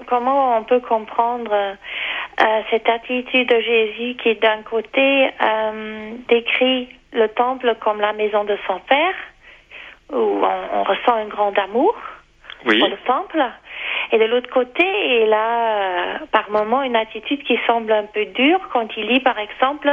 [0.08, 1.52] comment on peut comprendre
[2.42, 8.44] euh, cette attitude de Jésus qui, d'un côté, euh, décrit le temple comme la maison
[8.44, 9.16] de son Père,
[10.12, 11.96] où on, ressent un grand amour
[12.64, 13.44] pour le temple,
[14.12, 14.84] et de l'autre côté,
[15.24, 19.20] il a euh, par moments une attitude qui semble un peu dure quand il lit,
[19.20, 19.90] par exemple,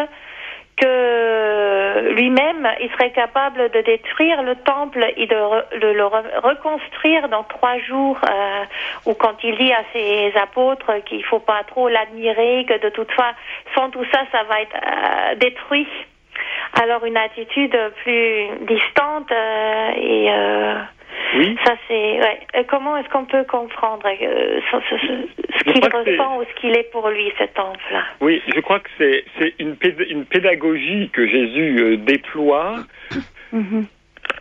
[0.77, 7.79] que lui-même, il serait capable de détruire le temple et de, le reconstruire dans trois
[7.79, 8.65] jours, euh,
[9.07, 13.11] ou quand il dit à ses apôtres qu'il faut pas trop l'admirer, que de toute
[13.13, 15.87] façon tout ça, ça va être euh, détruit.
[16.81, 20.31] Alors une attitude plus distante euh, et
[21.35, 21.57] oui.
[21.65, 21.95] Ça, c'est.
[21.95, 22.41] Ouais.
[22.57, 26.77] Euh, comment est-ce qu'on peut comprendre euh, ce, ce, ce qu'il ressent ou ce qu'il
[26.77, 28.05] est pour lui, cet temple-là?
[28.21, 29.77] Oui, je crois que c'est une,
[30.27, 32.77] pédagogie que Jésus euh, déploie.
[33.53, 33.87] Mhm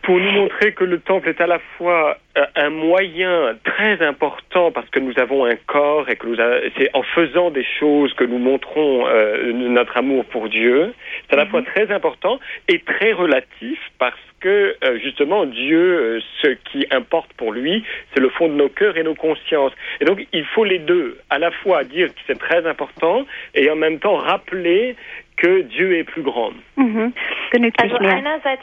[0.02, 4.70] pour nous montrer que le temple est à la fois euh, un moyen très important
[4.70, 6.36] parce que nous avons un corps et que nous
[6.76, 10.94] c'est en faisant des choses que nous montrons euh, notre amour pour Dieu.
[11.28, 11.50] C'est à la mhm.
[11.50, 17.52] fois très important et très relatif parce que euh, justement Dieu, ce qui importe pour
[17.52, 19.72] lui, c'est le fond de nos cœurs et nos consciences.
[20.00, 23.70] Et donc il faut les deux, à la fois dire que c'est très important et
[23.70, 24.96] en même temps rappeler
[25.36, 26.52] que Dieu est plus grand.
[26.76, 27.12] Mhm.
[27.52, 28.58] Einerseits,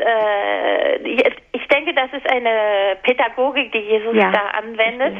[0.00, 0.96] äh,
[1.52, 5.16] ich denke, das ist eine Pädagogik, die Jesus ja, da anwendet,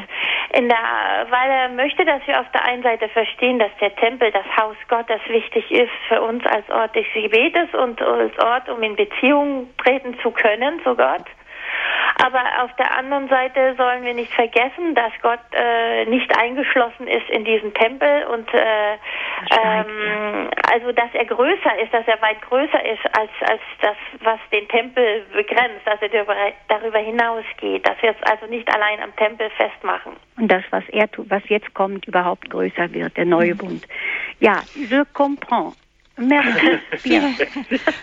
[0.52, 4.30] in der, weil er möchte, dass wir auf der einen Seite verstehen, dass der Tempel,
[4.30, 8.82] das Haus Gottes wichtig ist für uns als Ort des Gebetes und als Ort, um
[8.82, 11.24] in Beziehung treten zu können zu Gott.
[12.24, 17.28] Aber auf der anderen Seite sollen wir nicht vergessen, dass Gott äh, nicht eingeschlossen ist
[17.28, 18.94] in diesen Tempel und äh,
[19.50, 24.38] ähm, also dass er größer ist, dass er weit größer ist als als das, was
[24.52, 26.08] den Tempel begrenzt, dass er
[26.68, 30.12] darüber hinausgeht, dass wir es also nicht allein am Tempel festmachen.
[30.36, 33.58] Und das, was er tut, was jetzt kommt, überhaupt größer wird, der neue mhm.
[33.58, 33.88] Bund.
[34.40, 35.83] Ja, je comprends.
[36.16, 36.78] Merci.
[36.98, 37.34] Vielen,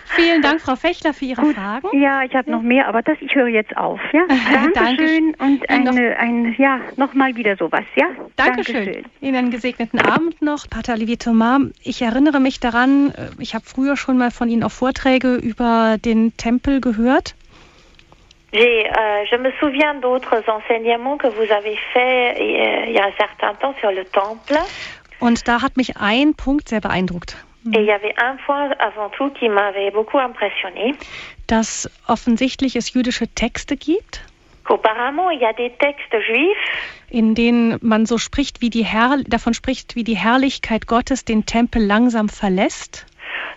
[0.04, 1.54] vielen Dank, Frau Fechter, für Ihre Gut.
[1.54, 1.88] Fragen.
[1.98, 4.00] Ja, ich habe noch mehr, aber das, ich höre jetzt auf.
[4.12, 4.26] Ja?
[4.74, 7.84] Dankeschön und eine, ein, ja, nochmal wieder sowas.
[7.96, 8.08] Ja?
[8.36, 8.84] Dankeschön.
[8.84, 9.04] Dankeschön.
[9.22, 11.62] Ihnen einen gesegneten Abend noch, Pater Olivier Thomas.
[11.82, 15.96] Ich erinnere mich daran, äh, ich habe früher schon mal von Ihnen auch Vorträge über
[15.98, 17.34] den Tempel gehört.
[18.52, 23.06] J'ai, euh, je me souviens d'autres enseignements que vous avez faits euh, il y a
[23.06, 24.58] un certain temps sur le temple.
[25.20, 27.36] Und da hat mich ein Punkt sehr beeindruckt.
[27.66, 30.94] Et il y avait un point avant tout qui m'avait beaucoup impressionné.
[31.46, 34.24] Dass offensichtlich es jüdische Texte gibt.
[34.64, 36.58] Apparemment, il y a des textes juifs.
[37.10, 41.46] In denen man so spricht, wie die Herr davon spricht, wie die Herrlichkeit Gottes den
[41.46, 43.06] Tempel langsam verlässt.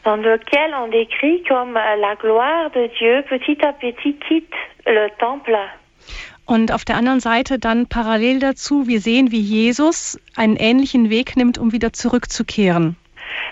[0.04, 4.54] Dans lequel on décrit comme la gloire de Dieu petit à petit quitte
[4.86, 5.58] le temple.
[6.46, 11.36] Und auf der anderen Seite dann parallel dazu, wir sehen, wie Jesus einen ähnlichen Weg
[11.38, 12.98] nimmt, um wieder zurückzukehren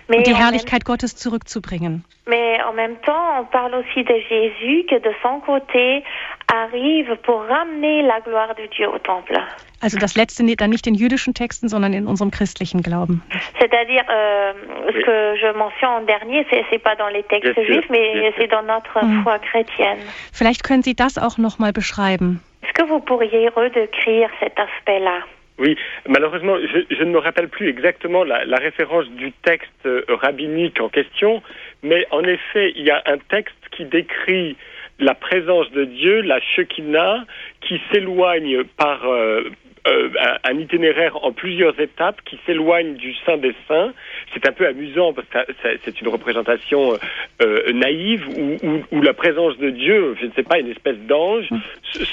[0.09, 2.03] die Herrlichkeit Gottes zurückzubringen.
[2.25, 6.03] Mais en même temps, on parle aussi de Jésus qui de son côté
[6.47, 9.37] arrive pour ramener la gloire de Dieu au temple.
[9.81, 13.21] Also das letzte dann nicht in jüdischen Texten, sondern in unserem christlichen Glauben.
[13.59, 14.53] C'est-à-dire euh,
[14.87, 18.63] ce que je mentionne en dernier, c'est pas dans les textes juifs, mais c'est dans
[18.63, 19.23] notre hm.
[19.23, 19.99] foi chrétienne.
[20.31, 22.39] Vielleicht können Sie das auch noch mal beschreiben.
[22.61, 25.19] Est-ce que vous pourriez redécrire cet aspect-là?
[25.59, 25.77] Oui,
[26.07, 30.89] malheureusement, je, je, ne me rappelle plus exactement la, référence du texte euh, rabbinique en
[30.89, 31.43] question,
[31.83, 34.57] mais en effet, il y a un texte qui décrit
[34.99, 37.25] la présence de Dieu, la Shekinah,
[37.61, 39.43] qui s'éloigne par, euh,
[39.85, 40.09] euh,
[40.45, 43.93] un, itinéraire en plusieurs étapes qui s'éloigne du Saint des Saints.
[44.33, 45.53] C'est un peu amusant parce que
[45.85, 46.97] c'est une représentation
[47.41, 50.97] euh, naïve où, où, où, la présence de Dieu, je ne sais pas, une espèce
[51.07, 51.49] d'ange,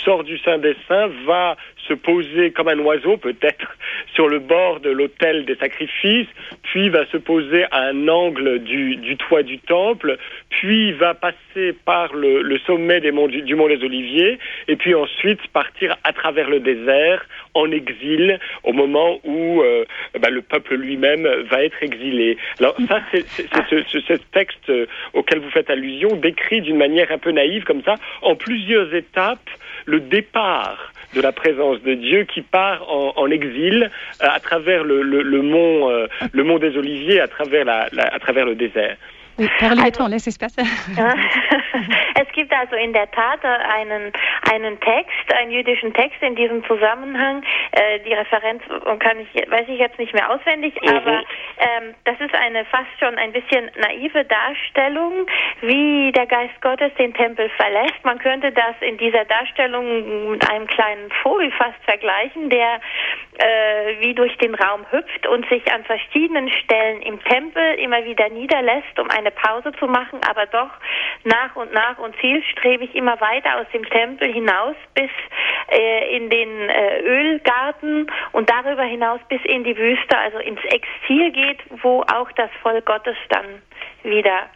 [0.05, 1.57] sort du Saint des Saints, va
[1.89, 3.77] se poser comme un oiseau peut-être
[4.15, 6.29] sur le bord de l'autel des sacrifices,
[6.63, 10.19] puis va se poser à un angle du, du toit du temple,
[10.51, 14.39] puis va passer par le, le sommet des monts, du, du mont des Oliviers,
[14.69, 17.25] et puis ensuite partir à travers le désert
[17.55, 19.85] en exil au moment où euh,
[20.21, 22.10] bah, le peuple lui-même va être exilé.
[22.59, 27.31] Alors ça, c'est ce, texte euh, auquel vous faites allusion décrit d'une manière un peu
[27.31, 29.49] naïve comme ça, en plusieurs étapes,
[29.87, 33.91] le départ de la présence de Dieu qui part en, en exil
[34.23, 37.89] euh, à travers le, le, le mont, euh, le mont des Oliviers, à travers, la,
[37.93, 38.97] la, à travers le désert.
[39.41, 40.63] Also, es besser.
[40.63, 41.60] es
[42.41, 44.13] gibt also in der Tat einen,
[44.51, 47.43] einen Text, einen jüdischen Text in diesem Zusammenhang.
[47.73, 48.63] Äh, die Referenz
[48.99, 50.89] kann ich, weiß ich jetzt nicht mehr auswendig, mhm.
[50.89, 51.23] aber
[51.59, 55.27] ähm, das ist eine fast schon ein bisschen naive Darstellung,
[55.61, 58.03] wie der Geist Gottes den Tempel verlässt.
[58.05, 62.81] Man könnte das in dieser Darstellung mit einem kleinen Vogel fast vergleichen, der
[63.41, 68.29] äh, wie durch den Raum hüpft und sich an verschiedenen Stellen im Tempel immer wieder
[68.29, 70.71] niederlässt, um eine Pause zu machen, aber doch
[71.25, 75.11] nach und nach und zielstrebig immer weiter aus dem Tempel hinaus bis
[75.71, 81.31] äh, in den äh, Ölgarten und darüber hinaus bis in die Wüste, also ins Exil
[81.33, 83.63] geht, wo auch das Volk Gottes dann
[84.03, 84.51] wieder,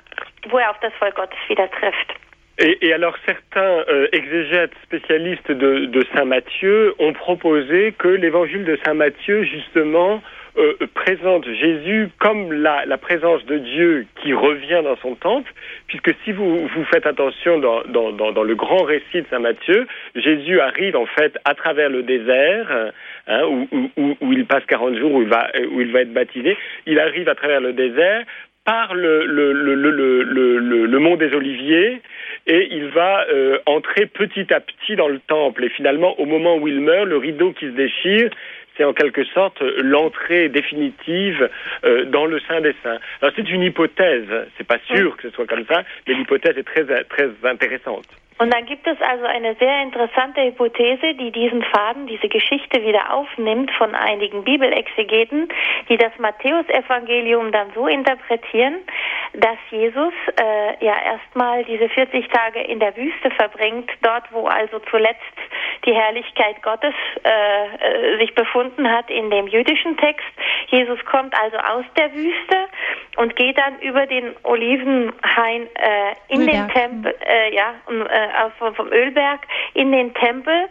[0.49, 2.15] wo er auf das Volk Gottes wieder trifft.
[2.59, 8.65] Et, et, alors certains euh, exégètes spécialistes de, de, Saint Matthieu ont proposé que l'évangile
[8.65, 10.23] de Saint Matthieu, justement,
[10.57, 15.53] euh, présente Jésus comme la, la, présence de Dieu qui revient dans son temple,
[15.89, 19.41] puisque si vous, vous faites attention dans, dans, dans, dans, le grand récit de Saint
[19.41, 22.93] Matthieu, Jésus arrive en fait à travers le désert,
[23.27, 26.13] hein, où, où, où, il passe 40 jours, où il, va, où il va être
[26.13, 26.57] baptisé,
[26.87, 28.25] il arrive à travers le désert
[28.65, 32.01] par le, le, le, le, le mont des Oliviers,
[32.47, 35.65] et il va euh, entrer petit à petit dans le temple.
[35.65, 38.31] Et finalement, au moment où il meurt, le rideau qui se déchire,
[38.77, 41.49] c'est en quelque sorte l'entrée définitive
[41.85, 42.99] euh, dans le sein des saints.
[43.23, 44.27] Alors c'est une hypothèse,
[44.57, 48.09] c'est pas sûr que ce soit comme ça, mais l'hypothèse est très très intéressante.
[48.39, 53.15] Und dann gibt es also eine sehr interessante Hypothese, die diesen Faden, diese Geschichte wieder
[53.15, 55.49] aufnimmt von einigen Bibelexegeten,
[55.89, 58.79] die das Matthäusevangelium dann so interpretieren,
[59.35, 64.81] dass Jesus äh, ja erstmal diese 40 Tage in der Wüste verbringt, dort wo also
[64.91, 65.21] zuletzt
[65.85, 70.27] die Herrlichkeit Gottes äh, sich befunden hat in dem jüdischen Text.
[70.69, 72.69] Jesus kommt also aus der Wüste
[73.17, 76.47] und geht dann über den Olivenhain äh, in Ölberg.
[76.47, 77.75] den Tempel, äh, ja,
[78.25, 79.41] äh, vom, Ölberg
[79.75, 80.69] in den Tempel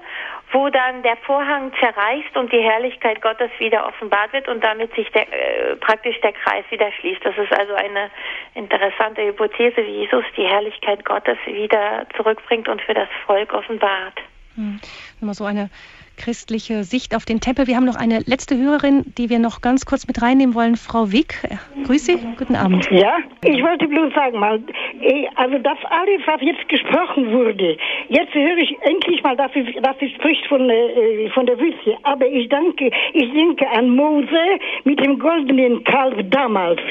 [0.54, 5.10] wo dann der Vorhang zerreißt und die Herrlichkeit Gottes wieder offenbart wird und damit sich
[5.12, 7.26] der, äh, praktisch der Kreis wieder schließt.
[7.26, 8.12] Das ist also eine
[8.54, 14.20] interessante Hypothese, wie Jesus die Herrlichkeit Gottes wieder zurückbringt und für das Volk offenbart.
[14.56, 14.80] Hm.
[15.22, 15.72] Immer so eine
[16.18, 17.68] christliche Sicht auf den Tempel.
[17.68, 20.76] Wir haben noch eine letzte Hörerin, die wir noch ganz kurz mit reinnehmen wollen.
[20.76, 21.36] Frau Wick,
[21.86, 22.88] grüß Sie, guten Abend.
[22.92, 24.60] Ja, ich wollte bloß sagen mal,
[25.02, 27.78] eh, also das alles, was jetzt gesprochen wurde,
[28.10, 31.98] jetzt höre ich endlich mal, dass sie, dass sie spricht von, äh, von der Wüste.
[32.04, 36.82] Aber ich danke, ich denke an Mose mit dem goldenen Kalb damals.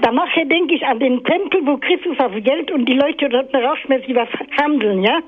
[0.00, 4.14] Danach denke ich an den Tempel, wo Christus auf Geld und die Leute dort rauschmäßig
[4.14, 4.28] was
[4.60, 5.20] handeln, ja.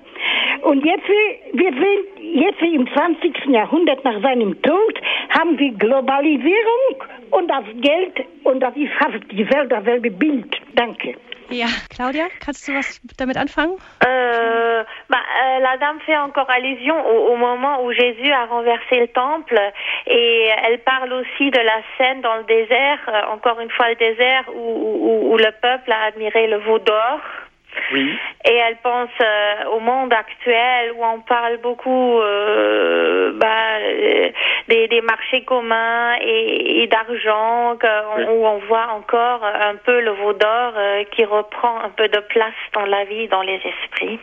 [0.62, 1.08] Und jetzt,
[1.52, 3.46] wir sehen, jetzt im 20.
[3.46, 9.24] Jahrhundert nach seinem Tod haben wir Globalisierung und das Geld und das ist fast
[9.70, 10.56] dasselbe Bild.
[10.74, 11.14] Danke.
[11.50, 13.76] Ja, Claudia, kannst du was damit anfangen?
[14.06, 19.00] Euh, bah, euh, la dame fait encore allusion au, au, moment où Jésus a renversé
[19.00, 19.60] le temple
[20.06, 23.96] et elle parle aussi de la scène dans le désert, euh, encore une fois le
[23.96, 27.20] désert où, où, où le peuple a admiré le veau d'or.
[27.92, 28.16] Oui.
[28.44, 34.30] Et elle pense euh, au monde actuel où on parle beaucoup euh, bah, euh,
[34.68, 37.76] des, des, marchés communs et, et d'argent,
[38.16, 38.24] oui.
[38.28, 42.20] où on voit encore un peu le veau d'or euh, qui reprend un peu de
[42.20, 44.18] place dans la vie, dans les esprits.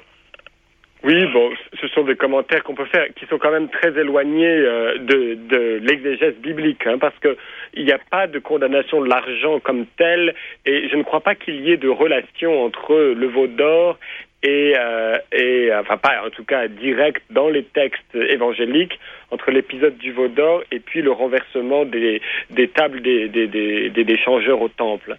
[1.03, 1.49] Oui, bon,
[1.79, 5.33] ce sont des commentaires qu'on peut faire qui sont quand même très éloignés euh, de,
[5.33, 7.37] de l'exégèse biblique, hein, parce que
[7.73, 11.33] il n'y a pas de condamnation de l'argent comme tel, et je ne crois pas
[11.33, 13.97] qu'il y ait de relation entre le veau d'or
[14.43, 18.99] et, euh, et enfin pas en tout cas direct dans les textes évangéliques
[19.31, 23.89] entre l'épisode du veau d'or et puis le renversement des, des tables des, des, des,
[23.89, 25.17] des changeurs au temple.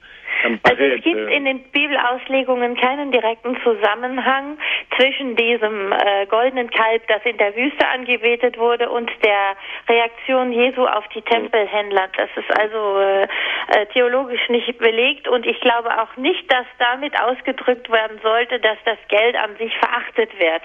[0.64, 4.58] Also es gibt in den Bibelauslegungen keinen direkten Zusammenhang
[4.96, 9.56] zwischen diesem äh, goldenen Kalb, das in der Wüste angebetet wurde, und der
[9.88, 12.08] Reaktion Jesu auf die Tempelhändler.
[12.16, 17.18] Das ist also äh, äh, theologisch nicht belegt und ich glaube auch nicht, dass damit
[17.20, 20.62] ausgedrückt werden sollte, dass das Geld an sich verachtet wird.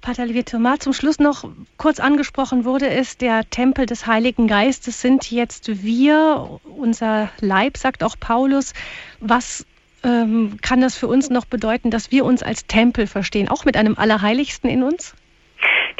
[0.00, 1.44] Pater Levi Thomas, zum Schluss noch
[1.76, 8.02] kurz angesprochen wurde es, der Tempel des Heiligen Geistes sind jetzt wir, unser Leib, sagt
[8.02, 8.72] auch Paulus.
[9.20, 9.66] Was
[10.02, 13.76] ähm, kann das für uns noch bedeuten, dass wir uns als Tempel verstehen, auch mit
[13.76, 15.14] einem Allerheiligsten in uns?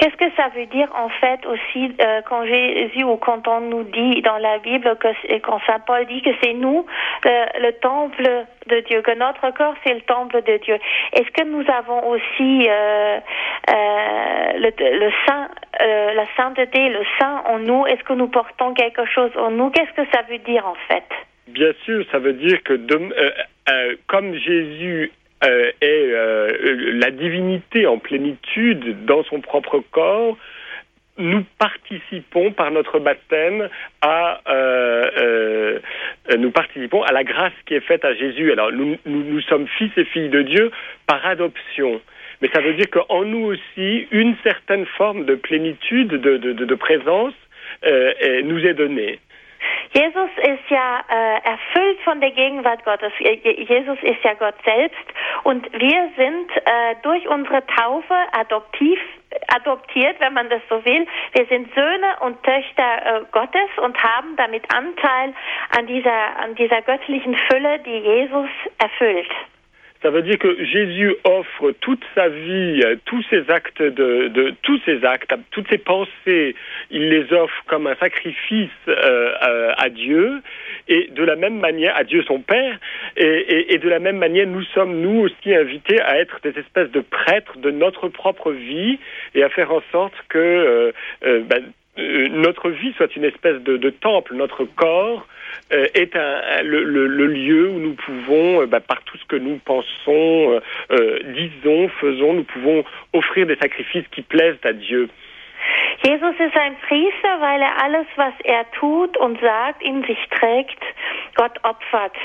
[0.01, 3.85] Qu'est-ce que ça veut dire en fait aussi euh, quand Jésus ou quand on nous
[3.85, 5.09] dit dans la Bible que
[5.41, 6.87] quand Saint Paul dit que c'est nous
[7.25, 10.79] le, le, temple de Dieu, que notre corps c'est le temple de Dieu.
[11.13, 13.19] Est-ce que nous avons aussi euh,
[13.69, 15.49] euh, le, saint,
[15.83, 17.87] euh, la sainteté, le saint en nous?
[17.87, 19.69] Est-ce que nous portons quelque chose en nous?
[19.69, 21.05] Qu'est-ce que ça veut dire en fait?
[21.49, 23.31] Bien sûr, ça veut dire que euh,
[23.69, 30.37] euh, comme Jésus euh, est euh, la divinité en plénitude dans son propre corps,
[31.19, 33.69] nous participons par notre baptême
[34.01, 35.79] à euh, euh,
[36.39, 38.53] nous participons à la grâce qui est faite à Jésus.
[38.53, 40.71] Alors nous, sommes fils et filles de Dieu
[41.07, 42.01] par adoption.
[42.41, 47.35] Mais ça veut dire qu'en nous aussi, une certaine forme de plénitude, de, de, présence
[47.85, 49.19] nous est donnée.
[49.93, 53.13] Jesus ist ja äh, erfüllt von der Gegenwart Gottes.
[53.19, 55.05] Jesus ist ja Gott selbst
[55.43, 59.01] und wir sind äh, durch unsere Taufe adoptiv
[59.49, 61.07] adoptiert, wenn man das so will.
[61.33, 65.35] Wir sind Söhne und Töchter äh, Gottes und haben damit Anteil
[65.77, 68.49] an dieser an dieser göttlichen Fülle, die Jesus
[68.79, 69.31] erfüllt.
[70.03, 74.81] Ça veut dire que Jésus offre toute sa vie, tous ses actes de, de tous
[74.87, 76.55] ses actes, toutes ses pensées,
[76.91, 80.41] il les offre comme un sacrifice euh, à Dieu.
[80.89, 82.79] Et de la même manière à Dieu son Père.
[83.17, 86.59] Et, et, et, de la même manière nous sommes nous aussi invités à être des
[86.59, 88.99] espèces de prêtres de notre propre vie
[89.35, 90.93] et à faire en sorte que euh,
[91.25, 91.63] euh, ben,
[92.31, 95.27] notre vie soit une espèce de, temple, notre corps
[95.73, 96.15] euh, est
[96.63, 100.61] le, lieu où nous pouvons, euh, bah, par tout ce que nous pensons,
[100.91, 105.09] euh, disons, faisons, nous pouvons offrir des sacrifices qui plaisent à Dieu.
[106.03, 110.83] Jesus ist ein Priester, weil er alles, was er tut und sagt, in sich trägt,
[111.35, 112.17] Gott opfert.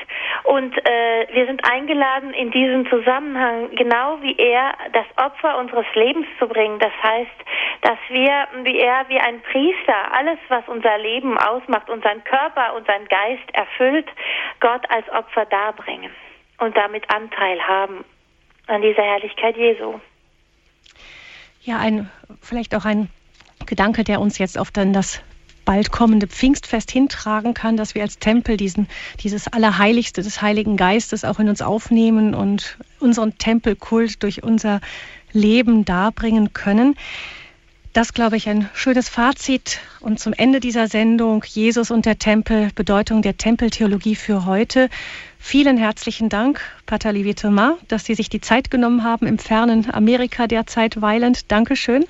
[0.44, 6.28] Und äh, wir sind eingeladen, in diesem Zusammenhang, genau wie er, das Opfer unseres Lebens
[6.40, 6.80] zu bringen.
[6.80, 7.32] Das heißt,
[7.82, 13.08] dass wir, wie er, wie ein Priester, alles, was unser Leben ausmacht, unseren Körper, unseren
[13.08, 14.08] Geist erfüllt,
[14.60, 16.12] Gott als Opfer darbringen
[16.60, 18.06] und damit Anteil haben
[18.68, 20.00] an dieser Herrlichkeit Jesu.
[21.62, 22.10] Ja, ein,
[22.42, 23.10] vielleicht auch ein
[23.66, 25.22] Gedanke, der uns jetzt auf dann das
[25.66, 28.88] bald kommende Pfingstfest hintragen kann, dass wir als Tempel diesen,
[29.22, 34.80] dieses Allerheiligste des Heiligen Geistes auch in uns aufnehmen und unseren Tempelkult durch unser
[35.34, 36.96] Leben darbringen können.
[37.94, 39.80] Das, glaube ich, ein schönes Fazit.
[40.02, 44.90] Und zum Ende dieser Sendung Jesus und der Tempel, Bedeutung der Tempeltheologie für heute.
[45.48, 49.94] Vielen herzlichen Dank, Pater Olivier Thomas, dass Sie sich die Zeit genommen haben im fernen
[49.94, 51.52] Amerika derzeit weilend.
[51.52, 52.04] Dankeschön.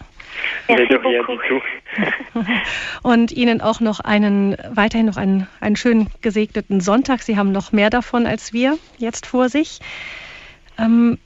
[3.03, 7.23] Und Ihnen auch noch einen, weiterhin noch einen, einen schönen gesegneten Sonntag.
[7.23, 9.81] Sie haben noch mehr davon als wir jetzt vor sich.
[10.79, 11.17] Ähm,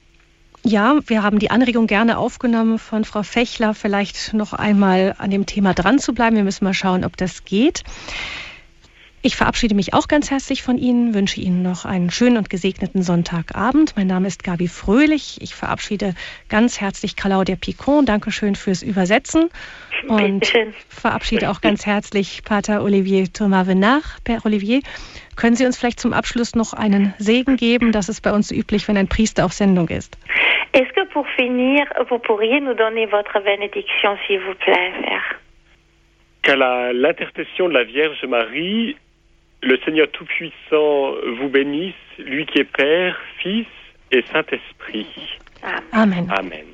[0.63, 5.45] ja, wir haben die Anregung gerne aufgenommen von Frau Fechler, vielleicht noch einmal an dem
[5.45, 6.35] Thema dran zu bleiben.
[6.35, 7.83] Wir müssen mal schauen, ob das geht.
[9.21, 13.01] Ich verabschiede mich auch ganz herzlich von Ihnen, wünsche Ihnen noch einen schönen und gesegneten
[13.01, 13.97] Sonntagabend.
[13.97, 15.39] Mein Name ist Gabi Fröhlich.
[15.41, 16.13] Ich verabschiede
[16.47, 18.05] ganz herzlich Claudia Picon.
[18.05, 19.49] Dankeschön fürs Übersetzen.
[20.07, 20.49] Und
[20.87, 24.05] verabschiede auch ganz herzlich Pater Olivier Thomas Venard.
[24.23, 24.79] Per Olivier,
[25.35, 27.91] können Sie uns vielleicht zum Abschluss noch einen Segen geben?
[27.91, 30.17] Das ist bei uns üblich, wenn ein Priester auf Sendung ist.
[30.71, 35.35] Est-ce que pour finir, vous pourriez nous donner votre bénédiction, s'il vous plaît, Père?
[36.41, 36.55] Qu'à
[36.93, 38.95] l'intercession de la Vierge Marie,
[39.61, 43.67] le Seigneur Tout-Puissant vous bénisse, lui qui est Père, Fils
[44.11, 45.07] et Saint-Esprit.
[45.91, 46.27] Amen.
[46.35, 46.65] Amen.